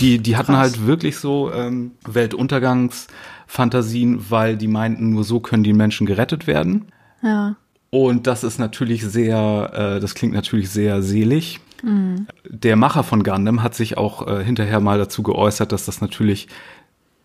Die, 0.00 0.18
die 0.18 0.36
hatten 0.36 0.56
halt 0.56 0.86
wirklich 0.86 1.16
so 1.16 1.52
ähm, 1.52 1.92
Weltuntergangsfantasien, 2.06 4.30
weil 4.30 4.56
die 4.56 4.68
meinten, 4.68 5.10
nur 5.10 5.24
so 5.24 5.40
können 5.40 5.64
die 5.64 5.72
Menschen 5.72 6.06
gerettet 6.06 6.46
werden. 6.46 6.86
Ja. 7.22 7.56
Und 7.90 8.26
das 8.26 8.44
ist 8.44 8.58
natürlich 8.58 9.04
sehr, 9.04 9.70
äh, 9.72 10.00
das 10.00 10.14
klingt 10.14 10.34
natürlich 10.34 10.68
sehr 10.68 11.02
selig. 11.02 11.60
Mhm. 11.82 12.26
Der 12.48 12.76
Macher 12.76 13.04
von 13.04 13.22
Gundam 13.22 13.62
hat 13.62 13.74
sich 13.74 13.96
auch 13.96 14.26
äh, 14.26 14.44
hinterher 14.44 14.80
mal 14.80 14.98
dazu 14.98 15.22
geäußert, 15.22 15.72
dass 15.72 15.86
das 15.86 16.00
natürlich 16.00 16.48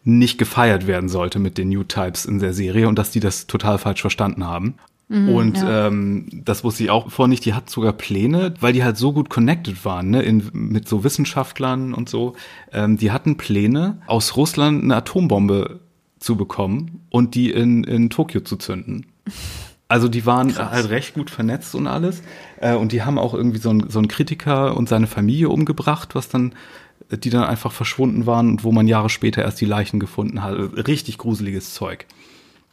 nicht 0.03 0.37
gefeiert 0.37 0.87
werden 0.87 1.09
sollte 1.09 1.39
mit 1.39 1.57
den 1.57 1.69
New 1.69 1.83
Types 1.83 2.25
in 2.25 2.39
der 2.39 2.53
Serie 2.53 2.87
und 2.87 2.97
dass 2.97 3.11
die 3.11 3.19
das 3.19 3.47
total 3.47 3.77
falsch 3.77 4.01
verstanden 4.01 4.45
haben. 4.45 4.75
Mhm, 5.09 5.29
und 5.29 5.57
ja. 5.57 5.87
ähm, 5.87 6.27
das 6.31 6.63
wusste 6.63 6.83
ich 6.83 6.91
auch 6.91 7.09
vorher 7.09 7.29
nicht, 7.29 7.43
die 7.43 7.55
hat 7.55 7.69
sogar 7.69 7.93
Pläne, 7.93 8.53
weil 8.59 8.73
die 8.73 8.83
halt 8.83 8.95
so 8.95 9.11
gut 9.11 9.29
connected 9.29 9.83
waren, 9.83 10.11
ne, 10.11 10.21
in, 10.21 10.49
mit 10.53 10.87
so 10.87 11.03
Wissenschaftlern 11.03 11.95
und 11.95 12.09
so. 12.09 12.35
Ähm, 12.71 12.95
die 12.97 13.11
hatten 13.11 13.35
Pläne, 13.35 14.01
aus 14.05 14.37
Russland 14.37 14.83
eine 14.83 14.95
Atombombe 14.95 15.79
zu 16.19 16.35
bekommen 16.35 17.01
und 17.09 17.33
die 17.33 17.49
in, 17.49 17.83
in 17.83 18.11
Tokio 18.11 18.41
zu 18.41 18.57
zünden. 18.57 19.07
Also 19.87 20.07
die 20.07 20.27
waren 20.27 20.53
Krass. 20.53 20.69
halt 20.69 20.89
recht 20.91 21.15
gut 21.15 21.31
vernetzt 21.31 21.73
und 21.73 21.87
alles. 21.87 22.21
Äh, 22.61 22.75
und 22.75 22.91
die 22.91 23.01
haben 23.01 23.17
auch 23.17 23.33
irgendwie 23.33 23.57
so, 23.57 23.71
ein, 23.71 23.89
so 23.89 23.97
einen 23.97 24.09
Kritiker 24.09 24.77
und 24.77 24.87
seine 24.87 25.07
Familie 25.07 25.49
umgebracht, 25.49 26.13
was 26.13 26.29
dann, 26.29 26.53
die 27.09 27.31
dann 27.31 27.45
einfach 27.45 27.71
verschwunden 27.71 28.27
waren 28.27 28.49
und 28.49 28.63
wo 28.63 28.71
man 28.71 28.87
Jahre 28.87 29.09
später 29.09 29.41
erst 29.41 29.59
die 29.59 29.65
Leichen 29.65 29.99
gefunden 29.99 30.43
hat. 30.43 30.55
Richtig 30.87 31.17
gruseliges 31.17 31.73
Zeug. 31.73 32.05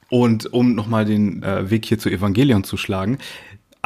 Und 0.08 0.52
um 0.52 0.74
nochmal 0.74 1.04
den 1.04 1.42
äh, 1.42 1.68
Weg 1.70 1.84
hier 1.84 1.98
zu 1.98 2.10
Evangelion 2.10 2.64
zu 2.64 2.76
schlagen, 2.76 3.18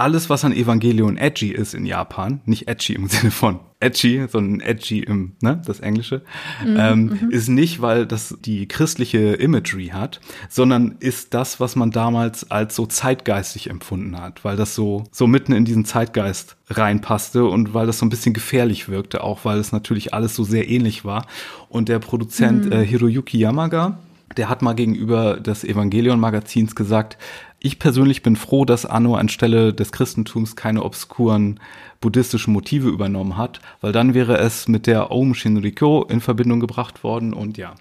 alles, 0.01 0.31
was 0.31 0.45
an 0.45 0.53
Evangelion 0.53 1.19
edgy 1.19 1.51
ist 1.51 1.75
in 1.75 1.85
Japan, 1.85 2.41
nicht 2.47 2.69
edgy 2.69 2.95
im 2.95 3.07
Sinne 3.09 3.31
von 3.31 3.61
edgy, 3.81 4.27
sondern 4.29 4.61
edgy 4.61 5.01
im, 5.01 5.33
ne, 5.43 5.61
das 5.67 5.81
Englische, 5.81 6.23
mhm, 6.65 6.77
ähm, 6.79 7.03
mhm. 7.05 7.31
ist 7.31 7.49
nicht, 7.49 7.83
weil 7.83 8.07
das 8.07 8.37
die 8.41 8.67
christliche 8.67 9.35
Imagery 9.35 9.89
hat, 9.89 10.21
sondern 10.49 10.97
ist 11.01 11.35
das, 11.35 11.61
was 11.61 11.77
man 11.77 11.91
damals 11.91 12.51
als 12.51 12.77
so 12.77 12.87
zeitgeistig 12.87 13.69
empfunden 13.69 14.19
hat, 14.19 14.45
weil 14.45 14.57
das 14.57 14.75
so, 14.75 15.05
so 15.13 15.27
mitten 15.27 15.53
in 15.53 15.67
diesen 15.67 15.85
Zeitgeist 15.85 16.57
reinpasste 16.69 17.45
und 17.45 17.75
weil 17.75 17.87
das 17.87 17.99
so 17.99 18.07
ein 18.07 18.11
bisschen 18.11 18.33
gefährlich 18.33 18.89
wirkte, 18.89 19.23
auch 19.23 19.45
weil 19.45 19.59
es 19.59 19.73
natürlich 19.73 20.15
alles 20.15 20.35
so 20.35 20.45
sehr 20.45 20.69
ähnlich 20.69 21.05
war. 21.05 21.27
Und 21.69 21.89
der 21.89 21.99
Produzent 21.99 22.67
mhm. 22.67 22.73
äh, 22.73 22.87
Hiroyuki 22.87 23.39
Yamaga, 23.39 23.99
der 24.37 24.49
hat 24.49 24.63
mal 24.63 24.75
gegenüber 24.75 25.39
des 25.41 25.65
Evangelion-Magazins 25.65 26.75
gesagt, 26.75 27.19
ich 27.59 27.79
persönlich 27.79 28.23
bin 28.23 28.37
froh, 28.37 28.65
dass 28.65 28.87
Anno 28.87 29.15
anstelle 29.17 29.75
des 29.75 29.93
Christentums 29.93 30.57
keine 30.57 30.83
obskuren 30.83 31.61
buddhistischen 32.01 32.53
Motive 32.53 32.89
übernommen 32.89 33.37
hat, 33.37 33.61
weil 33.81 33.93
dann 33.93 34.15
wäre 34.15 34.39
es 34.39 34.67
mit 34.67 34.87
der 34.87 35.11
Aum 35.11 35.35
Shinrikyo 35.35 36.05
in 36.05 36.21
Verbindung 36.21 36.61
gebracht 36.61 37.05
worden 37.05 37.35
und 37.35 37.59
ja. 37.59 37.75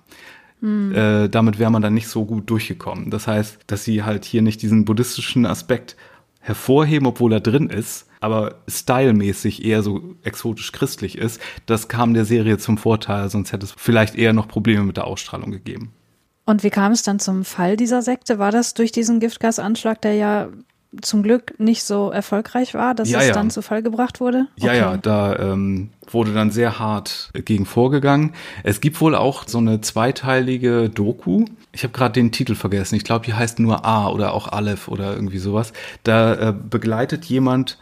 Mhm. 0.59 0.93
Äh, 0.93 1.29
damit 1.29 1.59
wäre 1.59 1.71
man 1.71 1.81
dann 1.81 1.93
nicht 1.93 2.09
so 2.09 2.25
gut 2.25 2.49
durchgekommen. 2.49 3.09
Das 3.09 3.27
heißt, 3.27 3.59
dass 3.67 3.85
sie 3.85 4.03
halt 4.03 4.25
hier 4.25 4.41
nicht 4.41 4.61
diesen 4.61 4.83
buddhistischen 4.83 5.45
Aspekt 5.45 5.95
hervorheben, 6.41 7.07
obwohl 7.07 7.31
er 7.31 7.39
drin 7.39 7.69
ist, 7.69 8.07
aber 8.19 8.55
stylmäßig 8.67 9.63
eher 9.63 9.83
so 9.83 10.15
exotisch 10.23 10.71
christlich 10.71 11.17
ist, 11.17 11.39
das 11.65 11.87
kam 11.87 12.13
der 12.13 12.25
Serie 12.25 12.57
zum 12.57 12.77
Vorteil, 12.77 13.29
sonst 13.29 13.53
hätte 13.53 13.65
es 13.65 13.73
vielleicht 13.77 14.15
eher 14.15 14.33
noch 14.33 14.47
Probleme 14.47 14.83
mit 14.83 14.97
der 14.97 15.07
Ausstrahlung 15.07 15.51
gegeben. 15.51 15.93
Und 16.49 16.63
wie 16.63 16.71
kam 16.71 16.93
es 16.93 17.03
dann 17.03 17.19
zum 17.19 17.45
Fall 17.45 17.77
dieser 17.77 18.01
Sekte? 18.01 18.39
War 18.39 18.49
das 18.49 18.73
durch 18.73 18.91
diesen 18.91 19.19
Giftgasanschlag, 19.19 20.01
der 20.01 20.15
ja 20.15 20.47
zum 20.99 21.21
Glück 21.21 21.53
nicht 21.59 21.83
so 21.83 22.09
erfolgreich 22.09 22.73
war, 22.73 22.95
dass 22.95 23.07
ja, 23.07 23.19
es 23.19 23.27
ja. 23.27 23.33
dann 23.33 23.51
zu 23.51 23.61
Fall 23.61 23.83
gebracht 23.83 24.19
wurde? 24.19 24.47
Okay. 24.57 24.65
Ja, 24.65 24.73
ja, 24.73 24.97
da 24.97 25.37
ähm, 25.37 25.91
wurde 26.09 26.33
dann 26.33 26.49
sehr 26.49 26.79
hart 26.79 27.29
gegen 27.45 27.67
vorgegangen. 27.67 28.33
Es 28.63 28.81
gibt 28.81 28.99
wohl 28.99 29.13
auch 29.13 29.43
so 29.47 29.59
eine 29.59 29.81
zweiteilige 29.81 30.89
Doku. 30.89 31.45
Ich 31.71 31.83
habe 31.83 31.93
gerade 31.93 32.13
den 32.13 32.31
Titel 32.31 32.55
vergessen. 32.55 32.95
Ich 32.95 33.03
glaube, 33.03 33.27
die 33.27 33.35
heißt 33.35 33.59
nur 33.59 33.85
A 33.85 34.07
oder 34.09 34.33
auch 34.33 34.47
Aleph 34.47 34.87
oder 34.87 35.13
irgendwie 35.13 35.37
sowas. 35.37 35.71
Da 36.03 36.33
äh, 36.33 36.51
begleitet 36.51 37.25
jemand 37.25 37.77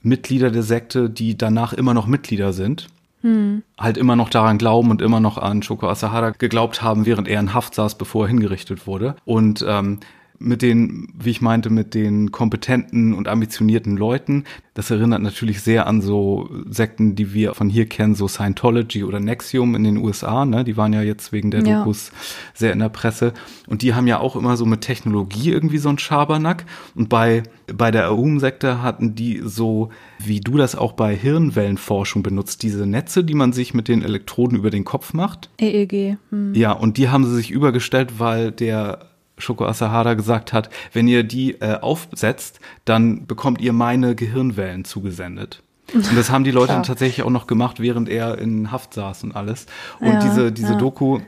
Mitglieder 0.00 0.50
der 0.50 0.62
Sekte, 0.62 1.10
die 1.10 1.36
danach 1.36 1.74
immer 1.74 1.92
noch 1.92 2.06
Mitglieder 2.06 2.54
sind 2.54 2.88
hm. 3.22 3.62
halt 3.78 3.96
immer 3.96 4.16
noch 4.16 4.30
daran 4.30 4.58
glauben 4.58 4.90
und 4.90 5.02
immer 5.02 5.20
noch 5.20 5.38
an 5.38 5.62
Shoko 5.62 5.88
Asahara 5.88 6.30
geglaubt 6.30 6.82
haben, 6.82 7.06
während 7.06 7.28
er 7.28 7.40
in 7.40 7.54
Haft 7.54 7.74
saß, 7.74 7.96
bevor 7.96 8.26
er 8.26 8.28
hingerichtet 8.28 8.86
wurde. 8.86 9.16
Und 9.24 9.64
ähm, 9.66 10.00
mit 10.38 10.62
den, 10.62 11.08
wie 11.18 11.30
ich 11.30 11.40
meinte, 11.40 11.70
mit 11.70 11.94
den 11.94 12.30
kompetenten 12.30 13.12
und 13.12 13.28
ambitionierten 13.28 13.96
Leuten. 13.96 14.44
Das 14.74 14.90
erinnert 14.90 15.22
natürlich 15.22 15.62
sehr 15.62 15.86
an 15.88 16.00
so 16.00 16.48
Sekten, 16.68 17.16
die 17.16 17.34
wir 17.34 17.54
von 17.54 17.68
hier 17.68 17.86
kennen, 17.86 18.14
so 18.14 18.28
Scientology 18.28 19.02
oder 19.02 19.18
Nexium 19.18 19.74
in 19.74 19.82
den 19.82 19.96
USA. 19.96 20.44
Ne? 20.44 20.62
Die 20.62 20.76
waren 20.76 20.92
ja 20.92 21.02
jetzt 21.02 21.32
wegen 21.32 21.50
der 21.50 21.64
ja. 21.64 21.80
Dokus 21.80 22.12
sehr 22.54 22.72
in 22.72 22.78
der 22.78 22.88
Presse. 22.88 23.32
Und 23.66 23.82
die 23.82 23.94
haben 23.94 24.06
ja 24.06 24.20
auch 24.20 24.36
immer 24.36 24.56
so 24.56 24.64
mit 24.64 24.82
Technologie 24.82 25.50
irgendwie 25.50 25.78
so 25.78 25.88
einen 25.88 25.98
Schabernack. 25.98 26.64
Und 26.94 27.08
bei, 27.08 27.42
bei 27.66 27.90
der 27.90 28.10
Aum-Sekte 28.10 28.80
hatten 28.80 29.16
die 29.16 29.42
so, 29.44 29.90
wie 30.20 30.38
du 30.38 30.56
das 30.56 30.76
auch 30.76 30.92
bei 30.92 31.16
Hirnwellenforschung 31.16 32.22
benutzt, 32.22 32.62
diese 32.62 32.86
Netze, 32.86 33.24
die 33.24 33.34
man 33.34 33.52
sich 33.52 33.74
mit 33.74 33.88
den 33.88 34.02
Elektroden 34.02 34.56
über 34.56 34.70
den 34.70 34.84
Kopf 34.84 35.12
macht. 35.12 35.50
EEG. 35.58 36.18
Hm. 36.30 36.54
Ja, 36.54 36.72
und 36.72 36.96
die 36.96 37.08
haben 37.08 37.24
sie 37.24 37.34
sich 37.34 37.50
übergestellt, 37.50 38.20
weil 38.20 38.52
der 38.52 39.08
Shoko 39.38 39.66
Asahara 39.66 40.14
gesagt 40.14 40.52
hat, 40.52 40.70
wenn 40.92 41.08
ihr 41.08 41.22
die 41.22 41.60
äh, 41.60 41.78
aufsetzt, 41.80 42.60
dann 42.84 43.26
bekommt 43.26 43.60
ihr 43.60 43.72
meine 43.72 44.14
Gehirnwellen 44.14 44.84
zugesendet. 44.84 45.62
Und 45.94 46.16
das 46.16 46.30
haben 46.30 46.44
die 46.44 46.50
Leute 46.50 46.72
dann 46.72 46.82
tatsächlich 46.82 47.24
auch 47.24 47.30
noch 47.30 47.46
gemacht, 47.46 47.80
während 47.80 48.08
er 48.08 48.38
in 48.38 48.70
Haft 48.70 48.94
saß 48.94 49.24
und 49.24 49.34
alles. 49.34 49.66
Und 50.00 50.12
ja, 50.12 50.20
diese, 50.20 50.52
diese 50.52 50.72
ja. 50.72 50.78
Doku, 50.78 51.20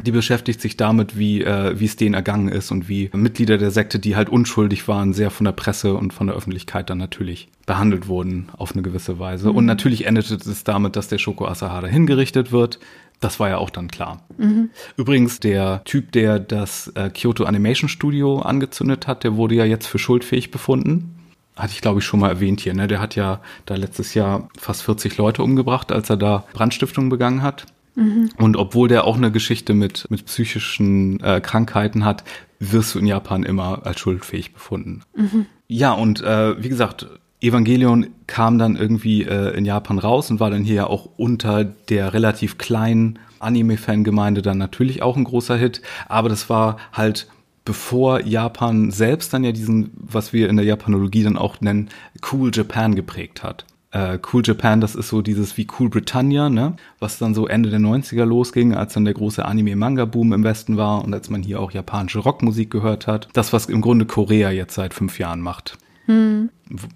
die 0.00 0.10
beschäftigt 0.10 0.60
sich 0.60 0.76
damit, 0.76 1.18
wie, 1.18 1.42
äh, 1.42 1.78
wie 1.78 1.86
es 1.86 1.96
denen 1.96 2.14
ergangen 2.14 2.48
ist 2.48 2.70
und 2.70 2.88
wie 2.88 3.10
Mitglieder 3.14 3.56
der 3.56 3.70
Sekte, 3.70 3.98
die 3.98 4.14
halt 4.14 4.28
unschuldig 4.28 4.86
waren, 4.88 5.14
sehr 5.14 5.30
von 5.30 5.44
der 5.44 5.52
Presse 5.52 5.94
und 5.94 6.12
von 6.12 6.26
der 6.26 6.36
Öffentlichkeit 6.36 6.90
dann 6.90 6.98
natürlich 6.98 7.48
behandelt 7.64 8.06
wurden 8.06 8.50
auf 8.56 8.72
eine 8.72 8.82
gewisse 8.82 9.18
Weise. 9.18 9.50
Mhm. 9.50 9.56
Und 9.56 9.64
natürlich 9.64 10.06
endete 10.06 10.34
es 10.34 10.64
damit, 10.64 10.96
dass 10.96 11.08
der 11.08 11.18
Shoko 11.18 11.46
Asahara 11.46 11.86
hingerichtet 11.86 12.52
wird. 12.52 12.78
Das 13.20 13.40
war 13.40 13.48
ja 13.48 13.58
auch 13.58 13.70
dann 13.70 13.88
klar. 13.88 14.22
Mhm. 14.36 14.70
Übrigens, 14.96 15.40
der 15.40 15.82
Typ, 15.84 16.12
der 16.12 16.38
das 16.38 16.88
äh, 16.94 17.10
Kyoto 17.10 17.44
Animation 17.44 17.88
Studio 17.88 18.40
angezündet 18.40 19.06
hat, 19.06 19.24
der 19.24 19.36
wurde 19.36 19.54
ja 19.54 19.64
jetzt 19.64 19.86
für 19.86 19.98
schuldfähig 19.98 20.50
befunden. 20.50 21.14
Hatte 21.56 21.72
ich, 21.72 21.80
glaube 21.80 22.00
ich, 22.00 22.04
schon 22.04 22.20
mal 22.20 22.28
erwähnt 22.28 22.60
hier. 22.60 22.74
Ne? 22.74 22.86
Der 22.86 23.00
hat 23.00 23.16
ja 23.16 23.40
da 23.64 23.76
letztes 23.76 24.12
Jahr 24.12 24.48
fast 24.58 24.82
40 24.82 25.16
Leute 25.16 25.42
umgebracht, 25.42 25.90
als 25.90 26.10
er 26.10 26.18
da 26.18 26.44
Brandstiftung 26.52 27.08
begangen 27.08 27.42
hat. 27.42 27.64
Mhm. 27.94 28.28
Und 28.36 28.58
obwohl 28.58 28.88
der 28.88 29.04
auch 29.04 29.16
eine 29.16 29.32
Geschichte 29.32 29.72
mit, 29.72 30.06
mit 30.10 30.26
psychischen 30.26 31.18
äh, 31.20 31.40
Krankheiten 31.40 32.04
hat, 32.04 32.24
wirst 32.58 32.94
du 32.94 32.98
in 32.98 33.06
Japan 33.06 33.42
immer 33.42 33.86
als 33.86 34.00
schuldfähig 34.00 34.52
befunden. 34.52 35.02
Mhm. 35.16 35.46
Ja, 35.66 35.92
und 35.92 36.22
äh, 36.22 36.62
wie 36.62 36.68
gesagt, 36.68 37.06
Evangelion 37.40 38.06
kam 38.26 38.58
dann 38.58 38.76
irgendwie 38.76 39.24
äh, 39.24 39.56
in 39.56 39.64
Japan 39.64 39.98
raus 39.98 40.30
und 40.30 40.40
war 40.40 40.50
dann 40.50 40.64
hier 40.64 40.74
ja 40.74 40.86
auch 40.86 41.08
unter 41.16 41.64
der 41.64 42.14
relativ 42.14 42.58
kleinen 42.58 43.18
Anime-Fangemeinde 43.38 44.42
dann 44.42 44.58
natürlich 44.58 45.02
auch 45.02 45.16
ein 45.16 45.24
großer 45.24 45.56
Hit. 45.56 45.82
Aber 46.08 46.28
das 46.28 46.48
war 46.48 46.78
halt 46.92 47.28
bevor 47.64 48.20
Japan 48.20 48.90
selbst 48.90 49.34
dann 49.34 49.44
ja 49.44 49.52
diesen, 49.52 49.90
was 49.96 50.32
wir 50.32 50.48
in 50.48 50.56
der 50.56 50.64
Japanologie 50.64 51.24
dann 51.24 51.36
auch 51.36 51.60
nennen, 51.60 51.88
Cool 52.32 52.50
Japan 52.54 52.94
geprägt 52.94 53.42
hat 53.42 53.66
äh, 53.96 54.18
Cool 54.32 54.42
Japan, 54.44 54.80
das 54.80 54.94
ist 54.94 55.08
so 55.08 55.22
dieses 55.22 55.56
wie 55.56 55.66
Cool 55.78 55.88
Britannia, 55.88 56.50
ne? 56.50 56.76
Was 56.98 57.18
dann 57.18 57.34
so 57.34 57.46
Ende 57.46 57.70
der 57.70 57.80
90er 57.80 58.24
losging, 58.24 58.74
als 58.74 58.92
dann 58.94 59.04
der 59.04 59.14
große 59.14 59.44
Anime-Manga-Boom 59.44 60.32
im 60.32 60.44
Westen 60.44 60.76
war 60.76 61.04
und 61.04 61.14
als 61.14 61.30
man 61.30 61.42
hier 61.42 61.60
auch 61.60 61.72
japanische 61.72 62.18
Rockmusik 62.18 62.70
gehört 62.70 63.06
hat. 63.06 63.28
Das, 63.32 63.52
was 63.52 63.66
im 63.66 63.80
Grunde 63.80 64.04
Korea 64.04 64.50
jetzt 64.50 64.74
seit 64.74 64.92
fünf 64.92 65.18
Jahren 65.18 65.40
macht. 65.40 65.78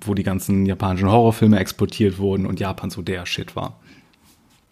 Wo 0.00 0.14
die 0.14 0.22
ganzen 0.22 0.66
japanischen 0.66 1.10
Horrorfilme 1.10 1.58
exportiert 1.58 2.18
wurden 2.18 2.46
und 2.46 2.60
Japan 2.60 2.90
so 2.90 3.02
der 3.02 3.26
Shit 3.26 3.56
war. 3.56 3.78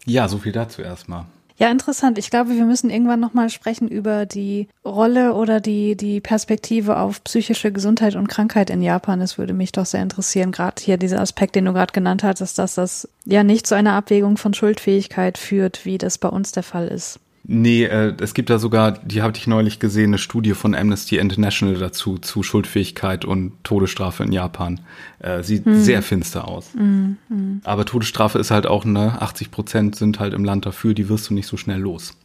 Ja, 0.07 0.28
so 0.28 0.39
viel 0.39 0.53
dazu 0.53 0.82
erstmal. 0.82 1.26
Ja, 1.59 1.72
interessant. 1.72 2.18
Ich 2.18 2.30
glaube, 2.30 2.51
wir 2.51 2.64
müssen 2.64 2.89
irgendwann 2.89 3.18
nochmal 3.18 3.51
sprechen 3.51 3.89
über 3.89 4.26
die 4.26 4.68
Rolle 4.84 5.34
oder 5.34 5.61
die, 5.61 5.97
die 5.97 6.20
Perspektive 6.20 6.99
auf 6.99 7.24
psychische 7.24 7.72
Gesundheit 7.72 8.14
und 8.14 8.28
Krankheit 8.28 8.70
in 8.70 8.80
Japan. 8.80 9.18
Das 9.18 9.39
würde 9.39 9.55
mich 9.55 9.72
doch 9.72 9.84
sehr 9.84 10.03
interessieren. 10.03 10.53
Gerade 10.53 10.80
hier 10.80 10.99
dieser 10.99 11.20
Aspekt, 11.20 11.57
den 11.57 11.64
du 11.64 11.72
gerade 11.72 11.93
genannt 11.93 12.22
hattest, 12.22 12.61
dass 12.61 12.76
das 12.76 13.09
ja 13.24 13.43
nicht 13.43 13.66
zu 13.66 13.74
einer 13.74 13.95
Abwägung 13.95 14.36
von 14.36 14.55
Schuldfähigkeit 14.55 15.36
führt, 15.36 15.84
wie 15.84 15.99
das 15.99 16.18
bei 16.18 16.28
uns 16.28 16.53
der 16.53 16.62
Fall 16.62 16.86
ist. 16.86 17.18
Nee, 17.51 17.84
äh, 17.84 18.12
es 18.20 18.34
gibt 18.34 18.51
da 18.51 18.59
sogar, 18.59 18.92
die 18.92 19.22
habe 19.22 19.34
ich 19.34 19.46
neulich 19.46 19.78
gesehen, 19.78 20.11
eine 20.11 20.18
Studie 20.18 20.53
von 20.53 20.74
Amnesty 20.74 21.16
International 21.16 21.76
dazu, 21.76 22.18
zu 22.18 22.42
Schuldfähigkeit 22.42 23.24
und 23.24 23.53
Todesstrafe 23.64 24.22
in 24.22 24.32
Japan. 24.32 24.80
Äh, 25.18 25.42
sieht 25.42 25.64
hm. 25.64 25.80
sehr 25.80 26.03
finster 26.03 26.46
aus. 26.46 26.74
Hm, 26.74 27.16
hm. 27.28 27.62
Aber 27.64 27.86
Todesstrafe 27.86 28.38
ist 28.38 28.51
halt 28.51 28.66
auch, 28.66 28.84
ne, 28.84 29.16
80 29.22 29.51
Prozent 29.51 29.96
sind 29.96 30.20
halt 30.20 30.34
im 30.34 30.44
Land 30.44 30.66
dafür, 30.66 30.92
die 30.92 31.09
wirst 31.09 31.30
du 31.30 31.34
nicht 31.34 31.46
so 31.46 31.57
schnell 31.57 31.80
los. 31.80 32.18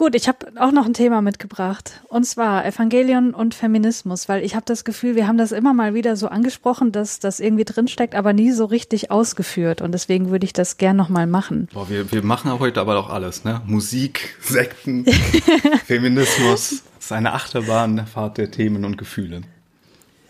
Gut, 0.00 0.14
ich 0.14 0.28
habe 0.28 0.46
auch 0.56 0.72
noch 0.72 0.86
ein 0.86 0.94
Thema 0.94 1.20
mitgebracht. 1.20 2.00
Und 2.08 2.24
zwar 2.24 2.64
Evangelion 2.64 3.34
und 3.34 3.54
Feminismus, 3.54 4.30
weil 4.30 4.42
ich 4.42 4.54
habe 4.54 4.64
das 4.64 4.84
Gefühl, 4.84 5.14
wir 5.14 5.26
haben 5.26 5.36
das 5.36 5.52
immer 5.52 5.74
mal 5.74 5.92
wieder 5.92 6.16
so 6.16 6.28
angesprochen, 6.28 6.90
dass 6.90 7.18
das 7.18 7.38
irgendwie 7.38 7.66
drinsteckt, 7.66 8.14
aber 8.14 8.32
nie 8.32 8.50
so 8.52 8.64
richtig 8.64 9.10
ausgeführt. 9.10 9.82
Und 9.82 9.92
deswegen 9.92 10.30
würde 10.30 10.46
ich 10.46 10.54
das 10.54 10.78
gern 10.78 10.96
nochmal 10.96 11.26
machen. 11.26 11.68
Boah, 11.74 11.90
wir, 11.90 12.10
wir 12.12 12.24
machen 12.24 12.58
heute 12.58 12.80
aber 12.80 12.98
auch 12.98 13.10
alles, 13.10 13.44
ne? 13.44 13.60
Musik, 13.66 14.38
Sekten, 14.40 15.04
Feminismus. 15.84 16.82
Das 16.96 17.04
ist 17.04 17.12
eine 17.12 17.34
Achterbahnfahrt 17.34 18.38
der 18.38 18.50
Themen 18.50 18.86
und 18.86 18.96
Gefühle. 18.96 19.42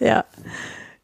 Ja. 0.00 0.24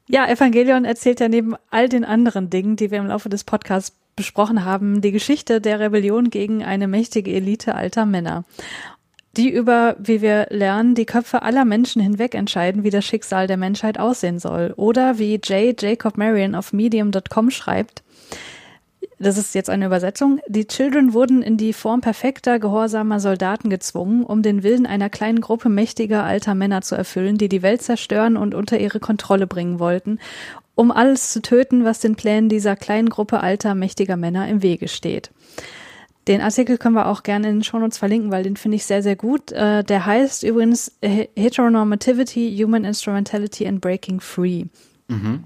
Ja, 0.08 0.28
Evangelion 0.28 0.84
erzählt 0.84 1.20
ja 1.20 1.28
neben 1.28 1.54
all 1.70 1.88
den 1.88 2.04
anderen 2.04 2.50
Dingen, 2.50 2.74
die 2.74 2.90
wir 2.90 2.98
im 2.98 3.06
Laufe 3.06 3.28
des 3.28 3.44
Podcasts 3.44 3.96
besprochen 4.16 4.64
haben, 4.64 5.00
die 5.00 5.12
Geschichte 5.12 5.60
der 5.60 5.78
Rebellion 5.78 6.30
gegen 6.30 6.64
eine 6.64 6.88
mächtige 6.88 7.32
Elite 7.32 7.74
alter 7.74 8.06
Männer 8.06 8.44
die 9.36 9.50
über, 9.50 9.96
wie 9.98 10.22
wir 10.22 10.46
lernen, 10.50 10.94
die 10.94 11.04
Köpfe 11.04 11.42
aller 11.42 11.64
Menschen 11.64 12.00
hinweg 12.00 12.34
entscheiden, 12.34 12.84
wie 12.84 12.90
das 12.90 13.04
Schicksal 13.04 13.46
der 13.46 13.56
Menschheit 13.56 13.98
aussehen 13.98 14.38
soll. 14.38 14.72
Oder 14.76 15.18
wie 15.18 15.34
J. 15.34 15.80
Jacob 15.80 16.16
Marion 16.16 16.54
auf 16.54 16.72
medium.com 16.72 17.50
schreibt, 17.50 18.02
das 19.18 19.38
ist 19.38 19.54
jetzt 19.54 19.70
eine 19.70 19.86
Übersetzung, 19.86 20.40
die 20.46 20.66
Children 20.66 21.14
wurden 21.14 21.40
in 21.40 21.56
die 21.56 21.72
Form 21.72 22.02
perfekter, 22.02 22.58
gehorsamer 22.58 23.18
Soldaten 23.18 23.70
gezwungen, 23.70 24.24
um 24.24 24.42
den 24.42 24.62
Willen 24.62 24.84
einer 24.84 25.08
kleinen 25.08 25.40
Gruppe 25.40 25.70
mächtiger 25.70 26.22
alter 26.24 26.54
Männer 26.54 26.82
zu 26.82 26.96
erfüllen, 26.96 27.38
die 27.38 27.48
die 27.48 27.62
Welt 27.62 27.80
zerstören 27.80 28.36
und 28.36 28.54
unter 28.54 28.78
ihre 28.78 29.00
Kontrolle 29.00 29.46
bringen 29.46 29.78
wollten 29.78 30.18
um 30.76 30.92
alles 30.92 31.32
zu 31.32 31.42
töten, 31.42 31.84
was 31.84 31.98
den 31.98 32.14
Plänen 32.14 32.48
dieser 32.48 32.76
kleinen 32.76 33.08
Gruppe 33.08 33.40
alter, 33.40 33.74
mächtiger 33.74 34.16
Männer 34.16 34.48
im 34.48 34.62
Wege 34.62 34.86
steht. 34.86 35.30
Den 36.28 36.40
Artikel 36.40 36.76
können 36.76 36.94
wir 36.94 37.06
auch 37.06 37.22
gerne 37.22 37.48
in 37.48 37.56
den 37.56 37.64
Shownotes 37.64 37.98
verlinken, 37.98 38.30
weil 38.30 38.42
den 38.42 38.56
finde 38.56 38.76
ich 38.76 38.84
sehr, 38.84 39.02
sehr 39.02 39.16
gut. 39.16 39.52
Äh, 39.52 39.84
der 39.84 40.06
heißt 40.06 40.42
übrigens 40.42 40.92
Heteronormativity, 41.00 42.56
Human 42.62 42.84
Instrumentality 42.84 43.66
and 43.66 43.80
Breaking 43.80 44.20
Free. 44.20 44.64
Mhm. 45.08 45.44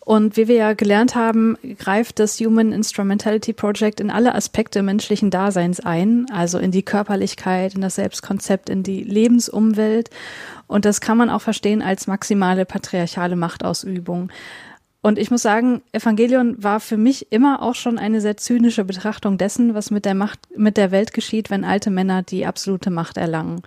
Und 0.00 0.36
wie 0.36 0.48
wir 0.48 0.56
ja 0.56 0.72
gelernt 0.72 1.14
haben, 1.14 1.56
greift 1.78 2.18
das 2.18 2.38
Human 2.40 2.72
Instrumentality 2.72 3.52
Project 3.52 4.00
in 4.00 4.10
alle 4.10 4.34
Aspekte 4.34 4.82
menschlichen 4.82 5.30
Daseins 5.30 5.80
ein, 5.80 6.26
also 6.32 6.58
in 6.58 6.70
die 6.70 6.82
Körperlichkeit, 6.82 7.74
in 7.74 7.80
das 7.80 7.96
Selbstkonzept, 7.96 8.68
in 8.68 8.82
die 8.82 9.02
Lebensumwelt. 9.02 10.10
Und 10.66 10.84
das 10.84 11.00
kann 11.00 11.16
man 11.16 11.30
auch 11.30 11.42
verstehen 11.42 11.82
als 11.82 12.06
maximale 12.06 12.64
patriarchale 12.64 13.36
Machtausübung. 13.36 14.30
Und 15.02 15.18
ich 15.18 15.30
muss 15.32 15.42
sagen, 15.42 15.82
Evangelion 15.90 16.62
war 16.62 16.78
für 16.78 16.96
mich 16.96 17.32
immer 17.32 17.60
auch 17.60 17.74
schon 17.74 17.98
eine 17.98 18.20
sehr 18.20 18.36
zynische 18.36 18.84
Betrachtung 18.84 19.36
dessen, 19.36 19.74
was 19.74 19.90
mit 19.90 20.04
der 20.04 20.14
Macht, 20.14 20.38
mit 20.56 20.76
der 20.76 20.92
Welt 20.92 21.12
geschieht, 21.12 21.50
wenn 21.50 21.64
alte 21.64 21.90
Männer 21.90 22.22
die 22.22 22.46
absolute 22.46 22.90
Macht 22.90 23.16
erlangen 23.16 23.62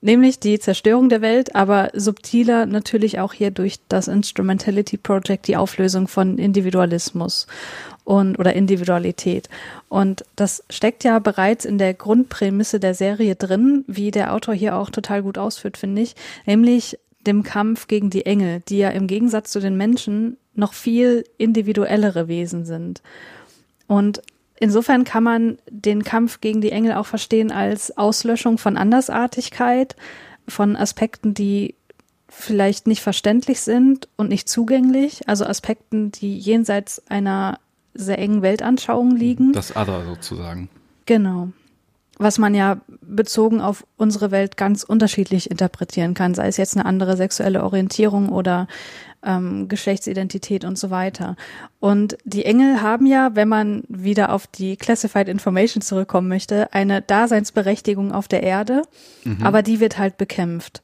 nämlich 0.00 0.38
die 0.38 0.58
Zerstörung 0.58 1.08
der 1.08 1.20
Welt, 1.20 1.54
aber 1.54 1.90
subtiler 1.94 2.66
natürlich 2.66 3.18
auch 3.18 3.32
hier 3.32 3.50
durch 3.50 3.78
das 3.88 4.08
Instrumentality 4.08 4.96
Project 4.96 5.48
die 5.48 5.56
Auflösung 5.56 6.08
von 6.08 6.38
Individualismus 6.38 7.46
und 8.04 8.38
oder 8.38 8.54
Individualität. 8.54 9.48
Und 9.88 10.24
das 10.36 10.64
steckt 10.70 11.04
ja 11.04 11.18
bereits 11.18 11.64
in 11.64 11.78
der 11.78 11.94
Grundprämisse 11.94 12.80
der 12.80 12.94
Serie 12.94 13.36
drin, 13.36 13.84
wie 13.86 14.10
der 14.10 14.32
Autor 14.32 14.54
hier 14.54 14.76
auch 14.76 14.90
total 14.90 15.22
gut 15.22 15.38
ausführt, 15.38 15.76
finde 15.76 16.02
ich, 16.02 16.14
nämlich 16.46 16.98
dem 17.26 17.42
Kampf 17.42 17.88
gegen 17.88 18.10
die 18.10 18.24
Engel, 18.24 18.62
die 18.68 18.78
ja 18.78 18.90
im 18.90 19.06
Gegensatz 19.06 19.50
zu 19.50 19.60
den 19.60 19.76
Menschen 19.76 20.38
noch 20.54 20.72
viel 20.72 21.24
individuellere 21.36 22.28
Wesen 22.28 22.64
sind. 22.64 23.02
Und 23.86 24.22
Insofern 24.60 25.04
kann 25.04 25.22
man 25.22 25.58
den 25.70 26.02
Kampf 26.02 26.40
gegen 26.40 26.60
die 26.60 26.72
Engel 26.72 26.94
auch 26.94 27.06
verstehen 27.06 27.52
als 27.52 27.96
Auslöschung 27.96 28.58
von 28.58 28.76
Andersartigkeit, 28.76 29.94
von 30.48 30.76
Aspekten, 30.76 31.34
die 31.34 31.74
vielleicht 32.28 32.86
nicht 32.86 33.02
verständlich 33.02 33.60
sind 33.60 34.08
und 34.16 34.28
nicht 34.28 34.48
zugänglich, 34.48 35.28
also 35.28 35.44
Aspekten, 35.44 36.12
die 36.12 36.36
jenseits 36.38 37.02
einer 37.08 37.58
sehr 37.94 38.18
engen 38.18 38.42
Weltanschauung 38.42 39.16
liegen. 39.16 39.52
Das 39.52 39.76
Other 39.76 40.04
sozusagen. 40.04 40.68
Genau. 41.06 41.50
Was 42.18 42.38
man 42.38 42.54
ja 42.54 42.80
bezogen 43.00 43.60
auf 43.60 43.86
unsere 43.96 44.30
Welt 44.30 44.56
ganz 44.56 44.82
unterschiedlich 44.82 45.50
interpretieren 45.50 46.14
kann, 46.14 46.34
sei 46.34 46.48
es 46.48 46.56
jetzt 46.56 46.76
eine 46.76 46.84
andere 46.84 47.16
sexuelle 47.16 47.62
Orientierung 47.62 48.28
oder 48.28 48.66
ähm, 49.24 49.68
Geschlechtsidentität 49.68 50.64
und 50.64 50.78
so 50.78 50.90
weiter. 50.90 51.36
Und 51.80 52.18
die 52.24 52.44
Engel 52.44 52.82
haben 52.82 53.06
ja, 53.06 53.30
wenn 53.34 53.48
man 53.48 53.84
wieder 53.88 54.32
auf 54.32 54.46
die 54.46 54.76
Classified 54.76 55.28
Information 55.28 55.80
zurückkommen 55.80 56.28
möchte, 56.28 56.72
eine 56.72 57.02
Daseinsberechtigung 57.02 58.12
auf 58.12 58.28
der 58.28 58.42
Erde, 58.42 58.82
mhm. 59.24 59.42
aber 59.42 59.62
die 59.62 59.80
wird 59.80 59.98
halt 59.98 60.18
bekämpft 60.18 60.82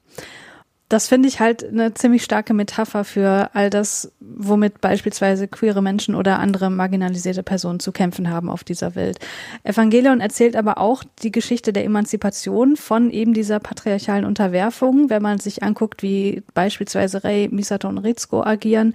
das 0.89 1.09
finde 1.09 1.28
ich 1.28 1.41
halt 1.41 1.66
eine 1.66 1.95
ziemlich 1.95 2.22
starke 2.22 2.53
Metapher 2.53 3.05
für 3.05 3.51
all 3.55 3.70
das, 3.70 4.12
womit 4.20 4.80
beispielsweise 4.80 5.49
queere 5.49 5.82
Menschen 5.82 6.14
oder 6.14 6.39
andere 6.39 6.70
marginalisierte 6.70 7.43
Personen 7.43 7.80
zu 7.80 7.91
kämpfen 7.91 8.28
haben 8.28 8.51
auf 8.51 8.64
dieser 8.64 8.95
Welt. 8.95 9.18
Evangelion 9.62 10.20
erzählt 10.20 10.57
aber 10.57 10.78
auch 10.78 11.03
die 11.22 11.32
Geschichte 11.32 11.72
der 11.72 11.85
Emanzipation 11.85 12.76
von 12.76 13.11
eben 13.11 13.32
dieser 13.32 13.61
patriarchalen 13.61 14.26
Unterwerfung, 14.26 15.09
wenn 15.09 15.22
man 15.22 15.39
sich 15.39 15.62
anguckt, 15.62 16.03
wie 16.03 16.43
beispielsweise 16.53 17.24
Rei, 17.24 17.49
Misato 17.51 17.89
und 17.89 17.99
Ritsuko 17.99 18.45
agieren, 18.45 18.95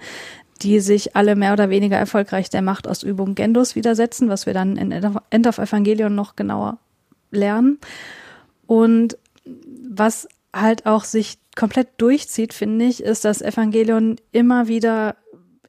die 0.62 0.78
sich 0.80 1.16
alle 1.16 1.34
mehr 1.34 1.52
oder 1.52 1.70
weniger 1.70 1.96
erfolgreich 1.96 2.50
der 2.50 2.62
Machtausübung 2.62 3.34
Gendos 3.34 3.74
widersetzen, 3.74 4.28
was 4.28 4.46
wir 4.46 4.54
dann 4.54 4.76
in 4.76 4.92
End 4.92 5.46
of 5.46 5.58
Evangelion 5.58 6.14
noch 6.14 6.36
genauer 6.36 6.78
lernen. 7.32 7.78
Und 8.66 9.18
was 9.88 10.28
halt 10.54 10.86
auch 10.86 11.04
sich 11.04 11.39
komplett 11.56 11.88
durchzieht, 11.98 12.54
finde 12.54 12.86
ich, 12.86 13.02
ist, 13.02 13.24
dass 13.24 13.42
Evangelion 13.42 14.16
immer 14.32 14.68
wieder 14.68 15.16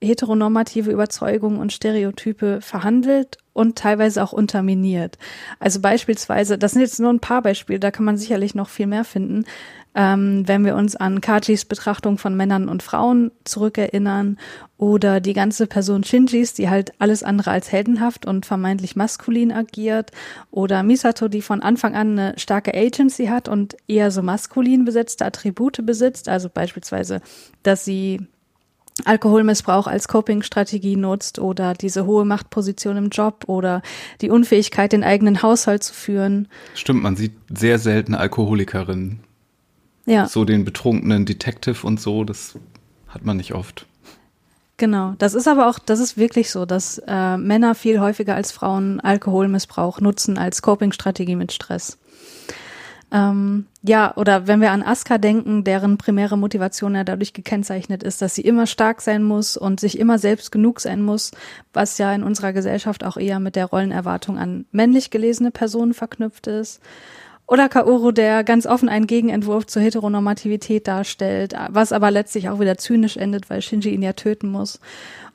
heteronormative 0.03 0.91
Überzeugungen 0.91 1.59
und 1.59 1.73
Stereotype 1.73 2.59
verhandelt 2.61 3.37
und 3.53 3.77
teilweise 3.77 4.23
auch 4.23 4.33
unterminiert. 4.33 5.17
Also 5.59 5.79
beispielsweise, 5.79 6.57
das 6.57 6.71
sind 6.71 6.81
jetzt 6.81 6.99
nur 6.99 7.11
ein 7.11 7.19
paar 7.19 7.43
Beispiele, 7.43 7.79
da 7.79 7.91
kann 7.91 8.05
man 8.05 8.17
sicherlich 8.17 8.55
noch 8.55 8.69
viel 8.69 8.87
mehr 8.87 9.03
finden. 9.03 9.45
Ähm, 9.93 10.47
wenn 10.47 10.63
wir 10.63 10.75
uns 10.75 10.95
an 10.95 11.19
Kajis 11.19 11.65
Betrachtung 11.65 12.17
von 12.17 12.35
Männern 12.35 12.69
und 12.69 12.81
Frauen 12.81 13.31
zurückerinnern 13.43 14.37
oder 14.77 15.19
die 15.19 15.33
ganze 15.33 15.67
Person 15.67 16.05
Shinjis, 16.05 16.53
die 16.53 16.69
halt 16.69 16.93
alles 16.99 17.23
andere 17.23 17.51
als 17.51 17.71
heldenhaft 17.71 18.25
und 18.25 18.45
vermeintlich 18.45 18.95
maskulin 18.95 19.51
agiert 19.51 20.11
oder 20.49 20.81
Misato, 20.83 21.27
die 21.27 21.41
von 21.41 21.61
Anfang 21.61 21.95
an 21.95 22.17
eine 22.17 22.39
starke 22.39 22.73
Agency 22.73 23.27
hat 23.27 23.49
und 23.49 23.75
eher 23.87 24.11
so 24.11 24.21
maskulin 24.21 24.85
besetzte 24.85 25.25
Attribute 25.25 25.85
besitzt, 25.85 26.29
also 26.29 26.49
beispielsweise, 26.49 27.21
dass 27.63 27.83
sie 27.83 28.27
Alkoholmissbrauch 29.05 29.87
als 29.87 30.07
Coping-Strategie 30.07 30.95
nutzt 30.95 31.39
oder 31.39 31.73
diese 31.73 32.05
hohe 32.05 32.25
Machtposition 32.25 32.97
im 32.97 33.09
Job 33.09 33.45
oder 33.47 33.81
die 34.21 34.29
Unfähigkeit, 34.29 34.93
den 34.93 35.03
eigenen 35.03 35.41
Haushalt 35.41 35.83
zu 35.83 35.93
führen. 35.93 36.47
Stimmt, 36.75 37.03
man 37.03 37.15
sieht 37.15 37.33
sehr 37.49 37.79
selten 37.79 38.15
Alkoholikerinnen. 38.15 39.19
Ja. 40.05 40.27
So 40.27 40.45
den 40.45 40.65
betrunkenen 40.65 41.25
Detective 41.25 41.85
und 41.85 41.99
so, 41.99 42.23
das 42.23 42.57
hat 43.07 43.25
man 43.25 43.37
nicht 43.37 43.53
oft. 43.53 43.85
Genau, 44.77 45.13
das 45.19 45.35
ist 45.35 45.47
aber 45.47 45.67
auch, 45.69 45.77
das 45.77 45.99
ist 45.99 46.17
wirklich 46.17 46.49
so, 46.49 46.65
dass 46.65 46.99
äh, 47.05 47.37
Männer 47.37 47.75
viel 47.75 47.99
häufiger 47.99 48.33
als 48.33 48.51
Frauen 48.51 48.99
Alkoholmissbrauch 48.99 50.01
nutzen 50.01 50.39
als 50.39 50.63
Coping-Strategie 50.63 51.35
mit 51.35 51.51
Stress. 51.51 51.99
Ähm, 53.13 53.65
ja, 53.83 54.15
oder 54.15 54.47
wenn 54.47 54.61
wir 54.61 54.71
an 54.71 54.81
Aska 54.83 55.17
denken, 55.17 55.65
deren 55.65 55.97
primäre 55.97 56.37
Motivation 56.37 56.95
ja 56.95 57.03
dadurch 57.03 57.33
gekennzeichnet 57.33 58.03
ist, 58.03 58.21
dass 58.21 58.35
sie 58.35 58.41
immer 58.41 58.65
stark 58.67 59.01
sein 59.01 59.21
muss 59.21 59.57
und 59.57 59.81
sich 59.81 59.99
immer 59.99 60.17
selbst 60.17 60.51
genug 60.51 60.79
sein 60.79 61.01
muss, 61.01 61.31
was 61.73 61.97
ja 61.97 62.13
in 62.13 62.23
unserer 62.23 62.53
Gesellschaft 62.53 63.03
auch 63.03 63.17
eher 63.17 63.39
mit 63.41 63.57
der 63.57 63.65
Rollenerwartung 63.65 64.39
an 64.39 64.65
männlich 64.71 65.11
gelesene 65.11 65.51
Personen 65.51 65.93
verknüpft 65.93 66.47
ist. 66.47 66.79
Oder 67.51 67.67
Kaoru, 67.67 68.13
der 68.13 68.45
ganz 68.45 68.65
offen 68.65 68.87
einen 68.87 69.07
Gegenentwurf 69.07 69.67
zur 69.67 69.81
Heteronormativität 69.81 70.87
darstellt, 70.87 71.53
was 71.67 71.91
aber 71.91 72.09
letztlich 72.09 72.47
auch 72.47 72.61
wieder 72.61 72.77
zynisch 72.77 73.17
endet, 73.17 73.49
weil 73.49 73.61
Shinji 73.61 73.89
ihn 73.89 74.01
ja 74.01 74.13
töten 74.13 74.47
muss. 74.47 74.79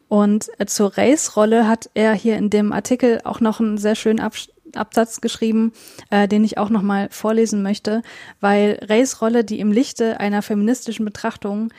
Und 0.08 0.48
äh, 0.58 0.64
zur 0.64 0.96
Race-Rolle 0.96 1.68
hat 1.68 1.90
er 1.92 2.14
hier 2.14 2.38
in 2.38 2.48
dem 2.48 2.72
Artikel 2.72 3.20
auch 3.24 3.40
noch 3.40 3.60
einen 3.60 3.76
sehr 3.76 3.96
schönen 3.96 4.20
Abschnitt 4.20 4.54
Absatz 4.74 5.20
geschrieben, 5.20 5.72
äh, 6.10 6.26
den 6.26 6.42
ich 6.42 6.56
auch 6.58 6.70
nochmal 6.70 7.08
vorlesen 7.10 7.62
möchte, 7.62 8.02
weil 8.40 8.78
Rays 8.88 9.20
Rolle, 9.20 9.44
die 9.44 9.60
im 9.60 9.70
Lichte 9.70 10.18
einer 10.18 10.42
feministischen 10.42 11.04
Betrachtung 11.04 11.72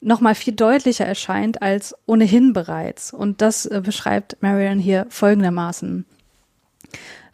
nochmal 0.00 0.34
viel 0.34 0.54
deutlicher 0.54 1.06
erscheint 1.06 1.62
als 1.62 1.94
ohnehin 2.06 2.52
bereits. 2.52 3.12
Und 3.12 3.40
das 3.40 3.66
äh, 3.66 3.80
beschreibt 3.84 4.36
Marion 4.40 4.78
hier 4.78 5.06
folgendermaßen. 5.10 6.06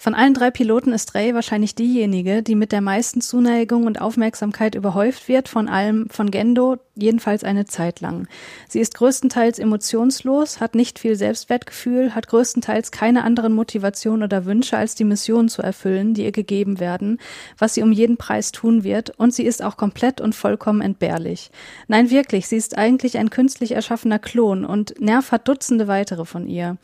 Von 0.03 0.17
allen 0.17 0.35
drei 0.35 0.51
Piloten 0.51 0.93
ist 0.93 1.15
Ray 1.15 1.33
wahrscheinlich 1.33 1.77
diejenige, 1.77 2.43
die 2.43 2.57
mit 2.57 2.73
der 2.73 2.81
meisten 2.81 3.21
Zuneigung 3.21 3.87
und 3.87 4.01
Aufmerksamkeit 4.01 4.75
überhäuft 4.75 5.29
wird, 5.29 5.49
von 5.49 5.69
allem 5.69 6.09
von 6.11 6.33
Gendo, 6.33 6.79
jedenfalls 6.97 7.45
eine 7.45 7.67
Zeit 7.67 8.01
lang. 8.01 8.27
Sie 8.69 8.81
ist 8.81 8.97
größtenteils 8.97 9.61
emotionslos, 9.61 10.61
hat 10.61 10.75
nicht 10.75 10.99
viel 10.99 11.15
Selbstwertgefühl, 11.15 12.17
hat 12.17 12.27
größtenteils 12.27 12.91
keine 12.91 13.23
anderen 13.23 13.55
Motivationen 13.55 14.25
oder 14.25 14.45
Wünsche, 14.45 14.77
als 14.77 14.97
die 14.97 15.05
Mission 15.05 15.49
zu 15.49 15.63
erfüllen, 15.63 16.15
die 16.15 16.25
ihr 16.25 16.33
gegeben 16.33 16.81
werden, 16.81 17.19
was 17.57 17.75
sie 17.75 17.83
um 17.83 17.93
jeden 17.93 18.17
Preis 18.17 18.51
tun 18.51 18.83
wird, 18.83 19.11
und 19.21 19.33
sie 19.33 19.45
ist 19.45 19.63
auch 19.63 19.77
komplett 19.77 20.21
und 20.21 20.35
vollkommen 20.35 20.81
entbehrlich. 20.81 21.53
Nein, 21.87 22.11
wirklich, 22.11 22.49
sie 22.49 22.57
ist 22.57 22.77
eigentlich 22.77 23.19
ein 23.19 23.31
künstlich 23.31 23.71
erschaffener 23.71 24.19
Klon 24.19 24.65
und 24.65 25.01
Nerv 25.01 25.31
hat 25.31 25.47
Dutzende 25.47 25.87
weitere 25.87 26.25
von 26.25 26.49
ihr. 26.49 26.77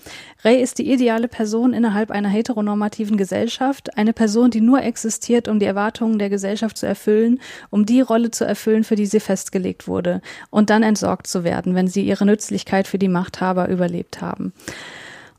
Ray 0.45 0.63
ist 0.63 0.79
die 0.79 0.91
ideale 0.91 1.27
Person 1.27 1.73
innerhalb 1.73 2.13
einer 2.13 2.29
heteronormativen 2.29 3.08
normativen 3.09 3.17
Gesellschaft, 3.17 3.97
eine 3.97 4.13
Person, 4.13 4.51
die 4.51 4.61
nur 4.61 4.83
existiert, 4.83 5.49
um 5.49 5.59
die 5.59 5.67
Erwartungen 5.67 6.19
der 6.19 6.31
Gesellschaft 6.31 6.77
zu 6.77 6.87
erfüllen, 6.87 7.41
um 7.71 7.87
die 7.87 8.01
Rolle 8.01 8.31
zu 8.31 8.45
erfüllen, 8.45 8.85
für 8.85 8.97
die 8.97 9.07
sie 9.07 9.21
festgelegt 9.21 9.89
wurde, 9.89 10.21
und 10.51 10.71
dann 10.71 10.83
entsorgt 10.83 11.27
zu 11.27 11.45
werden, 11.45 11.75
wenn 11.75 11.89
sie 11.89 12.03
ihre 12.03 12.27
Nützlichkeit 12.27 12.87
für 12.87 12.99
die 12.99 13.09
Machthaber 13.09 13.69
überlebt 13.69 14.21
haben. 14.21 14.53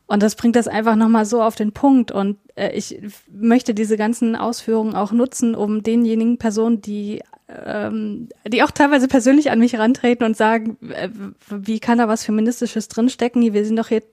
Und 0.07 0.23
das 0.23 0.35
bringt 0.35 0.55
das 0.55 0.67
einfach 0.67 0.95
nochmal 0.95 1.25
so 1.25 1.43
auf 1.43 1.55
den 1.55 1.71
Punkt. 1.71 2.11
Und 2.11 2.37
äh, 2.55 2.71
ich 2.71 2.99
möchte 3.31 3.75
diese 3.75 3.95
ganzen 3.95 4.35
Ausführungen 4.35 4.95
auch 4.95 5.11
nutzen, 5.11 5.53
um 5.53 5.83
denjenigen 5.83 6.39
Personen, 6.39 6.81
die 6.81 7.21
ähm, 7.47 8.29
die 8.47 8.61
auch 8.63 8.71
teilweise 8.71 9.07
persönlich 9.07 9.49
an 9.49 9.59
mich 9.59 9.77
rantreten 9.77 10.23
und 10.25 10.37
sagen, 10.37 10.77
äh, 10.91 11.09
wie 11.49 11.79
kann 11.79 11.97
da 11.99 12.07
was 12.07 12.23
Feministisches 12.23 12.87
drinstecken? 12.87 13.53
Wir 13.53 13.65
sind 13.65 13.77
doch 13.77 13.87
hier 13.87 14.03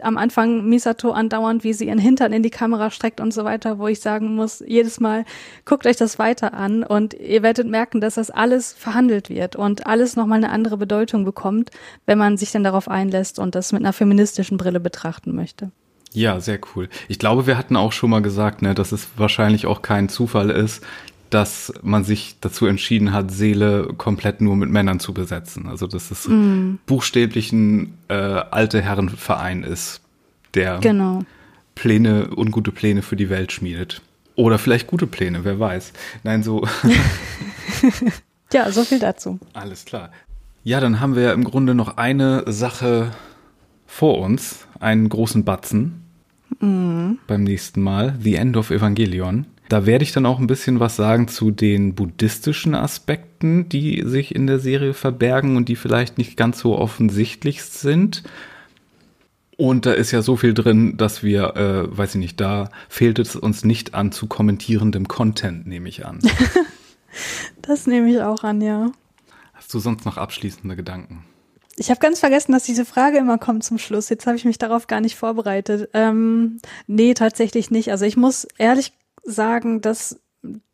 am 0.00 0.16
Anfang 0.16 0.66
Misato 0.66 1.10
andauernd, 1.10 1.62
wie 1.62 1.74
sie 1.74 1.88
ihren 1.88 1.98
Hintern 1.98 2.32
in 2.32 2.42
die 2.42 2.50
Kamera 2.50 2.90
streckt 2.90 3.20
und 3.20 3.34
so 3.34 3.44
weiter, 3.44 3.78
wo 3.78 3.86
ich 3.86 4.00
sagen 4.00 4.34
muss, 4.34 4.62
jedes 4.66 4.98
Mal 4.98 5.24
guckt 5.66 5.86
euch 5.86 5.96
das 5.96 6.18
weiter 6.18 6.54
an 6.54 6.82
und 6.82 7.12
ihr 7.14 7.42
werdet 7.42 7.68
merken, 7.68 8.00
dass 8.00 8.14
das 8.14 8.30
alles 8.30 8.72
verhandelt 8.72 9.28
wird 9.28 9.56
und 9.56 9.86
alles 9.86 10.16
nochmal 10.16 10.38
eine 10.38 10.50
andere 10.50 10.78
Bedeutung 10.78 11.24
bekommt, 11.24 11.70
wenn 12.06 12.16
man 12.16 12.38
sich 12.38 12.50
dann 12.50 12.64
darauf 12.64 12.88
einlässt 12.88 13.38
und 13.38 13.54
das 13.54 13.72
mit 13.72 13.82
einer 13.82 13.92
feministischen 13.92 14.56
Brille 14.56 14.80
betrachten 14.80 15.34
möchte. 15.34 15.70
Ja, 16.12 16.40
sehr 16.40 16.58
cool. 16.74 16.88
Ich 17.08 17.18
glaube, 17.18 17.46
wir 17.46 17.58
hatten 17.58 17.76
auch 17.76 17.92
schon 17.92 18.08
mal 18.08 18.22
gesagt, 18.22 18.62
ne, 18.62 18.74
dass 18.74 18.92
es 18.92 19.08
wahrscheinlich 19.16 19.66
auch 19.66 19.82
kein 19.82 20.08
Zufall 20.08 20.48
ist, 20.48 20.82
dass 21.30 21.72
man 21.82 22.04
sich 22.04 22.36
dazu 22.40 22.66
entschieden 22.66 23.12
hat, 23.12 23.30
Seele 23.30 23.92
komplett 23.96 24.40
nur 24.40 24.56
mit 24.56 24.70
Männern 24.70 25.00
zu 25.00 25.12
besetzen. 25.12 25.68
Also 25.68 25.86
dass 25.86 26.10
es 26.10 26.26
mm. 26.28 26.76
buchstäblich 26.86 27.52
ein 27.52 27.94
äh, 28.08 28.14
alte 28.14 28.80
Herrenverein 28.80 29.62
ist, 29.62 30.00
der 30.54 30.78
genau. 30.78 31.22
Pläne, 31.74 32.30
ungute 32.34 32.72
Pläne 32.72 33.02
für 33.02 33.16
die 33.16 33.30
Welt 33.30 33.52
schmiedet. 33.52 34.02
Oder 34.34 34.58
vielleicht 34.58 34.86
gute 34.86 35.06
Pläne, 35.06 35.44
wer 35.44 35.58
weiß. 35.58 35.92
Nein, 36.22 36.42
so. 36.42 36.66
ja, 38.52 38.70
so 38.70 38.84
viel 38.84 39.00
dazu. 39.00 39.38
Alles 39.52 39.84
klar. 39.84 40.10
Ja, 40.64 40.80
dann 40.80 41.00
haben 41.00 41.16
wir 41.16 41.22
ja 41.22 41.32
im 41.32 41.44
Grunde 41.44 41.74
noch 41.74 41.96
eine 41.96 42.44
Sache 42.46 43.10
vor 43.86 44.18
uns, 44.18 44.66
einen 44.80 45.08
großen 45.08 45.44
Batzen. 45.44 46.04
Mm. 46.60 47.14
Beim 47.26 47.42
nächsten 47.44 47.82
Mal, 47.82 48.16
The 48.20 48.36
End 48.36 48.56
of 48.56 48.70
Evangelion. 48.70 49.46
Da 49.68 49.84
werde 49.84 50.02
ich 50.02 50.12
dann 50.12 50.26
auch 50.26 50.38
ein 50.38 50.46
bisschen 50.46 50.80
was 50.80 50.96
sagen 50.96 51.28
zu 51.28 51.50
den 51.50 51.94
buddhistischen 51.94 52.74
Aspekten, 52.74 53.68
die 53.68 54.02
sich 54.06 54.34
in 54.34 54.46
der 54.46 54.58
Serie 54.58 54.94
verbergen 54.94 55.56
und 55.56 55.68
die 55.68 55.76
vielleicht 55.76 56.16
nicht 56.16 56.36
ganz 56.36 56.60
so 56.60 56.78
offensichtlich 56.78 57.62
sind. 57.62 58.22
Und 59.58 59.86
da 59.86 59.92
ist 59.92 60.12
ja 60.12 60.22
so 60.22 60.36
viel 60.36 60.54
drin, 60.54 60.96
dass 60.96 61.22
wir, 61.22 61.56
äh, 61.56 61.96
weiß 61.96 62.14
ich 62.14 62.20
nicht, 62.20 62.40
da 62.40 62.70
fehlt 62.88 63.18
es 63.18 63.36
uns 63.36 63.64
nicht 63.64 63.94
an 63.94 64.12
zu 64.12 64.26
kommentierendem 64.26 65.08
Content, 65.08 65.66
nehme 65.66 65.88
ich 65.88 66.06
an. 66.06 66.20
das 67.62 67.86
nehme 67.86 68.10
ich 68.10 68.22
auch 68.22 68.44
an, 68.44 68.60
ja. 68.60 68.92
Hast 69.52 69.74
du 69.74 69.80
sonst 69.80 70.06
noch 70.06 70.16
abschließende 70.16 70.76
Gedanken? 70.76 71.24
Ich 71.76 71.90
habe 71.90 72.00
ganz 72.00 72.20
vergessen, 72.20 72.52
dass 72.52 72.64
diese 72.64 72.84
Frage 72.84 73.18
immer 73.18 73.38
kommt 73.38 73.64
zum 73.64 73.78
Schluss. 73.78 74.08
Jetzt 74.08 74.26
habe 74.26 74.36
ich 74.36 74.44
mich 74.44 74.58
darauf 74.58 74.86
gar 74.86 75.00
nicht 75.00 75.16
vorbereitet. 75.16 75.90
Ähm, 75.92 76.60
nee, 76.86 77.14
tatsächlich 77.14 77.70
nicht. 77.70 77.90
Also 77.90 78.04
ich 78.04 78.16
muss 78.16 78.46
ehrlich 78.58 78.92
sagen, 79.28 79.80
dass 79.80 80.20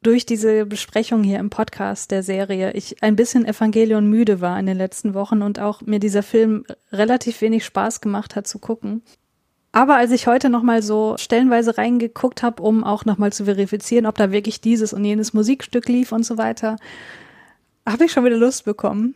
durch 0.03 0.27
diese 0.27 0.67
Besprechung 0.67 1.23
hier 1.23 1.39
im 1.39 1.51
Podcast 1.51 2.11
der 2.11 2.23
Serie 2.23 2.73
ich 2.73 3.03
ein 3.03 3.17
bisschen 3.17 3.47
Evangelion 3.47 4.07
müde 4.07 4.41
war 4.41 4.59
in 4.59 4.67
den 4.67 4.77
letzten 4.77 5.15
Wochen 5.15 5.43
und 5.43 5.59
auch 5.59 5.81
mir 5.83 5.99
dieser 5.99 6.23
Film 6.23 6.65
relativ 6.93 7.41
wenig 7.41 7.65
Spaß 7.65 8.01
gemacht 8.01 8.37
hat 8.37 8.47
zu 8.47 8.59
gucken. 8.59 9.03
Aber 9.73 9.97
als 9.97 10.13
ich 10.13 10.27
heute 10.29 10.51
nochmal 10.51 10.83
so 10.83 11.17
stellenweise 11.19 11.79
reingeguckt 11.79 12.43
habe, 12.43 12.63
um 12.63 12.85
auch 12.85 13.05
nochmal 13.05 13.33
zu 13.33 13.47
verifizieren, 13.47 14.07
ob 14.07 14.17
da 14.17 14.31
wirklich 14.31 14.61
dieses 14.61 14.93
und 14.93 15.05
jenes 15.05 15.33
Musikstück 15.33 15.89
lief 15.89 16.13
und 16.13 16.25
so 16.25 16.39
weiter, 16.39 16.77
habe 17.87 18.05
ich 18.05 18.13
schon 18.13 18.25
wieder 18.25 18.37
Lust 18.37 18.65
bekommen. 18.65 19.15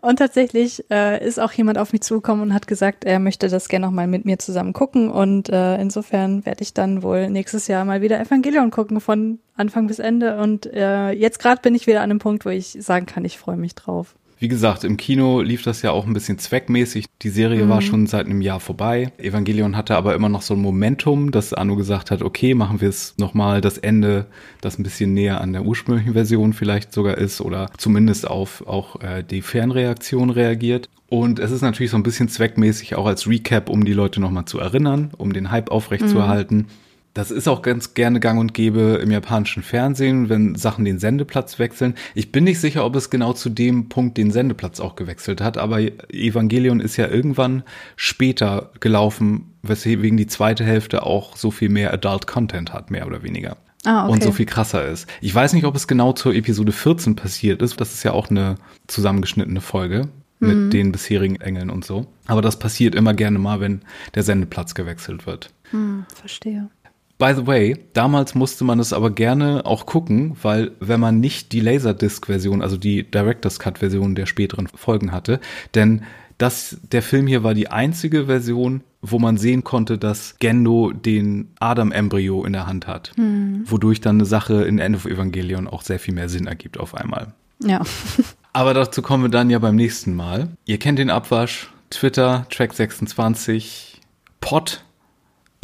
Und 0.00 0.18
tatsächlich 0.18 0.84
äh, 0.90 1.26
ist 1.26 1.40
auch 1.40 1.52
jemand 1.52 1.78
auf 1.78 1.92
mich 1.92 2.02
zugekommen 2.02 2.42
und 2.42 2.54
hat 2.54 2.66
gesagt, 2.66 3.04
er 3.04 3.18
möchte 3.18 3.48
das 3.48 3.68
gerne 3.68 3.86
nochmal 3.86 4.06
mit 4.06 4.24
mir 4.24 4.38
zusammen 4.38 4.72
gucken. 4.72 5.10
Und 5.10 5.48
äh, 5.48 5.80
insofern 5.80 6.44
werde 6.44 6.62
ich 6.62 6.74
dann 6.74 7.02
wohl 7.02 7.30
nächstes 7.30 7.66
Jahr 7.66 7.84
mal 7.84 8.02
wieder 8.02 8.20
Evangelion 8.20 8.70
gucken 8.70 9.00
von 9.00 9.38
Anfang 9.56 9.86
bis 9.86 9.98
Ende. 9.98 10.36
Und 10.38 10.66
äh, 10.66 11.12
jetzt 11.12 11.38
gerade 11.38 11.62
bin 11.62 11.74
ich 11.74 11.86
wieder 11.86 12.00
an 12.02 12.10
einem 12.10 12.18
Punkt, 12.18 12.44
wo 12.44 12.50
ich 12.50 12.76
sagen 12.80 13.06
kann, 13.06 13.24
ich 13.24 13.38
freue 13.38 13.56
mich 13.56 13.74
drauf. 13.74 14.14
Wie 14.38 14.48
gesagt, 14.48 14.84
im 14.84 14.96
Kino 14.96 15.40
lief 15.40 15.62
das 15.62 15.82
ja 15.82 15.90
auch 15.92 16.06
ein 16.06 16.12
bisschen 16.12 16.38
zweckmäßig. 16.38 17.06
Die 17.22 17.28
Serie 17.28 17.64
mhm. 17.64 17.68
war 17.68 17.80
schon 17.80 18.06
seit 18.06 18.26
einem 18.26 18.40
Jahr 18.40 18.60
vorbei. 18.60 19.12
Evangelion 19.18 19.76
hatte 19.76 19.96
aber 19.96 20.14
immer 20.14 20.28
noch 20.28 20.42
so 20.42 20.54
ein 20.54 20.60
Momentum, 20.60 21.30
dass 21.30 21.52
Anno 21.52 21.76
gesagt 21.76 22.10
hat, 22.10 22.22
okay, 22.22 22.54
machen 22.54 22.80
wir 22.80 22.88
es 22.88 23.14
nochmal 23.16 23.60
das 23.60 23.78
Ende, 23.78 24.26
das 24.60 24.78
ein 24.78 24.82
bisschen 24.82 25.14
näher 25.14 25.40
an 25.40 25.52
der 25.52 25.64
ursprünglichen 25.64 26.12
Version 26.12 26.52
vielleicht 26.52 26.92
sogar 26.92 27.16
ist 27.18 27.40
oder 27.40 27.70
zumindest 27.78 28.28
auf 28.28 28.66
auch 28.66 29.00
äh, 29.00 29.22
die 29.22 29.42
Fernreaktion 29.42 30.30
reagiert. 30.30 30.88
Und 31.08 31.38
es 31.38 31.50
ist 31.50 31.62
natürlich 31.62 31.90
so 31.90 31.96
ein 31.96 32.02
bisschen 32.02 32.28
zweckmäßig 32.28 32.96
auch 32.96 33.06
als 33.06 33.28
Recap, 33.28 33.68
um 33.68 33.84
die 33.84 33.92
Leute 33.92 34.20
nochmal 34.20 34.46
zu 34.46 34.58
erinnern, 34.58 35.10
um 35.16 35.32
den 35.32 35.50
Hype 35.50 35.70
aufrechtzuerhalten. 35.70 36.56
Mhm. 36.56 36.66
Das 37.14 37.30
ist 37.30 37.46
auch 37.46 37.62
ganz 37.62 37.94
gerne 37.94 38.18
gang 38.18 38.40
und 38.40 38.54
gäbe 38.54 38.98
im 39.00 39.12
japanischen 39.12 39.62
Fernsehen, 39.62 40.28
wenn 40.28 40.56
Sachen 40.56 40.84
den 40.84 40.98
Sendeplatz 40.98 41.60
wechseln. 41.60 41.94
Ich 42.16 42.32
bin 42.32 42.42
nicht 42.42 42.60
sicher, 42.60 42.84
ob 42.84 42.96
es 42.96 43.08
genau 43.08 43.32
zu 43.32 43.50
dem 43.50 43.88
Punkt 43.88 44.18
den 44.18 44.32
Sendeplatz 44.32 44.80
auch 44.80 44.96
gewechselt 44.96 45.40
hat, 45.40 45.56
aber 45.56 45.80
Evangelion 46.12 46.80
ist 46.80 46.96
ja 46.96 47.06
irgendwann 47.06 47.62
später 47.94 48.72
gelaufen, 48.80 49.52
weswegen 49.62 50.16
die 50.16 50.26
zweite 50.26 50.64
Hälfte 50.64 51.04
auch 51.04 51.36
so 51.36 51.52
viel 51.52 51.68
mehr 51.68 51.92
Adult 51.92 52.26
Content 52.26 52.72
hat, 52.72 52.90
mehr 52.90 53.06
oder 53.06 53.22
weniger. 53.22 53.56
Ah, 53.84 54.04
okay. 54.04 54.12
Und 54.12 54.22
so 54.24 54.32
viel 54.32 54.46
krasser 54.46 54.88
ist. 54.88 55.08
Ich 55.20 55.32
weiß 55.32 55.52
nicht, 55.52 55.66
ob 55.66 55.76
es 55.76 55.86
genau 55.86 56.14
zur 56.14 56.34
Episode 56.34 56.72
14 56.72 57.14
passiert 57.14 57.62
ist. 57.62 57.80
Das 57.80 57.94
ist 57.94 58.02
ja 58.02 58.12
auch 58.12 58.28
eine 58.28 58.56
zusammengeschnittene 58.88 59.60
Folge 59.60 60.08
mit 60.40 60.56
mhm. 60.56 60.70
den 60.70 60.92
bisherigen 60.92 61.36
Engeln 61.36 61.70
und 61.70 61.84
so. 61.84 62.06
Aber 62.26 62.42
das 62.42 62.58
passiert 62.58 62.96
immer 62.96 63.14
gerne 63.14 63.38
mal, 63.38 63.60
wenn 63.60 63.82
der 64.14 64.24
Sendeplatz 64.24 64.74
gewechselt 64.74 65.26
wird. 65.26 65.50
Mhm, 65.70 66.06
verstehe. 66.12 66.70
By 67.18 67.32
the 67.34 67.46
way, 67.46 67.76
damals 67.92 68.34
musste 68.34 68.64
man 68.64 68.80
es 68.80 68.92
aber 68.92 69.10
gerne 69.10 69.64
auch 69.66 69.86
gucken, 69.86 70.36
weil 70.42 70.72
wenn 70.80 70.98
man 70.98 71.20
nicht 71.20 71.52
die 71.52 71.60
Laserdisc-Version, 71.60 72.60
also 72.60 72.76
die 72.76 73.08
Director's 73.08 73.58
Cut-Version 73.58 74.14
der 74.14 74.26
späteren 74.26 74.66
Folgen 74.68 75.12
hatte, 75.12 75.40
denn 75.74 76.02
das, 76.38 76.78
der 76.90 77.02
Film 77.02 77.28
hier 77.28 77.44
war 77.44 77.54
die 77.54 77.68
einzige 77.68 78.26
Version, 78.26 78.82
wo 79.00 79.18
man 79.18 79.36
sehen 79.36 79.62
konnte, 79.62 79.98
dass 79.98 80.36
Gendo 80.40 80.92
den 80.92 81.52
Adam-Embryo 81.60 82.44
in 82.44 82.52
der 82.52 82.66
Hand 82.66 82.86
hat. 82.88 83.12
Hm. 83.16 83.62
Wodurch 83.66 84.00
dann 84.00 84.16
eine 84.16 84.24
Sache 84.24 84.64
in 84.64 84.78
End 84.78 84.96
of 84.96 85.06
Evangelion 85.06 85.68
auch 85.68 85.82
sehr 85.82 86.00
viel 86.00 86.14
mehr 86.14 86.28
Sinn 86.28 86.48
ergibt 86.48 86.78
auf 86.78 86.94
einmal. 86.94 87.34
Ja. 87.62 87.82
aber 88.52 88.74
dazu 88.74 89.02
kommen 89.02 89.24
wir 89.24 89.30
dann 89.30 89.50
ja 89.50 89.60
beim 89.60 89.76
nächsten 89.76 90.14
Mal. 90.14 90.48
Ihr 90.64 90.78
kennt 90.78 90.98
den 90.98 91.10
Abwasch, 91.10 91.72
Twitter, 91.90 92.46
Track26, 92.50 93.98
Pod 94.40 94.84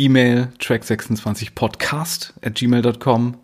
E-Mail 0.01 0.49
track26podcast 0.59 2.33
at 2.43 2.55
gmail.com. 2.55 3.37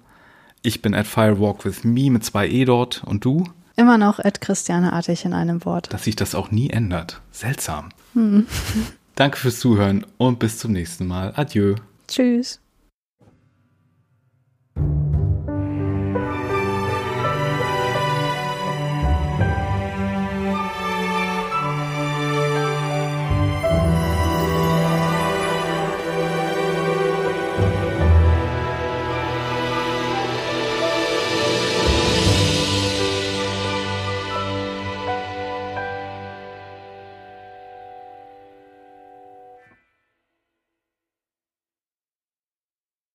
Ich 0.63 0.83
bin 0.83 0.95
at 0.95 1.07
firewalkwithme 1.07 2.11
mit 2.11 2.25
zwei 2.25 2.49
E 2.49 2.65
dort. 2.65 3.05
Und 3.05 3.25
du? 3.25 3.45
Immer 3.77 3.99
noch 3.99 4.19
at 4.19 4.41
Christianeartig 4.41 5.27
in 5.27 5.35
einem 5.35 5.65
Wort. 5.65 5.93
Dass 5.93 6.05
sich 6.05 6.17
das 6.17 6.35
auch 6.35 6.51
nie 6.51 6.71
ändert. 6.71 7.21
Seltsam. 7.31 7.91
Hm. 8.15 8.47
Danke 9.15 9.39
fürs 9.39 9.61
Zuhören 9.61 10.07
und 10.17 10.39
bis 10.39 10.59
zum 10.59 10.73
nächsten 10.73 11.07
Mal. 11.07 11.33
Adieu. 11.37 11.77
Tschüss. 12.09 12.61